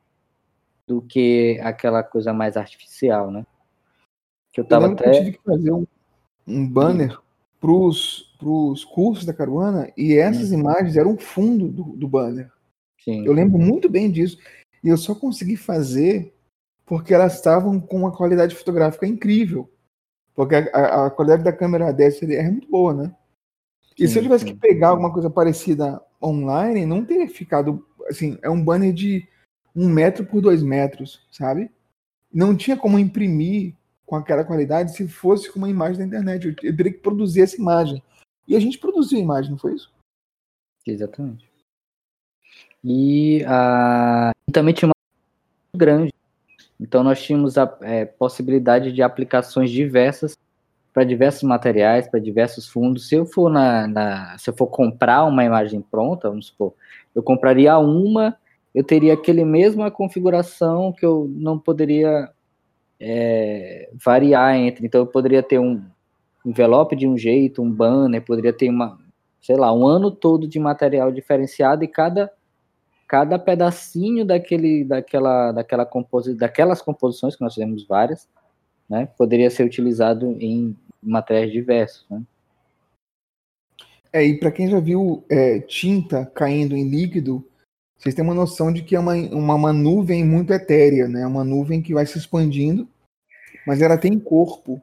do 0.87 1.03
que 1.03 1.59
aquela 1.63 2.03
coisa 2.03 2.33
mais 2.33 2.57
artificial, 2.57 3.31
né? 3.31 3.45
Que 4.53 4.61
eu 4.61 4.65
tava 4.65 4.87
eu 4.87 4.93
até. 4.93 5.05
Que 5.05 5.09
eu 5.09 5.25
tive 5.25 5.33
que 5.33 5.45
fazer 5.45 5.73
um, 5.73 5.87
um 6.47 6.67
banner 6.67 7.19
pros, 7.61 8.35
pros 8.39 8.85
cursos 8.85 9.25
da 9.25 9.35
Caruana 9.35 9.91
e 9.97 10.17
essas 10.17 10.53
hum. 10.53 10.61
imagens 10.61 10.97
eram 10.97 11.15
o 11.15 11.19
fundo 11.19 11.69
do, 11.69 11.83
do 11.97 12.09
banner. 12.09 12.51
Sim. 13.03 13.27
Eu 13.27 13.33
lembro 13.33 13.59
muito 13.59 13.89
bem 13.89 14.11
disso. 14.11 14.39
E 14.83 14.89
eu 14.89 14.97
só 14.97 15.15
consegui 15.15 15.57
fazer 15.57 16.33
porque 16.85 17.13
elas 17.13 17.35
estavam 17.35 17.81
com 17.81 17.99
uma 17.99 18.13
qualidade 18.13 18.55
fotográfica 18.55 19.07
incrível. 19.07 19.69
Porque 20.37 20.55
a, 20.55 21.07
a 21.07 21.11
qualidade 21.11 21.43
da 21.43 21.53
câmera 21.53 21.93
dessa 21.93 22.26
é 22.26 22.51
muito 22.51 22.68
boa, 22.70 22.93
né? 22.93 23.16
E 23.99 24.07
sim, 24.07 24.12
se 24.12 24.18
eu 24.18 24.22
tivesse 24.22 24.45
sim. 24.45 24.53
que 24.53 24.61
pegar 24.61 24.89
alguma 24.89 25.11
coisa 25.11 25.30
parecida 25.30 26.01
online, 26.22 26.84
não 26.84 27.05
teria 27.05 27.26
ficado. 27.26 27.84
Assim, 28.07 28.39
é 28.43 28.51
um 28.51 28.62
banner 28.62 28.93
de 28.93 29.26
um 29.74 29.89
metro 29.89 30.26
por 30.26 30.43
dois 30.43 30.62
metros, 30.62 31.26
sabe? 31.32 31.70
Não 32.32 32.55
tinha 32.55 32.76
como 32.76 32.99
imprimir 32.99 33.74
com 34.05 34.14
aquela 34.14 34.45
qualidade 34.45 34.95
se 34.95 35.09
fosse 35.09 35.51
com 35.51 35.59
uma 35.59 35.70
imagem 35.70 35.99
da 35.99 36.05
internet. 36.05 36.47
Eu, 36.62 36.76
teria 36.76 36.93
que 36.93 36.99
produzir 36.99 37.41
essa 37.41 37.57
imagem. 37.57 38.03
E 38.47 38.55
a 38.55 38.61
gente 38.61 38.78
produziu 38.78 39.18
a 39.18 39.22
imagem, 39.22 39.53
não 39.53 39.59
foi 39.59 39.74
isso? 39.74 39.91
Exatamente. 40.87 41.51
E 42.84 43.43
uh, 43.43 44.53
também 44.53 44.74
tinha 44.74 44.89
uma 44.89 44.95
grande. 45.76 46.12
Então 46.81 47.03
nós 47.03 47.22
tínhamos 47.22 47.57
a 47.57 47.77
é, 47.83 48.05
possibilidade 48.05 48.93
de 48.93 49.03
aplicações 49.03 49.70
diversas 49.70 50.37
para 50.93 51.05
diversos 51.05 51.43
materiais, 51.43 52.09
para 52.09 52.18
diversos 52.20 52.66
fundos. 52.66 53.09
Se 53.09 53.14
eu 53.14 53.27
for 53.27 53.51
na, 53.51 53.87
na, 53.87 54.39
se 54.39 54.49
eu 54.49 54.55
for 54.55 54.66
comprar 54.66 55.24
uma 55.24 55.45
imagem 55.45 55.83
pronta, 55.83 56.29
vamos 56.29 56.47
supor, 56.47 56.72
eu 57.14 57.22
compraria 57.22 57.79
uma, 57.79 58.37
eu 58.74 58.85
teria 58.85 59.14
aquele 59.14 59.45
mesma 59.45 59.91
configuração 59.91 60.93
que 60.93 61.05
eu 61.05 61.31
não 61.35 61.59
poderia 61.59 62.31
é, 63.01 63.91
variar 64.05 64.57
entre. 64.57 64.87
Então, 64.87 65.03
eu 65.03 65.07
poderia 65.07 65.43
ter 65.43 65.59
um 65.59 65.83
envelope 66.45 66.97
de 66.97 67.07
um 67.07 67.16
jeito, 67.16 67.62
um 67.62 67.70
banner, 67.70 68.22
poderia 68.22 68.53
ter 68.53 68.68
uma, 68.68 68.99
sei 69.41 69.57
lá, 69.57 69.72
um 69.72 69.87
ano 69.87 70.11
todo 70.11 70.47
de 70.47 70.59
material 70.59 71.11
diferenciado 71.11 71.85
e 71.85 71.89
cada 71.89 72.31
cada 73.07 73.39
pedacinho 73.39 74.25
daquele 74.25 74.85
daquela 74.85 75.53
daquela 75.53 75.87
composi 75.87 76.35
daquelas 76.35 76.83
composições 76.83 77.37
que 77.37 77.43
nós 77.43 77.55
temos 77.55 77.87
várias, 77.87 78.29
né, 78.89 79.07
poderia 79.19 79.51
ser 79.51 79.65
utilizado 79.65 80.37
em 80.41 80.77
materiais 81.03 81.53
diversos, 81.53 82.07
né? 82.11 82.23
É, 84.13 84.25
e 84.25 84.39
para 84.39 84.51
quem 84.51 84.69
já 84.69 84.81
viu 84.81 85.25
é, 85.29 85.61
tinta 85.61 86.25
caindo 86.35 86.75
em 86.75 86.89
líquido, 86.89 87.45
vocês 87.99 88.15
têm 88.15 88.25
uma 88.25 88.35
noção 88.35 88.73
de 88.73 88.83
que 88.83 88.97
é 88.97 88.99
uma, 88.99 89.15
uma, 89.15 89.55
uma, 89.55 89.73
nuvem 89.73 90.25
muito 90.25 90.53
etérea, 90.53 91.07
né? 91.07 91.27
Uma 91.27 91.45
nuvem 91.45 91.83
que 91.83 91.93
vai 91.93 92.07
se 92.07 92.17
expandindo, 92.17 92.89
mas 93.67 93.83
ela 93.83 93.99
tem 93.99 94.19
corpo, 94.19 94.81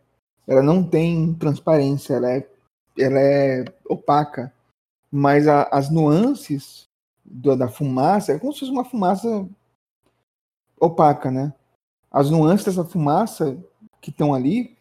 ela 0.48 0.62
não 0.62 0.84
tem 0.84 1.34
transparência, 1.36 2.14
ela 2.14 2.32
é, 2.32 2.48
ela 2.98 3.20
é 3.20 3.66
opaca. 3.90 4.54
Mas 5.12 5.48
a, 5.48 5.64
as 5.64 5.90
nuances 5.90 6.88
da 7.34 7.68
fumaça 7.68 8.32
é 8.32 8.40
como 8.40 8.54
se 8.54 8.60
fosse 8.60 8.72
uma 8.72 8.86
fumaça 8.86 9.50
opaca, 10.80 11.32
né? 11.32 11.54
As 12.12 12.30
nuances 12.30 12.66
dessa 12.66 12.86
fumaça 12.86 13.58
que 14.00 14.12
estão 14.12 14.34
ali 14.34 14.78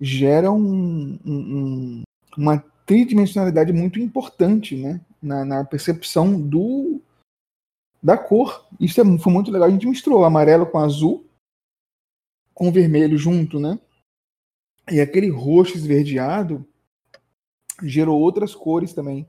geram 0.00 0.58
um, 0.58 1.18
um, 1.24 2.02
uma 2.36 2.58
tridimensionalidade 2.84 3.72
muito 3.72 4.00
importante, 4.00 4.76
né? 4.76 5.00
Na, 5.22 5.44
na 5.44 5.64
percepção 5.64 6.40
do, 6.40 7.00
da 8.02 8.18
cor. 8.18 8.66
Isso 8.80 9.00
é, 9.00 9.18
foi 9.18 9.32
muito 9.32 9.52
legal. 9.52 9.68
A 9.68 9.70
gente 9.70 9.86
misturou 9.86 10.24
amarelo 10.24 10.66
com 10.66 10.78
azul, 10.78 11.24
com 12.52 12.72
vermelho 12.72 13.16
junto, 13.16 13.60
né? 13.60 13.78
E 14.90 15.00
aquele 15.00 15.30
roxo 15.30 15.76
esverdeado 15.76 16.66
gerou 17.80 18.20
outras 18.20 18.54
cores 18.54 18.92
também. 18.92 19.28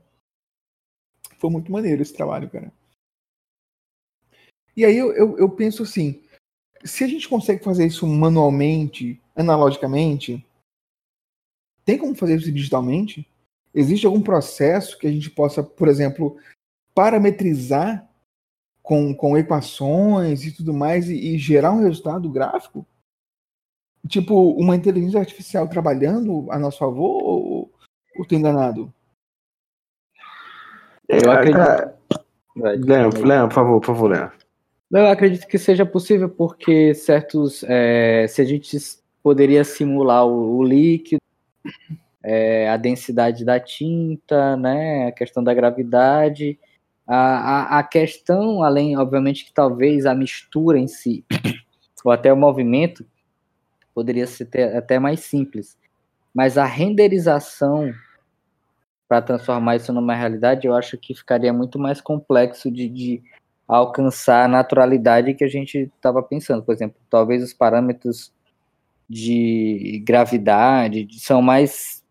Foi 1.44 1.50
muito 1.50 1.70
maneiro 1.70 2.00
esse 2.00 2.14
trabalho, 2.14 2.48
cara. 2.48 2.72
E 4.74 4.82
aí 4.82 4.96
eu, 4.96 5.12
eu, 5.12 5.36
eu 5.36 5.50
penso 5.50 5.82
assim: 5.82 6.22
se 6.82 7.04
a 7.04 7.06
gente 7.06 7.28
consegue 7.28 7.62
fazer 7.62 7.84
isso 7.84 8.06
manualmente, 8.06 9.20
analogicamente, 9.36 10.42
tem 11.84 11.98
como 11.98 12.14
fazer 12.14 12.36
isso 12.36 12.50
digitalmente? 12.50 13.28
Existe 13.74 14.06
algum 14.06 14.22
processo 14.22 14.98
que 14.98 15.06
a 15.06 15.10
gente 15.10 15.28
possa, 15.28 15.62
por 15.62 15.86
exemplo, 15.86 16.38
parametrizar 16.94 18.10
com, 18.82 19.14
com 19.14 19.36
equações 19.36 20.46
e 20.46 20.50
tudo 20.50 20.72
mais 20.72 21.10
e, 21.10 21.34
e 21.34 21.38
gerar 21.38 21.72
um 21.72 21.82
resultado 21.82 22.30
gráfico? 22.30 22.86
Tipo, 24.08 24.52
uma 24.52 24.74
inteligência 24.74 25.20
artificial 25.20 25.68
trabalhando 25.68 26.50
a 26.50 26.58
nosso 26.58 26.78
favor 26.78 27.22
ou, 27.22 27.72
ou 28.16 28.24
tô 28.24 28.34
enganado? 28.34 28.90
Eu 31.08 31.30
acredito. 31.30 31.94
Léo, 32.56 33.26
Léo, 33.26 33.48
por 33.48 33.54
favor, 33.54 33.80
por 33.80 33.86
favor, 33.86 34.10
Léo. 34.10 34.32
Eu 34.92 35.06
acredito 35.08 35.46
que 35.46 35.58
seja 35.58 35.84
possível 35.84 36.28
porque 36.28 36.94
certos. 36.94 37.64
É, 37.66 38.26
se 38.28 38.40
a 38.40 38.44
gente 38.44 38.78
poderia 39.22 39.64
simular 39.64 40.26
o, 40.26 40.58
o 40.58 40.62
líquido, 40.62 41.20
é, 42.22 42.68
a 42.68 42.76
densidade 42.76 43.44
da 43.44 43.58
tinta, 43.60 44.56
né, 44.56 45.08
a 45.08 45.12
questão 45.12 45.42
da 45.42 45.52
gravidade, 45.52 46.58
a, 47.06 47.16
a, 47.16 47.78
a, 47.78 47.82
questão, 47.82 48.62
além, 48.62 48.96
obviamente, 48.96 49.44
que 49.44 49.52
talvez 49.52 50.06
a 50.06 50.14
mistura 50.14 50.78
em 50.78 50.86
si, 50.86 51.24
ou 52.04 52.12
até 52.12 52.32
o 52.32 52.36
movimento, 52.36 53.04
poderia 53.94 54.26
ser 54.26 54.48
até 54.76 54.98
mais 54.98 55.20
simples. 55.20 55.76
Mas 56.34 56.58
a 56.58 56.64
renderização, 56.64 57.92
para 59.08 59.22
transformar 59.22 59.76
isso 59.76 59.92
numa 59.92 60.14
realidade, 60.14 60.66
eu 60.66 60.74
acho 60.74 60.96
que 60.98 61.14
ficaria 61.14 61.52
muito 61.52 61.78
mais 61.78 62.00
complexo 62.00 62.70
de, 62.70 62.88
de 62.88 63.22
alcançar 63.68 64.44
a 64.44 64.48
naturalidade 64.48 65.34
que 65.34 65.44
a 65.44 65.48
gente 65.48 65.90
estava 65.96 66.22
pensando. 66.22 66.62
Por 66.62 66.72
exemplo, 66.72 66.96
talvez 67.10 67.42
os 67.42 67.52
parâmetros 67.52 68.32
de 69.08 70.02
gravidade 70.06 71.06
são 71.18 71.42
mais 71.42 72.02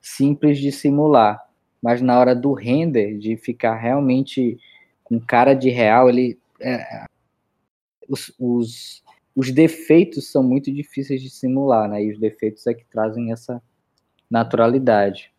simples 0.00 0.58
de 0.58 0.72
simular 0.72 1.40
mas 1.82 2.02
na 2.02 2.18
hora 2.18 2.34
do 2.34 2.52
render, 2.52 3.16
de 3.18 3.36
ficar 3.36 3.76
realmente 3.76 4.58
com 5.02 5.18
cara 5.18 5.54
de 5.54 5.70
real, 5.70 6.08
ele 6.08 6.38
é, 6.60 7.06
os, 8.08 8.32
os, 8.38 9.02
os, 9.34 9.50
defeitos 9.50 10.30
são 10.30 10.42
muito 10.42 10.70
difíceis 10.70 11.22
de 11.22 11.30
simular, 11.30 11.88
né? 11.88 12.04
E 12.04 12.12
os 12.12 12.18
defeitos 12.18 12.66
é 12.66 12.74
que 12.74 12.84
trazem 12.84 13.32
essa 13.32 13.62
naturalidade. 14.30 15.32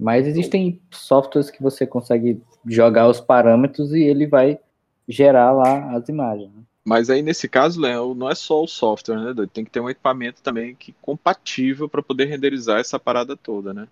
Mas 0.00 0.26
existem 0.26 0.80
softwares 0.90 1.50
que 1.50 1.62
você 1.62 1.86
consegue 1.86 2.42
jogar 2.66 3.06
os 3.06 3.20
parâmetros 3.20 3.92
e 3.92 4.02
ele 4.02 4.26
vai 4.26 4.58
gerar 5.06 5.52
lá 5.52 5.94
as 5.94 6.08
imagens. 6.08 6.50
né? 6.54 6.62
Mas 6.82 7.10
aí 7.10 7.20
nesse 7.20 7.46
caso, 7.46 7.78
Léo, 7.78 8.14
não 8.14 8.30
é 8.30 8.34
só 8.34 8.62
o 8.62 8.66
software, 8.66 9.16
né? 9.16 9.34
doido? 9.34 9.50
Tem 9.50 9.62
que 9.62 9.70
ter 9.70 9.80
um 9.80 9.90
equipamento 9.90 10.42
também 10.42 10.74
que 10.74 10.94
compatível 11.02 11.86
para 11.86 12.02
poder 12.02 12.24
renderizar 12.24 12.80
essa 12.80 12.98
parada 12.98 13.36
toda, 13.36 13.74
né? 13.74 13.86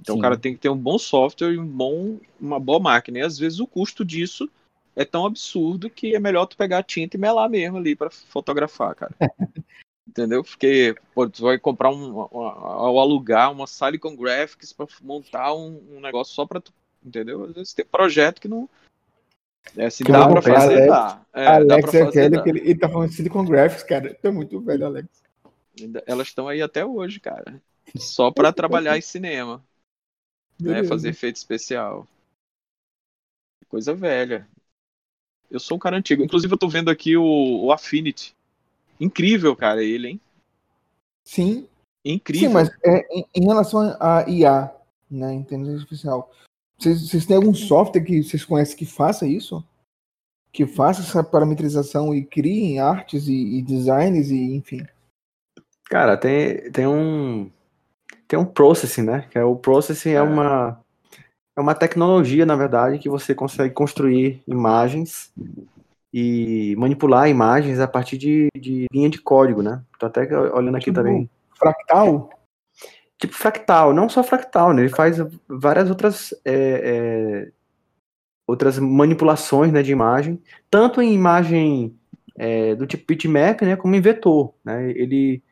Então 0.00 0.16
Sim. 0.16 0.18
o 0.18 0.22
cara 0.22 0.36
tem 0.36 0.54
que 0.54 0.58
ter 0.60 0.68
um 0.68 0.76
bom 0.76 0.98
software 0.98 1.52
e 1.52 1.58
um 1.58 1.66
bom, 1.66 2.18
uma 2.40 2.58
boa 2.58 2.80
máquina. 2.80 3.20
E 3.20 3.22
às 3.22 3.38
vezes 3.38 3.60
o 3.60 3.66
custo 3.66 4.04
disso 4.04 4.50
é 4.96 5.04
tão 5.04 5.24
absurdo 5.24 5.88
que 5.88 6.16
é 6.16 6.18
melhor 6.18 6.46
tu 6.46 6.56
pegar 6.56 6.78
a 6.78 6.82
tinta 6.82 7.16
e 7.16 7.20
melar 7.20 7.48
mesmo 7.48 7.76
ali 7.76 7.94
para 7.94 8.10
fotografar, 8.10 8.96
cara. 8.96 9.14
Entendeu? 10.06 10.44
Porque 10.44 10.94
pô, 11.14 11.28
tu 11.28 11.42
vai 11.42 11.58
comprar 11.58 11.90
um, 11.90 12.20
ao 12.20 12.98
alugar 13.00 13.50
uma 13.50 13.66
Silicon 13.66 14.14
Graphics 14.14 14.72
para 14.72 14.86
montar 15.02 15.54
um, 15.54 15.82
um 15.96 16.00
negócio 16.00 16.34
só 16.34 16.44
para 16.46 16.60
tu, 16.60 16.72
entendeu? 17.04 17.44
Às 17.44 17.52
vezes 17.52 17.72
tem 17.74 17.84
projeto 17.86 18.40
que 18.40 18.48
não 18.48 18.68
é, 19.76 19.88
se 19.90 20.04
Que 20.04 20.12
dá 20.12 20.28
para 20.28 20.42
fazer, 20.42 20.74
Alex- 20.74 20.88
dá. 20.88 21.26
É, 21.32 21.44
dá 21.44 21.54
Alex 21.54 21.90
pra 21.90 22.00
é 22.00 22.04
fazer, 22.04 22.30
dá. 22.30 22.42
que 22.42 22.48
ele, 22.50 22.60
ele 22.60 22.78
tá 22.78 22.88
falando 22.88 23.08
de 23.08 23.16
Silicon 23.16 23.44
Graphics, 23.44 23.82
cara. 23.82 24.14
Tu 24.14 24.28
é 24.28 24.30
muito 24.30 24.60
velho, 24.60 24.86
Alex. 24.86 25.08
Elas 26.06 26.28
estão 26.28 26.46
aí 26.48 26.62
até 26.62 26.84
hoje, 26.84 27.18
cara. 27.18 27.60
Só 27.96 28.30
para 28.30 28.52
trabalhar 28.52 28.96
em 28.96 29.00
cinema, 29.02 29.64
né? 30.60 30.84
Fazer 30.84 31.08
efeito 31.08 31.36
especial. 31.36 32.06
Coisa 33.68 33.94
velha. 33.94 34.46
Eu 35.50 35.58
sou 35.58 35.76
um 35.76 35.80
cara 35.80 35.96
antigo. 35.96 36.22
Inclusive, 36.22 36.52
eu 36.52 36.58
tô 36.58 36.68
vendo 36.68 36.90
aqui 36.90 37.16
o, 37.16 37.64
o 37.64 37.72
Affinity. 37.72 38.36
Incrível, 39.04 39.54
cara, 39.54 39.82
ele, 39.82 40.08
hein? 40.08 40.20
Sim, 41.24 41.68
Incrível. 42.04 42.48
sim, 42.48 42.52
mas 42.54 42.70
é, 42.84 43.06
em, 43.10 43.26
em 43.34 43.44
relação 43.44 43.96
a 44.00 44.28
IA, 44.28 44.72
né, 45.10 45.32
inteligência 45.32 45.80
artificial, 45.80 46.30
vocês, 46.78 47.08
vocês 47.08 47.26
têm 47.26 47.36
algum 47.36 47.54
software 47.54 48.02
que 48.02 48.22
vocês 48.22 48.44
conhecem 48.44 48.76
que 48.76 48.86
faça 48.86 49.26
isso? 49.26 49.64
Que 50.52 50.66
faça 50.66 51.00
essa 51.02 51.24
parametrização 51.24 52.14
e 52.14 52.24
criem 52.24 52.78
artes 52.78 53.26
e, 53.26 53.58
e 53.58 53.62
designs 53.62 54.30
e 54.30 54.54
enfim. 54.54 54.86
Cara, 55.84 56.16
tem, 56.16 56.70
tem 56.70 56.86
um 56.86 57.50
tem 58.26 58.38
um 58.38 58.44
processing, 58.44 59.02
né? 59.02 59.28
Que 59.30 59.38
é 59.38 59.44
o 59.44 59.56
processing 59.56 60.10
é, 60.10 60.14
É. 60.14 60.22
uma 60.22 60.80
é 61.56 61.60
uma 61.60 61.74
tecnologia, 61.74 62.44
na 62.44 62.56
verdade, 62.56 62.98
que 62.98 63.08
você 63.08 63.34
consegue 63.34 63.72
construir 63.72 64.42
imagens 64.46 65.32
e 66.16 66.76
manipular 66.76 67.28
imagens 67.28 67.80
a 67.80 67.88
partir 67.88 68.16
de, 68.16 68.46
de 68.56 68.86
linha 68.92 69.10
de 69.10 69.20
código, 69.20 69.62
né? 69.62 69.82
Tô 69.98 70.06
até 70.06 70.22
olhando 70.52 70.76
aqui 70.76 70.84
Tipo, 70.84 70.98
também. 70.98 71.28
Fractal? 71.58 72.30
Tipo 73.18 73.34
fractal, 73.34 73.92
não 73.92 74.08
só 74.08 74.22
fractal, 74.22 74.72
né? 74.72 74.82
Ele 74.82 74.90
faz 74.90 75.16
várias 75.48 75.90
outras 75.90 76.32
é, 76.44 76.52
é, 76.54 77.52
outras 78.46 78.78
manipulações, 78.78 79.72
né, 79.72 79.82
de 79.82 79.90
imagem, 79.90 80.40
tanto 80.70 81.02
em 81.02 81.12
imagem 81.12 81.98
é, 82.36 82.76
do 82.76 82.86
tipo 82.86 83.06
bitmap, 83.08 83.62
né, 83.62 83.74
como 83.74 83.96
em 83.96 84.00
vetor, 84.00 84.54
né? 84.64 84.92
Ele 84.92 85.42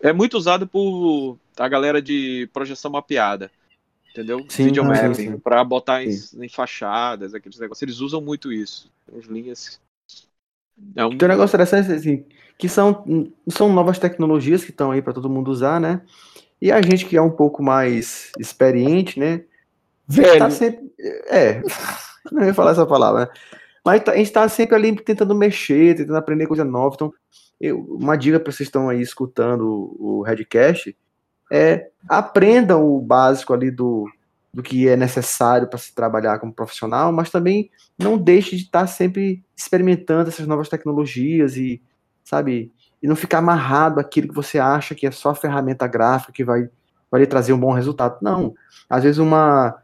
É 0.00 0.12
muito 0.12 0.36
usado 0.36 0.66
por 0.66 1.38
a 1.56 1.68
galera 1.68 2.00
de 2.00 2.48
projeção 2.52 2.90
mapeada. 2.90 3.50
Entendeu? 4.10 4.44
Sim, 4.48 4.64
Video 4.64 4.82
sim, 4.82 4.88
mapping, 4.88 5.14
sim. 5.14 5.38
para 5.38 5.62
botar 5.62 6.02
em, 6.02 6.10
em 6.40 6.48
fachadas, 6.48 7.34
aqueles 7.34 7.58
negócios. 7.58 7.82
Eles 7.82 8.00
usam 8.00 8.20
muito 8.20 8.52
isso. 8.52 8.90
As 9.16 9.26
linhas. 9.26 9.80
É 10.96 11.04
um, 11.04 11.10
Tem 11.16 11.26
um 11.26 11.30
negócio 11.30 11.54
interessante, 11.54 11.92
assim, 11.92 12.24
que 12.56 12.68
são, 12.68 13.04
são 13.48 13.72
novas 13.72 13.98
tecnologias 13.98 14.64
que 14.64 14.70
estão 14.70 14.90
aí 14.90 15.00
para 15.02 15.12
todo 15.12 15.30
mundo 15.30 15.50
usar, 15.50 15.80
né? 15.80 16.00
E 16.60 16.72
a 16.72 16.82
gente 16.82 17.06
que 17.06 17.16
é 17.16 17.22
um 17.22 17.30
pouco 17.30 17.62
mais 17.62 18.32
experiente, 18.38 19.18
né? 19.20 19.42
Velho. 20.08 20.38
Tá 20.38 20.50
sempre. 20.50 20.90
É, 21.28 21.62
não 22.32 22.44
ia 22.44 22.54
falar 22.54 22.72
essa 22.72 22.86
palavra, 22.86 23.20
né? 23.26 23.28
Mas 23.84 24.02
tá- 24.02 24.12
a 24.12 24.16
gente 24.16 24.32
tá 24.32 24.48
sempre 24.48 24.74
ali 24.74 24.94
tentando 24.96 25.34
mexer, 25.34 25.94
tentando 25.96 26.16
aprender 26.16 26.46
coisa 26.46 26.64
nova. 26.64 26.94
Então, 26.94 27.12
eu- 27.60 27.78
uma 27.88 28.16
dica 28.16 28.40
para 28.40 28.50
vocês 28.52 28.68
que 28.68 28.76
estão 28.76 28.88
aí 28.88 29.00
escutando 29.00 29.94
o 29.98 30.22
Redcast 30.22 30.96
é 31.50 31.88
aprendam 32.08 32.84
o 32.84 33.00
básico 33.00 33.54
ali 33.54 33.70
do, 33.70 34.06
do 34.58 34.62
que 34.62 34.88
é 34.88 34.96
necessário 34.96 35.68
para 35.68 35.78
se 35.78 35.94
trabalhar 35.94 36.40
como 36.40 36.52
profissional, 36.52 37.12
mas 37.12 37.30
também 37.30 37.70
não 37.96 38.18
deixe 38.18 38.56
de 38.56 38.64
estar 38.64 38.88
sempre 38.88 39.44
experimentando 39.56 40.28
essas 40.28 40.48
novas 40.48 40.68
tecnologias 40.68 41.56
e, 41.56 41.80
sabe, 42.24 42.72
e 43.00 43.06
não 43.06 43.14
ficar 43.14 43.38
amarrado 43.38 44.00
àquilo 44.00 44.26
que 44.26 44.34
você 44.34 44.58
acha 44.58 44.96
que 44.96 45.06
é 45.06 45.12
só 45.12 45.32
ferramenta 45.32 45.86
gráfica 45.86 46.32
que 46.32 46.42
vai, 46.42 46.68
vai 47.08 47.20
lhe 47.20 47.26
trazer 47.28 47.52
um 47.52 47.60
bom 47.60 47.70
resultado. 47.70 48.18
Não. 48.20 48.52
Às 48.90 49.04
vezes 49.04 49.18
uma, 49.18 49.76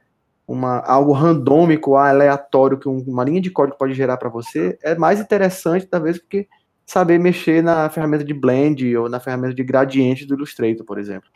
uma 0.44 0.80
algo 0.80 1.12
randômico, 1.12 1.94
aleatório 1.94 2.76
que 2.76 2.88
um- 2.88 3.04
uma 3.06 3.22
linha 3.22 3.40
de 3.40 3.52
código 3.52 3.78
pode 3.78 3.94
gerar 3.94 4.16
para 4.16 4.28
você 4.28 4.76
é 4.82 4.96
mais 4.96 5.20
interessante, 5.20 5.86
talvez, 5.86 6.18
porque 6.18 6.48
saber 6.84 7.20
mexer 7.20 7.62
na 7.62 7.88
ferramenta 7.90 8.24
de 8.24 8.34
blend 8.34 8.96
ou 8.96 9.08
na 9.08 9.20
ferramenta 9.20 9.54
de 9.54 9.62
gradiente 9.62 10.26
do 10.26 10.34
Illustrator, 10.34 10.84
por 10.84 10.98
exemplo. 10.98 11.30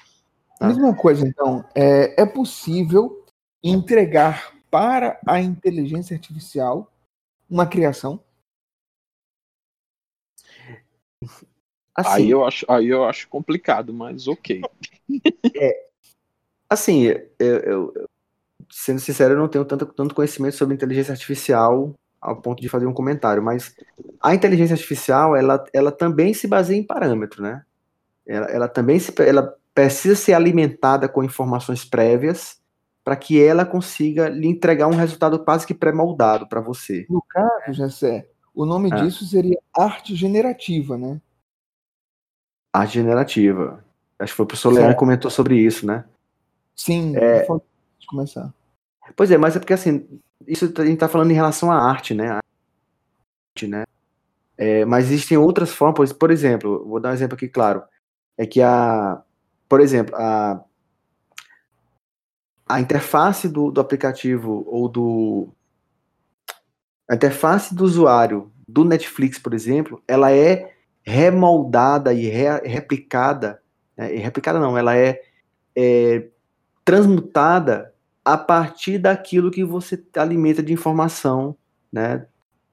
Tá. 0.59 0.67
Mesma 0.67 0.93
coisa, 0.93 1.25
então, 1.25 1.65
é, 1.73 2.21
é 2.21 2.27
possível 2.27 3.28
entregar 3.63 4.53
para 4.71 5.19
a 5.27 5.41
inteligência 5.41 6.15
artificial 6.15 6.91
uma 7.51 7.67
criação? 7.67 8.21
Assim, 11.95 12.23
aí, 12.23 12.31
eu 12.31 12.45
acho, 12.45 12.65
aí 12.69 12.87
eu 12.87 13.05
acho 13.05 13.29
complicado, 13.29 13.93
mas 13.93 14.29
ok. 14.29 14.61
assim 16.71 17.03
eu, 17.05 17.29
eu- 17.39 17.61
eu- 17.93 18.09
sendo 18.71 19.01
sincero, 19.01 19.35
eu 19.35 19.39
não 19.39 19.49
tenho 19.49 19.65
tanto, 19.65 19.87
tanto 19.87 20.15
conhecimento 20.15 20.55
sobre 20.57 20.75
inteligência 20.75 21.13
artificial 21.13 21.95
ao 22.21 22.41
ponto 22.41 22.61
de 22.61 22.69
fazer 22.69 22.87
um 22.87 22.93
comentário, 22.93 23.43
mas 23.43 23.75
a 24.21 24.35
inteligência 24.35 24.75
artificial, 24.75 25.35
ela, 25.35 25.65
ela 25.73 25.91
também 25.93 26.35
se 26.35 26.47
baseia 26.47 26.79
em 26.79 26.87
parâmetro, 26.87 27.43
né? 27.43 27.65
Ela, 28.27 28.47
ela 28.47 28.69
também 28.69 28.99
se, 28.99 29.13
ela 29.23 29.57
precisa 29.75 30.15
ser 30.15 30.35
alimentada 30.35 31.09
com 31.09 31.25
informações 31.25 31.85
prévias 31.85 32.58
para 33.09 33.17
que 33.17 33.43
ela 33.43 33.65
consiga 33.65 34.29
lhe 34.29 34.47
entregar 34.47 34.87
um 34.87 34.95
resultado 34.95 35.43
quase 35.43 35.67
que 35.67 35.73
pré-moldado 35.73 36.47
para 36.47 36.61
você. 36.61 37.07
No 37.09 37.23
caso, 37.27 37.73
Jessé, 37.73 38.29
o 38.55 38.67
nome 38.67 38.91
É. 38.93 38.97
disso 38.97 39.25
seria 39.25 39.59
arte 39.75 40.15
generativa, 40.15 40.99
né? 40.99 41.19
Arte 42.71 42.93
generativa. 42.93 43.83
Acho 44.19 44.35
que 44.35 44.37
foi 44.37 44.45
o 44.45 44.47
professor 44.47 44.69
Leandro 44.69 44.89
Certo. 44.89 44.97
que 44.97 45.01
comentou 45.01 45.31
sobre 45.31 45.57
isso, 45.57 45.87
né? 45.87 46.05
Sim, 46.77 47.17
É. 47.17 47.45
pode 47.47 47.63
começar. 48.07 48.53
Pois 49.17 49.31
é, 49.31 49.39
mas 49.39 49.57
é 49.57 49.59
porque 49.59 49.73
assim, 49.73 50.07
isso 50.47 50.71
a 50.77 50.85
gente 50.85 50.99
tá 50.99 51.09
falando 51.09 51.31
em 51.31 51.35
relação 51.35 51.73
à 51.73 51.77
arte, 51.77 52.13
né? 52.13 52.29
A 52.33 52.41
arte, 53.55 53.67
né? 53.67 53.85
É, 54.55 54.85
mas 54.85 55.07
existem 55.07 55.39
outras 55.39 55.73
formas, 55.73 56.13
por 56.13 56.31
exemplo, 56.31 56.87
vou 56.87 57.01
dar 57.01 57.09
um 57.09 57.15
exemplo 57.15 57.37
aqui 57.37 57.49
claro, 57.49 57.83
é 58.37 58.45
que 58.45 58.61
a, 58.61 59.23
por 59.67 59.81
exemplo, 59.81 60.15
a, 60.15 60.63
a 62.69 62.81
interface 62.81 63.49
do, 63.49 63.71
do 63.71 63.81
aplicativo 63.81 64.65
ou 64.67 64.89
do 64.89 65.49
a 67.09 67.15
interface 67.15 67.75
do 67.75 67.85
usuário 67.85 68.53
do 68.69 68.85
Netflix, 68.85 69.39
por 69.39 69.55
exemplo, 69.55 70.03
ela 70.07 70.31
é 70.31 70.75
remoldada 71.03 72.13
e 72.13 72.27
re- 72.27 72.61
replicada, 72.65 73.63
né? 73.97 74.15
e 74.15 74.19
replicada 74.19 74.61
não, 74.61 74.77
ela 74.77 74.95
é, 74.95 75.23
é 75.75 76.29
transmutada 76.85 77.95
a 78.23 78.37
partir 78.37 78.99
daquilo 78.99 79.51
que 79.51 79.65
você 79.65 80.05
alimenta 80.15 80.63
de 80.63 80.71
informação, 80.71 81.57
né? 81.91 82.27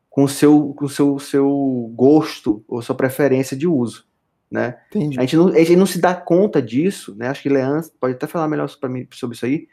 com 0.10 0.24
o 0.24 0.30
seu, 0.30 0.74
com 0.74 0.88
seu, 0.90 1.18
seu 1.18 1.92
gosto 1.96 2.64
ou 2.68 2.82
sua 2.82 2.96
preferência 2.96 3.56
de 3.56 3.68
uso, 3.68 4.06
né? 4.50 4.80
Entendi. 4.88 5.20
A 5.20 5.22
gente, 5.22 5.36
não, 5.36 5.48
a 5.48 5.58
gente 5.58 5.76
não 5.76 5.86
se 5.86 6.00
dá 6.00 6.16
conta 6.16 6.62
disso, 6.62 7.14
né? 7.16 7.28
Acho 7.28 7.42
que 7.42 7.50
Leandro 7.50 7.90
pode 8.00 8.14
até 8.14 8.26
falar 8.26 8.48
melhor 8.48 8.70
para 8.80 8.88
mim 8.88 9.06
sobre 9.12 9.36
isso 9.36 9.46
aí, 9.46 9.68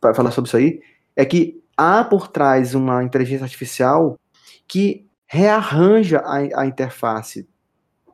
para 0.00 0.14
falar 0.14 0.30
sobre 0.30 0.48
isso 0.48 0.56
aí, 0.56 0.80
é 1.16 1.24
que 1.24 1.62
há 1.76 2.04
por 2.04 2.28
trás 2.28 2.74
uma 2.74 3.02
inteligência 3.02 3.44
artificial 3.44 4.18
que 4.66 5.06
rearranja 5.26 6.20
a, 6.20 6.62
a 6.62 6.66
interface 6.66 7.48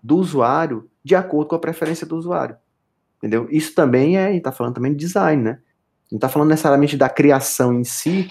do 0.03 0.17
usuário 0.17 0.91
de 1.03 1.15
acordo 1.15 1.49
com 1.49 1.57
a 1.57 1.61
preferência 1.61 2.07
do 2.07 2.17
usuário. 2.17 2.57
Entendeu? 3.19 3.49
Isso 3.51 3.75
também 3.75 4.19
é, 4.19 4.35
está 4.37 4.53
falando 4.53 4.75
também 4.75 4.93
de 4.93 4.99
design, 4.99 5.43
né? 5.43 5.59
Não 6.11 6.17
está 6.17 6.29
falando 6.29 6.51
necessariamente 6.51 6.97
da 6.97 7.09
criação 7.09 7.73
em 7.73 7.85
si, 7.85 8.31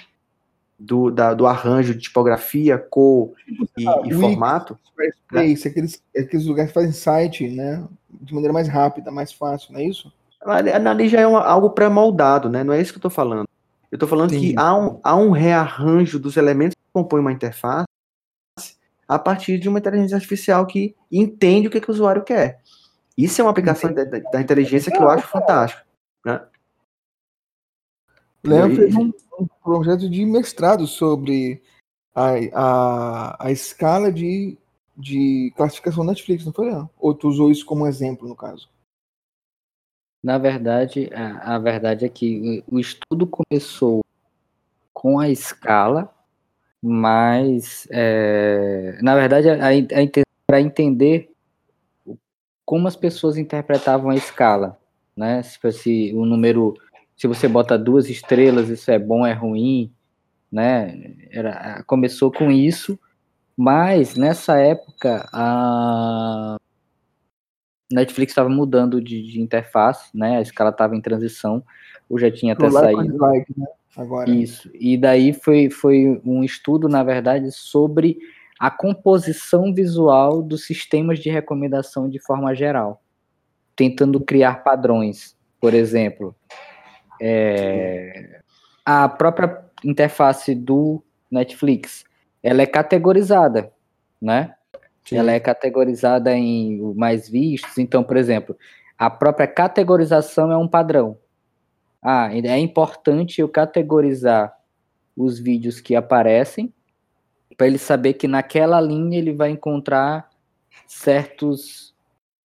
do, 0.77 1.09
da, 1.09 1.33
do 1.33 1.47
arranjo 1.47 1.93
de 1.93 2.01
tipografia, 2.01 2.77
cor 2.77 3.33
e, 3.77 3.87
Ah, 3.87 4.01
e 4.03 4.13
Wix, 4.13 4.19
formato. 4.19 4.77
Squarespace, 4.85 5.67
aqueles, 5.67 6.03
aqueles 6.15 6.45
lugares 6.45 6.71
que 6.71 6.75
fazem 6.75 6.91
site, 6.91 7.49
né? 7.49 7.87
De 8.09 8.33
maneira 8.33 8.53
mais 8.53 8.67
rápida, 8.67 9.11
mais 9.11 9.31
fácil, 9.31 9.73
não 9.73 9.79
é 9.79 9.85
isso? 9.85 10.11
Ali, 10.45 11.07
já 11.09 11.21
é 11.21 11.27
uma- 11.27 11.43
algo 11.45 11.69
pré-moldado, 11.71 12.49
né? 12.49 12.63
Não 12.63 12.73
é 12.73 12.81
isso 12.81 12.91
que 12.91 12.97
eu 12.97 12.99
estou 12.99 13.11
falando. 13.11 13.47
Eu 13.91 13.95
estou 13.95 14.09
falando 14.09 14.31
Entendi. 14.33 14.53
que 14.53 14.59
há 14.59 14.75
um, 14.75 14.99
há 15.03 15.15
um 15.15 15.31
rearranjo 15.31 16.19
dos 16.19 16.35
elementos 16.37 16.75
que 16.75 16.81
compõem 16.91 17.21
uma 17.21 17.31
interface 17.31 17.85
a 19.07 19.19
partir 19.19 19.59
de 19.59 19.69
uma 19.69 19.79
inteligência 19.79 20.15
artificial 20.15 20.65
que 20.65 20.95
entende 21.11 21.67
o 21.67 21.71
que, 21.71 21.79
que 21.79 21.89
o 21.89 21.93
usuário 21.93 22.23
quer. 22.23 22.61
Isso 23.17 23.39
é 23.39 23.43
uma 23.43 23.51
aplicação 23.51 23.93
da, 23.93 24.03
da- 24.03 24.41
inteligência 24.41 24.91
que 24.91 24.97
eu 24.97 25.09
acho 25.09 25.27
fantástico. 25.27 25.83
Leon 28.43 28.69
E- 28.71 28.75
fez 28.75 28.95
um, 28.95 29.11
um 29.39 29.47
projeto 29.63 30.09
de 30.09 30.25
mestrado 30.25 30.87
sobre 30.87 31.61
a, 32.15 32.31
a, 32.53 33.47
a 33.47 33.51
escala 33.51 34.11
de, 34.11 34.57
de 34.97 35.53
classificação 35.55 36.03
Netflix, 36.03 36.45
não 36.45 36.51
foi, 36.51 36.71
Leon? 36.71 36.87
Ou 36.99 37.13
tu 37.13 37.27
usou 37.29 37.51
isso 37.51 37.65
como 37.65 37.87
exemplo, 37.87 38.27
no 38.27 38.35
caso? 38.35 38.69
Na 40.23 40.37
verdade, 40.37 41.09
a, 41.13 41.55
a 41.55 41.59
verdade 41.59 42.05
é 42.05 42.09
que 42.09 42.63
o 42.71 42.79
estudo 42.79 43.27
começou 43.27 44.01
com 44.93 45.19
a 45.19 45.27
escala, 45.27 46.09
mas, 46.81 47.85
é, 47.91 48.97
na 49.01 49.15
verdade, 49.15 49.49
para 50.47 50.61
entender 50.61 51.29
como 52.65 52.87
as 52.87 52.95
pessoas 52.95 53.37
interpretavam 53.37 54.09
a 54.09 54.15
escala, 54.15 54.79
né? 55.15 55.43
Se, 55.43 55.59
fosse 55.59 56.13
o 56.15 56.25
número, 56.25 56.73
se 57.17 57.27
você 57.27 57.47
bota 57.47 57.77
duas 57.77 58.09
estrelas, 58.09 58.69
isso 58.69 58.89
é 58.91 58.97
bom, 58.97 59.25
é 59.25 59.33
ruim, 59.33 59.91
né? 60.49 61.15
Era, 61.31 61.83
começou 61.85 62.31
com 62.31 62.49
isso, 62.49 62.97
mas 63.57 64.15
nessa 64.15 64.57
época 64.57 65.27
a 65.33 66.57
Netflix 67.91 68.31
estava 68.31 68.49
mudando 68.49 69.01
de, 69.01 69.21
de 69.21 69.41
interface, 69.41 70.09
né? 70.13 70.37
A 70.37 70.41
escala 70.41 70.69
estava 70.69 70.95
em 70.95 71.01
transição, 71.01 71.63
ou 72.09 72.17
já 72.17 72.31
tinha 72.31 72.53
até 72.53 72.67
like 72.69 72.95
saído. 72.95 73.11
dislike, 73.11 73.53
né? 73.57 73.65
Agora. 73.95 74.29
Isso. 74.29 74.69
E 74.73 74.97
daí 74.97 75.33
foi, 75.33 75.69
foi 75.69 76.21
um 76.25 76.43
estudo, 76.43 76.89
na 76.89 77.03
verdade, 77.03 77.51
sobre 77.51 78.17
a 78.59 78.71
composição 78.71 79.73
visual 79.73 80.41
dos 80.41 80.65
sistemas 80.65 81.19
de 81.19 81.29
recomendação 81.29 82.09
de 82.09 82.19
forma 82.19 82.55
geral, 82.55 83.01
tentando 83.75 84.19
criar 84.19 84.63
padrões. 84.63 85.37
Por 85.59 85.73
exemplo, 85.73 86.35
é, 87.21 88.41
a 88.85 89.07
própria 89.07 89.63
interface 89.83 90.55
do 90.55 91.03
Netflix, 91.29 92.03
ela 92.41 92.61
é 92.61 92.65
categorizada, 92.65 93.71
né? 94.21 94.55
Sim. 95.05 95.17
Ela 95.17 95.31
é 95.33 95.39
categorizada 95.39 96.35
em 96.35 96.79
mais 96.95 97.29
vistos. 97.29 97.77
Então, 97.77 98.03
por 98.03 98.17
exemplo, 98.17 98.57
a 98.97 99.09
própria 99.09 99.47
categorização 99.47 100.51
é 100.51 100.57
um 100.57 100.67
padrão. 100.67 101.17
Ah, 102.01 102.29
é 102.33 102.57
importante 102.59 103.39
eu 103.41 103.47
categorizar 103.47 104.53
os 105.15 105.39
vídeos 105.39 105.79
que 105.79 105.95
aparecem 105.95 106.73
para 107.57 107.67
ele 107.67 107.77
saber 107.77 108.13
que 108.13 108.27
naquela 108.27 108.81
linha 108.81 109.17
ele 109.17 109.33
vai 109.33 109.51
encontrar 109.51 110.29
certos 110.87 111.93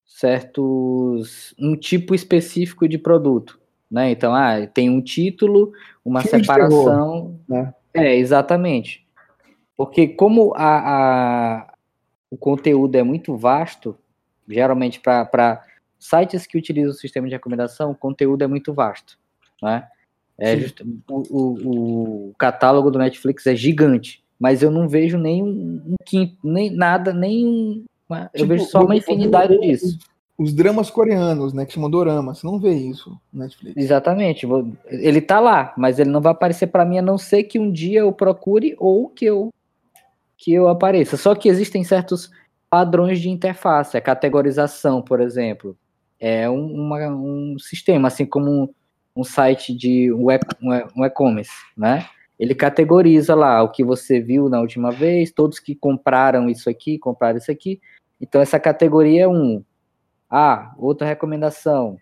certos 0.05 1.55
um 1.59 1.77
tipo 1.77 2.15
específico 2.15 2.89
de 2.89 2.99
produto, 2.99 3.61
né? 3.91 4.11
Então, 4.11 4.35
ah, 4.35 4.67
tem 4.67 4.91
um 4.91 5.01
título, 5.01 5.73
uma 6.05 6.23
Filme 6.23 6.41
de 6.41 6.47
separação, 6.47 7.39
né? 7.49 7.73
é 7.95 8.17
exatamente, 8.17 9.07
porque 9.77 10.09
como 10.09 10.53
a, 10.57 10.79
a- 11.61 11.75
o 12.31 12.37
conteúdo 12.37 12.95
é 12.97 13.03
muito 13.03 13.37
vasto, 13.37 13.97
geralmente 14.49 15.01
para 15.01 15.62
sites 15.99 16.47
que 16.47 16.59
utilizam 16.59 16.91
o 16.91 16.95
sistema 16.95 17.26
de 17.26 17.35
recomendação, 17.35 17.91
o 17.91 17.95
conteúdo 17.95 18.43
é 18.43 18.47
muito 18.47 18.72
vasto, 18.72 19.18
né? 19.62 19.87
É 20.39 20.57
just- 20.57 20.81
o, 21.09 21.22
o- 21.31 22.29
o 22.31 22.35
catálogo 22.39 22.91
do 22.91 22.99
Netflix 22.99 23.47
é 23.47 23.57
gigante, 23.57 24.22
mas 24.39 24.62
eu 24.62 24.70
não 24.70 24.89
vejo 24.89 25.18
nem 25.18 25.43
um, 25.43 25.83
um 25.85 25.95
quinto, 26.05 26.37
nem 26.45 26.70
nada, 26.70 27.12
nem 27.12 27.45
um, 27.47 27.85
eu 28.11 28.29
Tipo, 28.35 28.47
vejo 28.47 28.64
só 28.66 28.79
uma 28.81 28.89
o- 28.89 28.91
o- 28.91 28.95
infinidade 28.95 29.55
o- 29.55 29.61
disso. 29.61 29.99
Os 30.39 30.53
dramas 30.55 30.89
coreanos, 30.89 31.53
né? 31.53 31.66
Que 31.66 31.72
chamam 31.72 31.91
dorama. 31.91 32.33
Você 32.33 32.47
não 32.47 32.61
vê 32.61 32.70
isso 32.72 33.18
no 33.33 33.41
Netflix. 33.41 33.76
Exatamente. 33.76 34.47
Ele 34.87 35.20
tá 35.20 35.41
lá, 35.41 35.74
mas 35.76 35.99
ele 35.99 36.11
não 36.11 36.20
vai 36.20 36.31
aparecer 36.31 36.68
para 36.68 36.85
mim 36.85 36.97
a 36.99 37.03
não 37.03 37.18
ser 37.18 37.43
que 37.43 37.59
um 37.59 37.72
dia 37.72 37.99
eu 38.01 38.12
procure 38.12 38.76
ou 38.79 39.09
que 39.09 39.24
eu 39.24 39.53
que 40.39 40.55
eu 40.55 40.68
apareça. 40.68 41.16
Só 41.16 41.34
que 41.34 41.49
existem 41.49 41.84
certos 41.84 42.30
padrões 42.70 43.20
de 43.20 43.28
interface, 43.28 43.97
a 43.97 44.01
categorização, 44.01 45.03
por 45.03 45.20
exemplo, 45.20 45.76
é 46.20 46.49
um, 46.49 46.72
uma- 46.72 47.09
um 47.09 47.57
sistema, 47.59 48.09
assim 48.09 48.24
como 48.24 48.49
um, 48.51 48.68
um 49.16 49.24
site 49.24 49.74
de 49.76 50.12
um 50.12 51.05
e-commerce, 51.05 51.53
né? 51.76 52.07
Ele 52.39 52.55
categoriza 52.55 53.34
lá 53.34 53.62
o 53.62 53.70
que 53.70 53.82
você 53.82 54.20
viu 54.20 54.49
na 54.49 54.61
última 54.61 54.93
vez, 54.93 55.32
todos 55.32 55.59
que 55.59 55.74
compraram 55.74 56.49
isso 56.49 56.70
aqui, 56.70 56.97
compraram 56.99 57.36
isso 57.39 57.51
aqui. 57.51 57.80
Então 58.20 58.41
essa 58.41 58.61
categoria 58.61 59.24
é 59.24 59.28
um. 59.28 59.64
Ah, 60.30 60.72
outra 60.78 61.07
recomendação 61.07 61.99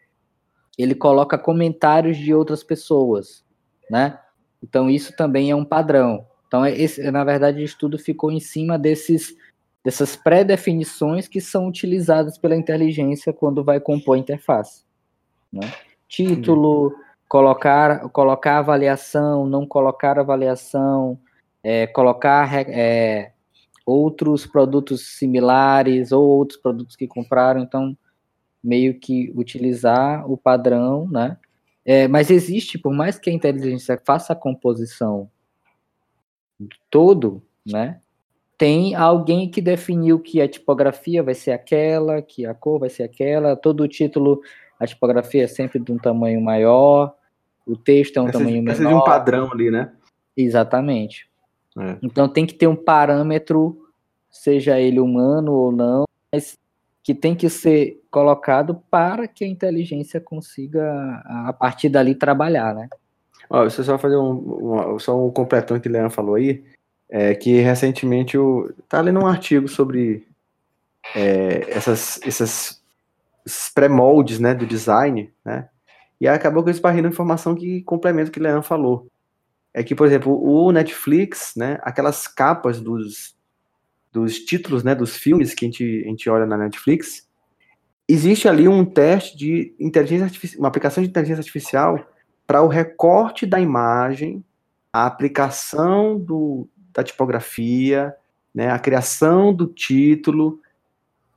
ele 0.76 0.94
coloca 0.94 1.38
comentários 1.38 2.18
de 2.18 2.34
outras 2.34 2.62
pessoas, 2.62 3.42
né? 3.90 4.18
Então 4.62 4.90
isso 4.90 5.14
também 5.16 5.50
é 5.50 5.56
um 5.56 5.64
padrão. 5.64 6.26
Então 6.46 6.64
é 6.64 6.72
esse, 6.76 7.10
na 7.10 7.24
verdade 7.24 7.60
o 7.60 7.64
estudo 7.64 7.98
ficou 7.98 8.30
em 8.30 8.40
cima 8.40 8.78
desses 8.78 9.34
dessas 9.84 10.16
pré-definições 10.16 11.28
que 11.28 11.40
são 11.40 11.68
utilizadas 11.68 12.36
pela 12.36 12.56
inteligência 12.56 13.32
quando 13.32 13.62
vai 13.62 13.78
compor 13.78 14.16
a 14.16 14.18
interface, 14.18 14.84
né? 15.52 15.72
Título, 16.08 16.92
colocar 17.28 18.08
colocar 18.10 18.58
avaliação, 18.58 19.46
não 19.46 19.66
colocar 19.66 20.18
avaliação, 20.18 21.18
é, 21.62 21.86
colocar 21.86 22.68
é, 22.68 23.32
outros 23.84 24.46
produtos 24.46 25.16
similares 25.16 26.10
ou 26.12 26.24
outros 26.24 26.60
produtos 26.60 26.96
que 26.96 27.06
compraram, 27.06 27.60
então 27.60 27.96
meio 28.62 28.98
que 28.98 29.32
utilizar 29.36 30.28
o 30.30 30.36
padrão, 30.36 31.08
né? 31.08 31.36
É, 31.84 32.08
mas 32.08 32.32
existe, 32.32 32.76
por 32.76 32.92
mais 32.92 33.16
que 33.16 33.30
a 33.30 33.32
inteligência 33.32 34.00
faça 34.04 34.32
a 34.32 34.36
composição 34.36 35.30
todo, 36.90 37.42
né? 37.66 38.00
Tem 38.58 38.94
alguém 38.94 39.50
que 39.50 39.60
definiu 39.60 40.18
que 40.18 40.40
a 40.40 40.48
tipografia 40.48 41.22
vai 41.22 41.34
ser 41.34 41.52
aquela, 41.52 42.22
que 42.22 42.46
a 42.46 42.54
cor 42.54 42.80
vai 42.80 42.88
ser 42.88 43.02
aquela, 43.02 43.54
todo 43.54 43.82
o 43.82 43.88
título, 43.88 44.40
a 44.80 44.86
tipografia 44.86 45.44
é 45.44 45.46
sempre 45.46 45.78
de 45.78 45.92
um 45.92 45.98
tamanho 45.98 46.40
maior, 46.40 47.14
o 47.66 47.76
texto 47.76 48.16
é 48.16 48.20
um 48.20 48.24
Precisa, 48.24 48.44
tamanho 48.44 48.64
precisa 48.64 48.88
menor. 48.88 48.98
de 48.98 49.02
um 49.02 49.12
padrão 49.12 49.52
ali, 49.52 49.70
né? 49.70 49.92
Exatamente. 50.36 51.28
É. 51.78 51.98
Então 52.02 52.28
tem 52.28 52.46
que 52.46 52.54
ter 52.54 52.66
um 52.66 52.76
parâmetro, 52.76 53.90
seja 54.30 54.80
ele 54.80 55.00
humano 55.00 55.52
ou 55.52 55.72
não, 55.72 56.04
mas 56.32 56.56
que 57.02 57.14
tem 57.14 57.34
que 57.34 57.48
ser 57.50 58.02
colocado 58.10 58.82
para 58.90 59.28
que 59.28 59.44
a 59.44 59.48
inteligência 59.48 60.20
consiga, 60.20 61.22
a 61.24 61.52
partir 61.52 61.88
dali, 61.88 62.14
trabalhar, 62.14 62.74
né? 62.74 62.88
Ó, 63.48 63.62
deixa 63.62 63.80
eu 63.80 63.84
só 63.84 63.98
fazer 63.98 64.16
um, 64.16 64.94
um- 64.94 64.98
só 64.98 65.16
um 65.26 65.30
completão 65.30 65.78
que 65.78 65.88
o 65.88 65.92
Leandro 65.92 66.10
falou 66.10 66.34
aí, 66.34 66.64
é 67.08 67.34
que 67.34 67.60
recentemente 67.60 68.36
eu 68.36 68.74
tá 68.88 69.00
lendo 69.00 69.20
um 69.20 69.26
artigo 69.26 69.68
sobre 69.68 70.26
é, 71.14 71.70
essas, 71.70 72.20
essas, 72.24 72.82
esses 73.44 73.68
pré-moldes, 73.72 74.40
né, 74.40 74.54
do 74.54 74.66
design, 74.66 75.32
né, 75.44 75.68
e 76.20 76.26
acabou 76.26 76.62
que 76.64 76.70
eu 76.70 76.72
esbarrei 76.72 77.02
informação 77.06 77.54
que 77.54 77.82
complementa 77.82 78.28
o 78.30 78.32
que 78.32 78.40
o 78.40 78.42
Leandro 78.42 78.62
falou. 78.62 79.06
É 79.72 79.84
que, 79.84 79.94
por 79.94 80.06
exemplo, 80.06 80.32
o 80.42 80.72
Netflix, 80.72 81.52
né, 81.56 81.78
aquelas 81.82 82.26
capas 82.26 82.80
dos, 82.80 83.36
dos 84.10 84.38
títulos, 84.40 84.82
né, 84.82 84.94
dos 84.94 85.14
filmes 85.16 85.54
que 85.54 85.66
a 85.66 85.68
gente, 85.68 86.02
a 86.04 86.08
gente 86.08 86.30
olha 86.30 86.46
na 86.46 86.56
Netflix, 86.56 87.28
existe 88.08 88.48
ali 88.48 88.66
um 88.66 88.84
teste 88.84 89.36
de 89.36 89.74
inteligência 89.78 90.24
artificial, 90.24 90.60
uma 90.60 90.68
aplicação 90.68 91.02
de 91.04 91.10
inteligência 91.10 91.40
artificial 91.40 92.04
para 92.46 92.62
o 92.62 92.68
recorte 92.68 93.44
da 93.44 93.60
imagem, 93.60 94.44
a 94.92 95.06
aplicação 95.06 96.18
do, 96.18 96.68
da 96.92 97.02
tipografia, 97.02 98.14
né, 98.54 98.70
a 98.70 98.78
criação 98.78 99.52
do 99.52 99.66
título, 99.66 100.60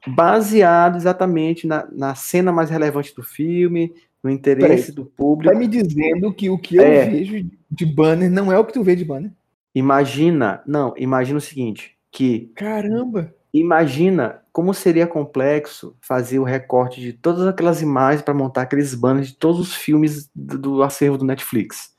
baseado 0.07 0.95
exatamente 0.95 1.67
na, 1.67 1.87
na 1.91 2.15
cena 2.15 2.51
mais 2.51 2.69
relevante 2.69 3.13
do 3.15 3.23
filme, 3.23 3.93
no 4.23 4.29
interesse 4.29 4.91
do 4.91 5.05
público. 5.05 5.53
Tá 5.53 5.59
me 5.59 5.67
dizendo 5.67 6.33
que 6.33 6.49
o 6.49 6.57
que 6.57 6.77
eu 6.77 6.83
É. 6.83 7.05
vejo 7.09 7.49
de 7.69 7.85
banner 7.85 8.29
não 8.29 8.51
é 8.51 8.57
o 8.57 8.65
que 8.65 8.73
tu 8.73 8.83
vê 8.83 8.95
de 8.95 9.05
banner? 9.05 9.31
Imagina, 9.73 10.61
não, 10.65 10.93
imagina 10.97 11.37
o 11.37 11.41
seguinte, 11.41 11.97
que 12.11 12.51
Caramba! 12.55 13.33
Imagina 13.53 14.41
como 14.51 14.73
seria 14.73 15.07
complexo 15.07 15.95
fazer 16.01 16.39
o 16.39 16.43
recorte 16.43 16.99
de 17.01 17.13
todas 17.13 17.47
aquelas 17.47 17.81
imagens 17.81 18.21
para 18.21 18.33
montar 18.33 18.63
aqueles 18.63 18.93
banners 18.93 19.29
de 19.29 19.35
todos 19.35 19.59
os 19.59 19.73
filmes 19.75 20.29
do, 20.35 20.83
acervo 20.83 21.17
do 21.17 21.25
Netflix. 21.25 21.95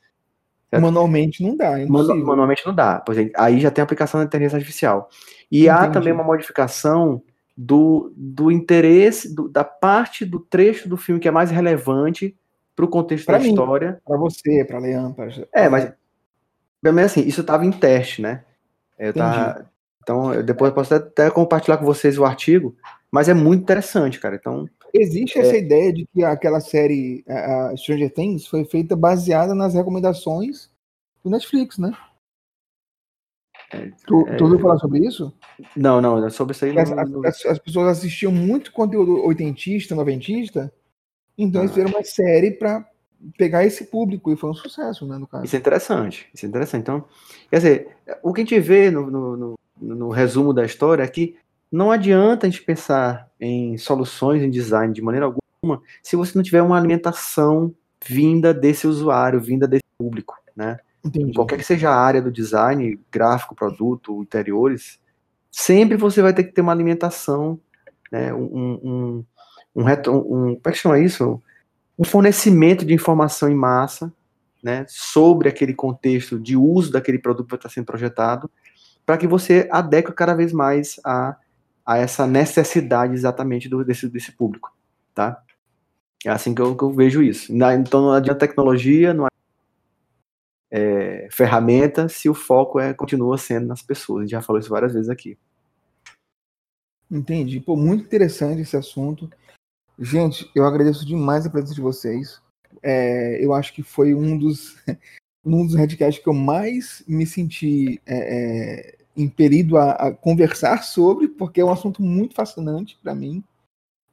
Certo? 0.69 0.83
Manualmente 0.83 1.43
não 1.43 1.57
dá, 1.57 1.79
é 1.79 1.85
Manu- 1.85 2.25
manualmente 2.25 2.65
não 2.65 2.73
dá, 2.73 2.99
pois 3.05 3.17
é, 3.17 3.29
aí 3.35 3.59
já 3.59 3.69
tem 3.69 3.81
a 3.81 3.83
aplicação 3.83 4.19
da 4.21 4.25
inteligência 4.25 4.55
artificial. 4.57 5.09
E 5.51 5.67
há 5.67 5.79
Entendi. 5.79 5.93
também 5.93 6.13
uma 6.13 6.23
modificação 6.23 7.21
do, 7.57 8.13
do 8.15 8.49
interesse, 8.49 9.35
do- 9.35 9.49
da 9.49 9.63
parte 9.65 10.23
do 10.23 10.39
trecho 10.39 10.87
do 10.87 10.95
filme 10.95 11.19
que 11.19 11.27
é 11.27 11.31
mais 11.31 11.51
relevante 11.51 12.37
para 12.73 12.85
o 12.85 12.87
contexto 12.87 13.25
Pra 13.25 13.37
da 13.37 13.43
mim. 13.43 13.49
história. 13.49 14.01
Pra 14.05 14.17
você, 14.17 14.63
pra 14.63 14.79
Leandro, 14.79 15.13
pra... 15.13 15.27
É, 15.53 15.67
mas 15.67 15.91
assim, 17.05 17.21
isso 17.27 17.41
estava 17.41 17.65
em 17.65 17.71
teste, 17.71 18.21
né? 18.21 18.43
Eu 18.97 19.13
tava- 19.13 19.69
então, 20.01 20.33
eu 20.33 20.43
depois 20.43 20.69
eu 20.69 20.75
posso 20.75 20.93
até, 20.93 21.05
até 21.25 21.31
compartilhar 21.31 21.77
com 21.77 21.85
vocês 21.85 22.17
o 22.17 22.25
artigo, 22.25 22.75
mas 23.11 23.29
é 23.29 23.33
muito 23.33 23.61
interessante, 23.63 24.19
cara. 24.19 24.35
Então, 24.35 24.67
Existe 24.93 25.39
É. 25.39 25.41
essa 25.43 25.55
ideia 25.55 25.93
de 25.93 26.05
que 26.13 26.21
aquela 26.21 26.59
série 26.59 27.23
a, 27.25 27.73
Stranger 27.77 28.13
Things 28.13 28.45
foi 28.45 28.65
feita 28.65 28.93
baseada 28.93 29.55
nas 29.55 29.73
recomendações 29.73 30.69
do 31.23 31.29
Netflix, 31.29 31.77
né? 31.77 31.93
Tu, 34.05 34.27
é, 34.27 34.35
tu 34.35 34.43
ouviu 34.43 34.59
falar 34.59 34.77
sobre 34.79 34.99
isso? 35.07 35.33
não, 35.77 36.01
não, 36.01 36.29
sobre 36.29 36.53
isso 36.53 36.65
aí 36.65 36.77
As, 36.77 36.89
não, 36.89 37.25
as- 37.25 37.45
as 37.45 37.57
pessoas 37.59 37.87
assistiam 37.99 38.31
muito 38.33 38.73
conteúdo 38.73 39.23
oitentista, 39.25 39.95
noventista, 39.95 40.73
então 41.37 41.61
eles 41.61 41.71
Ah. 41.71 41.75
fizeram 41.75 41.91
uma 41.95 42.03
série 42.03 42.51
pra 42.51 42.85
pegar 43.37 43.63
esse 43.63 43.85
público 43.85 44.29
e 44.31 44.35
foi 44.35 44.49
um 44.49 44.53
sucesso, 44.53 45.07
né, 45.07 45.17
no 45.17 45.25
caso. 45.27 45.45
Isso 45.45 45.55
é 45.55 45.59
interessante, 45.59 46.27
isso 46.33 46.45
é 46.45 46.49
interessante. 46.49 46.81
Então, 46.81 47.05
quer 47.49 47.57
dizer, 47.57 47.97
o 48.21 48.33
que 48.33 48.41
a 48.41 48.43
gente 48.43 48.59
vê 48.59 48.91
no, 48.91 49.09
no, 49.09 49.37
no- 49.37 49.53
no 49.81 50.09
resumo 50.09 50.53
da 50.53 50.63
história 50.63 51.03
é 51.03 51.07
que 51.07 51.35
não 51.71 51.91
adianta 51.91 52.45
a 52.45 52.49
gente 52.49 52.63
pensar 52.63 53.29
em 53.39 53.77
soluções 53.77 54.43
em 54.43 54.49
design 54.49 54.93
de 54.93 55.01
maneira 55.01 55.25
alguma 55.25 55.81
se 56.01 56.15
você 56.15 56.37
não 56.37 56.43
tiver 56.43 56.61
uma 56.61 56.77
alimentação 56.77 57.73
vinda 58.05 58.53
desse 58.53 58.87
usuário, 58.87 59.39
vinda 59.39 59.67
desse 59.67 59.83
público, 59.97 60.35
né? 60.55 60.79
Entendi. 61.03 61.33
qualquer 61.33 61.57
que 61.57 61.63
seja 61.63 61.89
a 61.89 61.95
área 61.95 62.21
do 62.21 62.31
design, 62.31 62.99
gráfico, 63.11 63.55
produto, 63.55 64.21
interiores, 64.21 64.99
sempre 65.51 65.97
você 65.97 66.21
vai 66.21 66.33
ter 66.33 66.43
que 66.43 66.51
ter 66.53 66.61
uma 66.61 66.71
alimentação, 66.71 67.59
né? 68.11 68.33
Um, 68.33 68.43
um, 68.43 69.25
um, 69.75 69.85
um- 69.85 70.55
como 70.55 70.59
é 70.65 70.71
que 70.71 70.77
chama 70.77 70.99
isso? 70.99 71.41
Um 71.97 72.03
fornecimento 72.03 72.85
de 72.85 72.93
informação 72.93 73.49
em 73.49 73.55
massa, 73.55 74.11
né? 74.63 74.85
Sobre 74.87 75.49
aquele 75.49 75.73
contexto 75.73 76.39
de 76.39 76.55
uso 76.55 76.91
daquele 76.91 77.19
produto 77.19 77.49
que 77.49 77.55
está 77.55 77.69
sendo 77.69 77.85
projetado, 77.85 78.49
para 79.05 79.17
que 79.17 79.27
você 79.27 79.67
adeque 79.71 80.11
cada 80.13 80.33
vez 80.33 80.53
mais 80.53 80.99
a, 81.05 81.37
a 81.85 81.97
essa 81.97 82.25
necessidade 82.27 83.13
exatamente 83.13 83.67
do, 83.67 83.83
desse, 83.83 84.07
desse 84.07 84.31
público, 84.31 84.75
tá? 85.13 85.43
É 86.25 86.29
assim 86.29 86.53
que 86.53 86.61
eu, 86.61 86.75
que 86.75 86.83
eu 86.83 86.91
vejo 86.91 87.23
isso. 87.23 87.51
Então 87.53 88.01
não 88.01 88.11
adianta 88.13 88.39
tecnologia, 88.39 89.13
não 89.13 89.27
é, 90.71 91.27
ferramenta, 91.29 92.07
se 92.07 92.29
o 92.29 92.33
foco 92.33 92.79
é 92.79 92.93
continua 92.93 93.37
sendo 93.37 93.67
nas 93.67 93.81
pessoas. 93.81 94.19
A 94.19 94.21
gente 94.23 94.31
já 94.31 94.41
falou 94.41 94.59
isso 94.59 94.69
várias 94.69 94.93
vezes 94.93 95.09
aqui. 95.09 95.37
Entendi. 97.09 97.59
Pô, 97.59 97.75
muito 97.75 98.05
interessante 98.05 98.61
esse 98.61 98.77
assunto. 98.77 99.29
Gente, 99.99 100.49
eu 100.55 100.65
agradeço 100.65 101.05
demais 101.05 101.45
a 101.45 101.49
presença 101.49 101.75
de 101.75 101.81
vocês. 101.81 102.41
É, 102.81 103.43
eu 103.43 103.53
acho 103.53 103.73
que 103.73 103.83
foi 103.83 104.13
um 104.13 104.37
dos, 104.37 104.77
um 105.43 105.65
dos 105.65 105.75
headcasts 105.75 106.23
que 106.23 106.29
eu 106.29 106.33
mais 106.33 107.03
me 107.07 107.25
senti 107.25 108.01
é, 108.05 108.15
é, 108.15 108.97
impelido 109.17 109.77
a, 109.77 109.91
a 109.91 110.11
conversar 110.13 110.83
sobre, 110.83 111.27
porque 111.27 111.61
é 111.61 111.65
um 111.65 111.71
assunto 111.71 112.01
muito 112.01 112.35
fascinante 112.35 112.97
para 113.01 113.15
mim. 113.15 113.43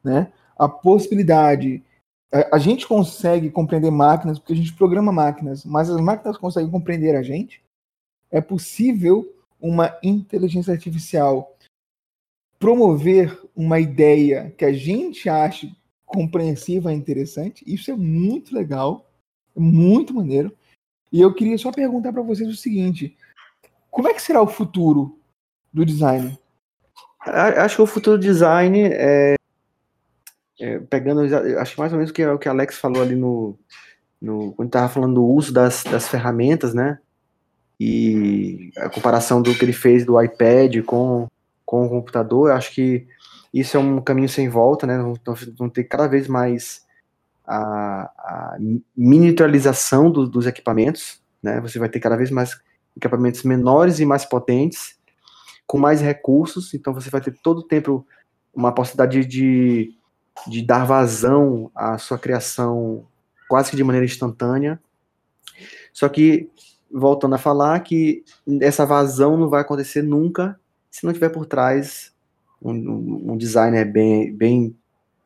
Né? 0.02 0.32
A 0.56 0.68
possibilidade. 0.68 1.82
A, 2.32 2.56
a 2.56 2.58
gente 2.58 2.86
consegue 2.86 3.50
compreender 3.50 3.90
máquinas, 3.90 4.38
porque 4.38 4.54
a 4.54 4.56
gente 4.56 4.72
programa 4.74 5.12
máquinas, 5.12 5.64
mas 5.64 5.90
as 5.90 6.00
máquinas 6.00 6.38
conseguem 6.38 6.70
compreender 6.70 7.14
a 7.14 7.22
gente. 7.22 7.62
É 8.30 8.40
possível 8.40 9.34
uma 9.60 9.96
inteligência 10.02 10.72
artificial 10.72 11.54
promover 12.58 13.40
uma 13.54 13.78
ideia 13.78 14.52
que 14.56 14.64
a 14.64 14.72
gente 14.72 15.28
acha 15.28 15.70
compreensiva 16.04 16.92
e 16.92 16.96
interessante. 16.96 17.64
Isso 17.66 17.90
é 17.90 17.94
muito 17.94 18.54
legal, 18.54 19.06
é 19.56 19.60
muito 19.60 20.14
maneiro. 20.14 20.56
E 21.12 21.20
eu 21.20 21.32
queria 21.32 21.56
só 21.58 21.72
perguntar 21.72 22.12
para 22.12 22.22
vocês 22.22 22.48
o 22.48 22.56
seguinte: 22.56 23.16
como 23.90 24.08
é 24.08 24.14
que 24.14 24.22
será 24.22 24.42
o 24.42 24.46
futuro 24.46 25.18
do 25.72 25.84
design? 25.84 26.38
Acho 27.20 27.76
que 27.76 27.82
o 27.82 27.86
futuro 27.86 28.18
design 28.18 28.80
é, 28.80 29.34
é, 30.60 30.78
pegando, 30.78 31.22
acho 31.58 31.80
mais 31.80 31.92
ou 31.92 31.98
menos 31.98 32.10
o 32.10 32.14
que 32.14 32.26
o 32.26 32.38
que 32.38 32.48
Alex 32.48 32.78
falou 32.78 33.02
ali 33.02 33.14
no, 33.14 33.58
no 34.20 34.52
quando 34.52 34.68
estava 34.68 34.88
falando 34.88 35.14
do 35.14 35.24
uso 35.24 35.52
das, 35.52 35.84
das 35.84 36.08
ferramentas, 36.08 36.74
né? 36.74 36.98
E 37.80 38.72
a 38.76 38.88
comparação 38.88 39.40
do 39.40 39.54
que 39.54 39.64
ele 39.64 39.72
fez 39.72 40.04
do 40.04 40.20
iPad 40.20 40.82
com, 40.84 41.28
com 41.64 41.86
o 41.86 41.88
computador, 41.88 42.50
acho 42.50 42.72
que 42.74 43.06
isso 43.54 43.76
é 43.76 43.80
um 43.80 44.00
caminho 44.00 44.28
sem 44.28 44.48
volta, 44.48 44.86
né? 44.86 44.98
Vão 45.56 45.68
ter 45.68 45.84
cada 45.84 46.08
vez 46.08 46.26
mais 46.26 46.86
a, 47.48 48.02
a 48.18 48.58
miniaturização 48.96 50.10
do- 50.10 50.28
dos 50.28 50.46
equipamentos, 50.46 51.22
né? 51.42 51.60
Você 51.62 51.78
vai 51.78 51.88
ter 51.88 52.00
cada 52.00 52.16
vez 52.16 52.30
mais 52.30 52.60
equipamentos 52.96 53.42
menores 53.44 54.00
e 54.00 54.04
mais 54.06 54.24
potentes, 54.24 54.98
com 55.66 55.78
mais 55.78 56.00
recursos, 56.00 56.74
então 56.74 56.94
você 56.94 57.10
vai 57.10 57.20
ter 57.20 57.32
todo 57.42 57.58
o 57.58 57.62
tempo 57.62 58.06
uma 58.54 58.72
possibilidade 58.72 59.24
de, 59.26 59.94
de 60.46 60.62
dar 60.62 60.84
vazão 60.84 61.70
à 61.74 61.98
sua 61.98 62.18
criação 62.18 63.06
quase 63.48 63.70
que 63.70 63.76
de 63.76 63.84
maneira 63.84 64.04
instantânea. 64.06 64.80
Só 65.92 66.08
que, 66.08 66.48
voltando 66.90 67.34
a 67.34 67.38
falar, 67.38 67.80
que 67.80 68.24
essa 68.60 68.86
vazão 68.86 69.36
não 69.36 69.48
vai 69.48 69.60
acontecer 69.62 70.02
nunca 70.02 70.58
se 70.90 71.04
não 71.04 71.12
tiver 71.12 71.28
por 71.28 71.46
trás 71.46 72.12
um, 72.62 73.32
um- 73.32 73.36
designer 73.36 73.84
bem, 73.84 74.32
bem 74.34 74.76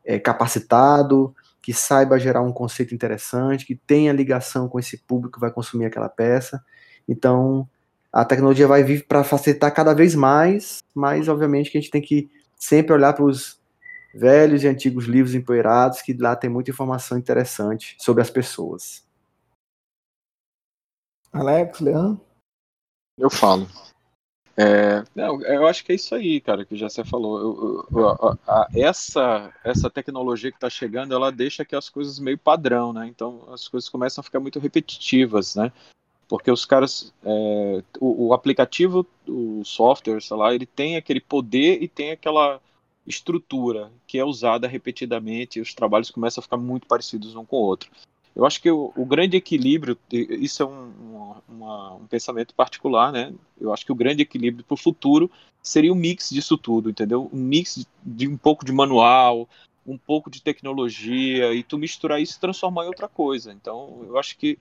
é, 0.04 0.18
capacitado, 0.18 1.34
que 1.62 1.72
saiba 1.72 2.18
gerar 2.18 2.42
um 2.42 2.52
conceito 2.52 2.92
interessante, 2.94 3.64
que 3.64 3.76
tenha 3.76 4.12
ligação 4.12 4.68
com 4.68 4.78
esse 4.80 4.98
público 4.98 5.34
que 5.34 5.40
vai 5.40 5.50
consumir 5.50 5.86
aquela 5.86 6.08
peça. 6.08 6.62
Então, 7.08 7.68
a 8.12 8.24
tecnologia 8.24 8.66
vai 8.66 8.82
vir 8.82 9.06
para 9.06 9.22
facilitar 9.22 9.72
cada 9.72 9.94
vez 9.94 10.14
mais, 10.14 10.82
mas 10.94 11.28
obviamente 11.28 11.70
que 11.70 11.78
a 11.78 11.80
gente 11.80 11.90
tem 11.90 12.02
que 12.02 12.28
sempre 12.56 12.92
olhar 12.92 13.12
para 13.12 13.24
os 13.24 13.62
velhos 14.14 14.62
e 14.62 14.68
antigos 14.68 15.06
livros 15.06 15.34
empoeirados, 15.34 16.02
que 16.02 16.12
lá 16.12 16.36
tem 16.36 16.50
muita 16.50 16.70
informação 16.70 17.16
interessante 17.16 17.96
sobre 17.98 18.20
as 18.22 18.28
pessoas. 18.28 19.06
Alex, 21.32 21.80
Leandro? 21.80 22.20
Eu 23.16 23.30
falo. 23.30 23.66
É, 24.56 25.02
não, 25.14 25.40
eu 25.42 25.66
acho 25.66 25.84
que 25.84 25.92
é 25.92 25.94
isso 25.94 26.14
aí, 26.14 26.40
cara, 26.40 26.64
que 26.64 26.76
já 26.76 26.88
você 26.88 27.02
falou. 27.02 27.40
Eu- 27.40 27.86
eu- 27.90 28.08
a- 28.08 28.38
a- 28.46 28.68
essa, 28.74 29.52
essa 29.64 29.88
tecnologia 29.88 30.50
que 30.50 30.56
está 30.58 30.68
chegando, 30.68 31.14
ela 31.14 31.32
deixa 31.32 31.64
que 31.64 31.74
as 31.74 31.88
coisas 31.88 32.18
meio 32.18 32.36
padrão, 32.36 32.92
né? 32.92 33.06
Então 33.06 33.44
as 33.50 33.66
coisas 33.66 33.88
começam 33.88 34.20
a 34.20 34.24
ficar 34.24 34.40
muito 34.40 34.58
repetitivas, 34.58 35.54
né? 35.54 35.72
Porque 36.28 36.50
os 36.50 36.64
caras, 36.64 37.12
é, 37.24 37.82
o, 37.98 38.28
o 38.28 38.34
aplicativo, 38.34 39.06
o 39.26 39.62
software, 39.64 40.20
sei 40.20 40.36
lá, 40.36 40.54
ele 40.54 40.66
tem 40.66 40.96
aquele 40.96 41.20
poder 41.20 41.82
e 41.82 41.88
tem 41.88 42.10
aquela 42.10 42.60
estrutura 43.06 43.90
que 44.06 44.18
é 44.18 44.24
usada 44.24 44.68
repetidamente 44.68 45.58
e 45.58 45.62
os 45.62 45.74
trabalhos 45.74 46.10
começam 46.10 46.40
a 46.40 46.42
ficar 46.42 46.56
muito 46.56 46.86
parecidos 46.86 47.34
um 47.34 47.44
com 47.44 47.56
o 47.56 47.60
outro. 47.60 47.90
Eu 48.34 48.46
acho 48.46 48.60
que 48.62 48.70
o, 48.70 48.92
o 48.96 49.04
grande 49.04 49.36
equilíbrio, 49.36 49.98
isso 50.10 50.62
é 50.62 50.66
um, 50.66 51.40
uma- 51.48 51.94
um 51.96 52.06
pensamento 52.06 52.54
particular, 52.54 53.12
né? 53.12 53.32
Eu 53.60 53.72
acho 53.72 53.84
que 53.84 53.92
o 53.92 53.96
grande 53.96 54.22
equilíbrio 54.22 54.64
para 54.64 54.74
o 54.74 54.78
futuro 54.78 55.30
seria 55.62 55.92
um 55.92 55.96
mix 55.96 56.30
disso 56.30 56.56
tudo, 56.56 56.90
entendeu? 56.90 57.28
Um 57.32 57.38
mix 57.38 57.86
de, 58.02 58.26
um 58.26 58.36
pouco 58.36 58.64
de 58.64 58.72
manual, 58.72 59.48
um 59.86 59.98
pouco 59.98 60.30
de 60.30 60.42
tecnologia, 60.42 61.52
e 61.52 61.62
tu 61.62 61.76
misturar 61.76 62.20
isso 62.20 62.36
e 62.36 62.40
transformar 62.40 62.84
em 62.84 62.88
outra 62.88 63.08
coisa. 63.08 63.52
Então, 63.52 64.02
eu 64.06 64.18
acho 64.18 64.36
que 64.38 64.58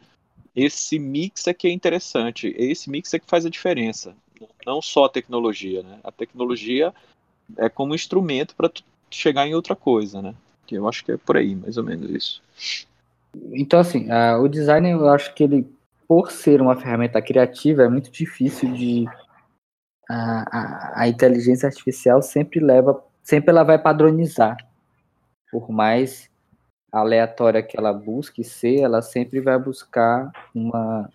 esse 0.56 1.00
mix 1.00 1.48
é 1.48 1.54
que 1.54 1.68
é 1.68 1.72
interessante, 1.72 2.54
esse 2.58 2.90
mix 2.90 3.14
é 3.14 3.20
que 3.20 3.28
faz 3.30 3.46
a 3.46 3.50
diferença, 3.50 4.16
não 4.66 4.82
só 4.82 5.06
a 5.06 5.10
tecnologia, 5.10 5.82
né? 5.82 6.00
A 6.04 6.12
tecnologia 6.12 6.94
é 7.58 7.70
como 7.70 7.96
instrumento 7.96 8.56
para 8.56 8.72
chegar 9.10 9.48
em 9.48 9.56
outra 9.56 9.76
coisa, 9.76 10.22
né? 10.22 10.36
Eu 10.70 10.88
acho 10.88 11.04
que 11.04 11.12
é 11.12 11.18
por 11.18 11.36
aí, 11.36 11.54
mais 11.56 11.78
ou 11.78 11.84
menos 11.84 12.10
isso. 12.10 12.42
Então, 13.54 13.80
assim, 13.80 14.10
ah, 14.12 14.38
o 14.40 14.48
design, 14.48 14.90
eu 14.90 15.08
acho 15.10 15.34
que 15.34 15.44
ele, 15.44 15.70
por 16.08 16.32
ser 16.32 16.62
uma 16.62 16.76
ferramenta 16.76 17.22
criativa, 17.22 17.84
é 17.84 17.90
muito 17.90 18.12
difícil 18.12 18.74
de 18.74 19.06
a, 20.10 20.46
a, 20.52 21.02
a 21.04 21.08
inteligência 21.08 21.68
artificial 21.68 22.22
sempre 22.22 22.60
leva, 22.60 23.04
sempre 23.24 23.52
ela 23.52 23.64
vai 23.64 23.80
padronizar. 23.80 24.58
Por 25.50 25.70
mais 25.70 26.30
aleatória 26.92 27.64
que 27.64 27.78
ela 27.78 27.94
busque 27.94 28.44
ser, 28.44 28.82
ela 28.82 29.02
sempre 29.02 29.40
vai 29.40 29.58
buscar 29.58 30.32
uma, 30.54 31.10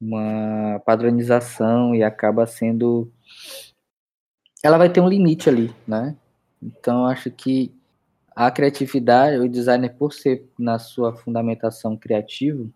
uma 0.00 0.80
padronização 0.84 1.94
e 1.94 2.02
acaba 2.02 2.46
sendo. 2.46 3.10
Ela 4.62 4.76
vai 4.76 4.90
ter 4.90 5.00
um 5.00 5.08
limite 5.08 5.48
ali, 5.48 5.72
né? 5.86 6.16
Então, 6.60 7.06
acho 7.06 7.30
que 7.30 7.72
a 8.38 8.52
criatividade, 8.52 9.36
o 9.38 9.48
designer, 9.48 9.96
por 9.96 10.12
ser 10.12 10.44
na 10.56 10.78
sua 10.78 11.12
fundamentação 11.12 11.96
criativo, 11.96 12.72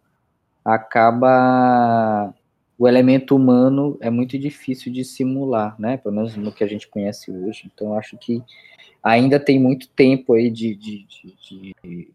acaba 0.64 2.34
o 2.76 2.88
elemento 2.88 3.36
humano 3.36 3.96
é 4.00 4.10
muito 4.10 4.36
difícil 4.36 4.92
de 4.92 5.04
simular, 5.04 5.76
né? 5.78 5.98
Pelo 5.98 6.16
menos 6.16 6.34
no 6.34 6.50
que 6.50 6.64
a 6.64 6.66
gente 6.66 6.88
conhece 6.88 7.30
hoje. 7.30 7.70
Então, 7.72 7.94
acho 7.96 8.18
que 8.18 8.42
ainda 9.00 9.38
tem 9.38 9.60
muito 9.60 9.88
tempo 9.90 10.34
aí 10.34 10.50
de, 10.50 10.74
de, 10.74 11.06
de, 11.06 11.74
de, 11.84 12.12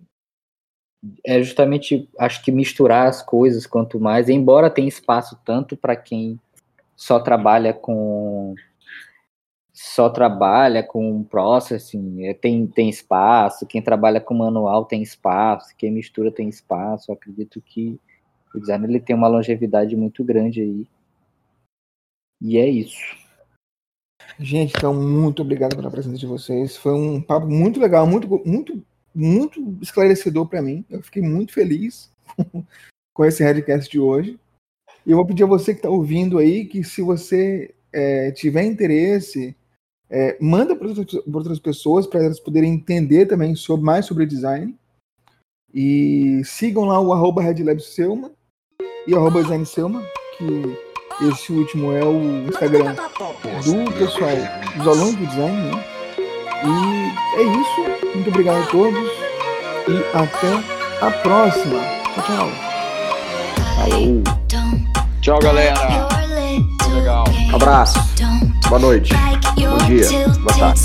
é 1.25 1.41
justamente 1.41 2.09
acho 2.19 2.43
que 2.43 2.51
misturar 2.51 3.07
as 3.07 3.21
coisas 3.21 3.65
quanto 3.65 3.97
mais, 3.97 4.27
embora 4.27 4.69
tenha 4.69 4.89
espaço 4.89 5.39
tanto 5.45 5.77
para 5.77 5.95
quem 5.95 6.37
só 6.97 7.17
trabalha 7.17 7.73
com 7.73 8.55
só 9.79 10.09
trabalha 10.09 10.81
com 10.81 11.23
processing, 11.23 12.25
é, 12.25 12.33
tem, 12.33 12.65
tem 12.65 12.89
espaço, 12.89 13.67
quem 13.67 13.79
trabalha 13.79 14.19
com 14.19 14.33
manual 14.33 14.85
tem 14.85 15.03
espaço, 15.03 15.75
quem 15.77 15.91
mistura 15.91 16.31
tem 16.31 16.49
espaço, 16.49 17.11
eu 17.11 17.13
acredito 17.13 17.61
que 17.61 17.99
o 18.55 18.59
design 18.59 18.87
ele 18.87 18.99
tem 18.99 19.15
uma 19.15 19.27
longevidade 19.27 19.95
muito 19.95 20.23
grande 20.23 20.61
aí. 20.61 20.87
E 22.41 22.57
é 22.57 22.67
isso. 22.67 22.97
Gente, 24.39 24.73
então, 24.75 24.95
muito 24.95 25.43
obrigado 25.43 25.75
pela 25.75 25.91
presença 25.91 26.17
de 26.17 26.25
vocês. 26.25 26.75
Foi 26.75 26.93
um 26.93 27.21
papo 27.21 27.45
muito 27.45 27.79
legal, 27.79 28.07
muito, 28.07 28.27
muito, 28.43 28.83
muito 29.13 29.77
esclarecedor 29.79 30.47
para 30.47 30.61
mim. 30.61 30.83
Eu 30.89 31.03
fiquei 31.03 31.21
muito 31.21 31.53
feliz 31.53 32.11
com 33.13 33.25
esse 33.25 33.43
Redcast 33.43 33.91
de 33.91 33.99
hoje. 33.99 34.39
E 35.05 35.11
eu 35.11 35.17
vou 35.17 35.25
pedir 35.25 35.43
a 35.43 35.47
você 35.47 35.73
que 35.73 35.79
está 35.79 35.89
ouvindo 35.89 36.39
aí 36.39 36.65
que, 36.65 36.83
se 36.83 37.03
você 37.03 37.75
é, 37.93 38.31
tiver 38.31 38.63
interesse, 38.63 39.55
é, 40.09 40.37
manda 40.39 40.75
para 40.75 40.87
outras 40.87 41.59
pessoas 41.59 42.07
para 42.07 42.23
elas 42.23 42.39
poderem 42.39 42.73
entender 42.73 43.25
também 43.25 43.55
sobre, 43.55 43.85
mais 43.85 44.05
sobre 44.05 44.25
design. 44.25 44.75
E 45.73 46.41
sigam 46.45 46.85
lá 46.85 46.99
o 46.99 47.11
arroba 47.13 47.41
RedLabSelma 47.41 48.31
e 49.05 49.13
arroba 49.13 49.41
Design 49.41 49.65
Selma, 49.65 50.03
que 50.37 51.27
esse 51.27 51.51
último 51.51 51.91
é 51.93 52.03
o 52.03 52.47
Instagram 52.47 52.93
do 52.93 53.91
pessoal, 53.93 54.31
dos 54.75 54.87
alunos 54.87 55.15
do 55.15 55.27
design, 55.27 55.71
né? 55.71 55.85
E 56.65 57.39
é 57.39 57.43
isso. 57.43 58.15
Muito 58.15 58.29
obrigado 58.29 58.63
a 58.63 58.65
todos 58.67 59.11
e 59.87 60.17
até 60.17 61.05
a 61.05 61.11
próxima. 61.21 61.79
Tchau, 62.13 62.23
tchau. 62.25 62.49
Falou. 63.75 64.23
Tchau, 65.21 65.39
galera. 65.39 66.07
Abraço. 67.53 67.99
Boa 68.67 68.79
noite. 68.79 69.13
Bom 69.57 69.77
dia. 69.85 70.07
Boa 70.39 70.57
tarde. 70.57 70.79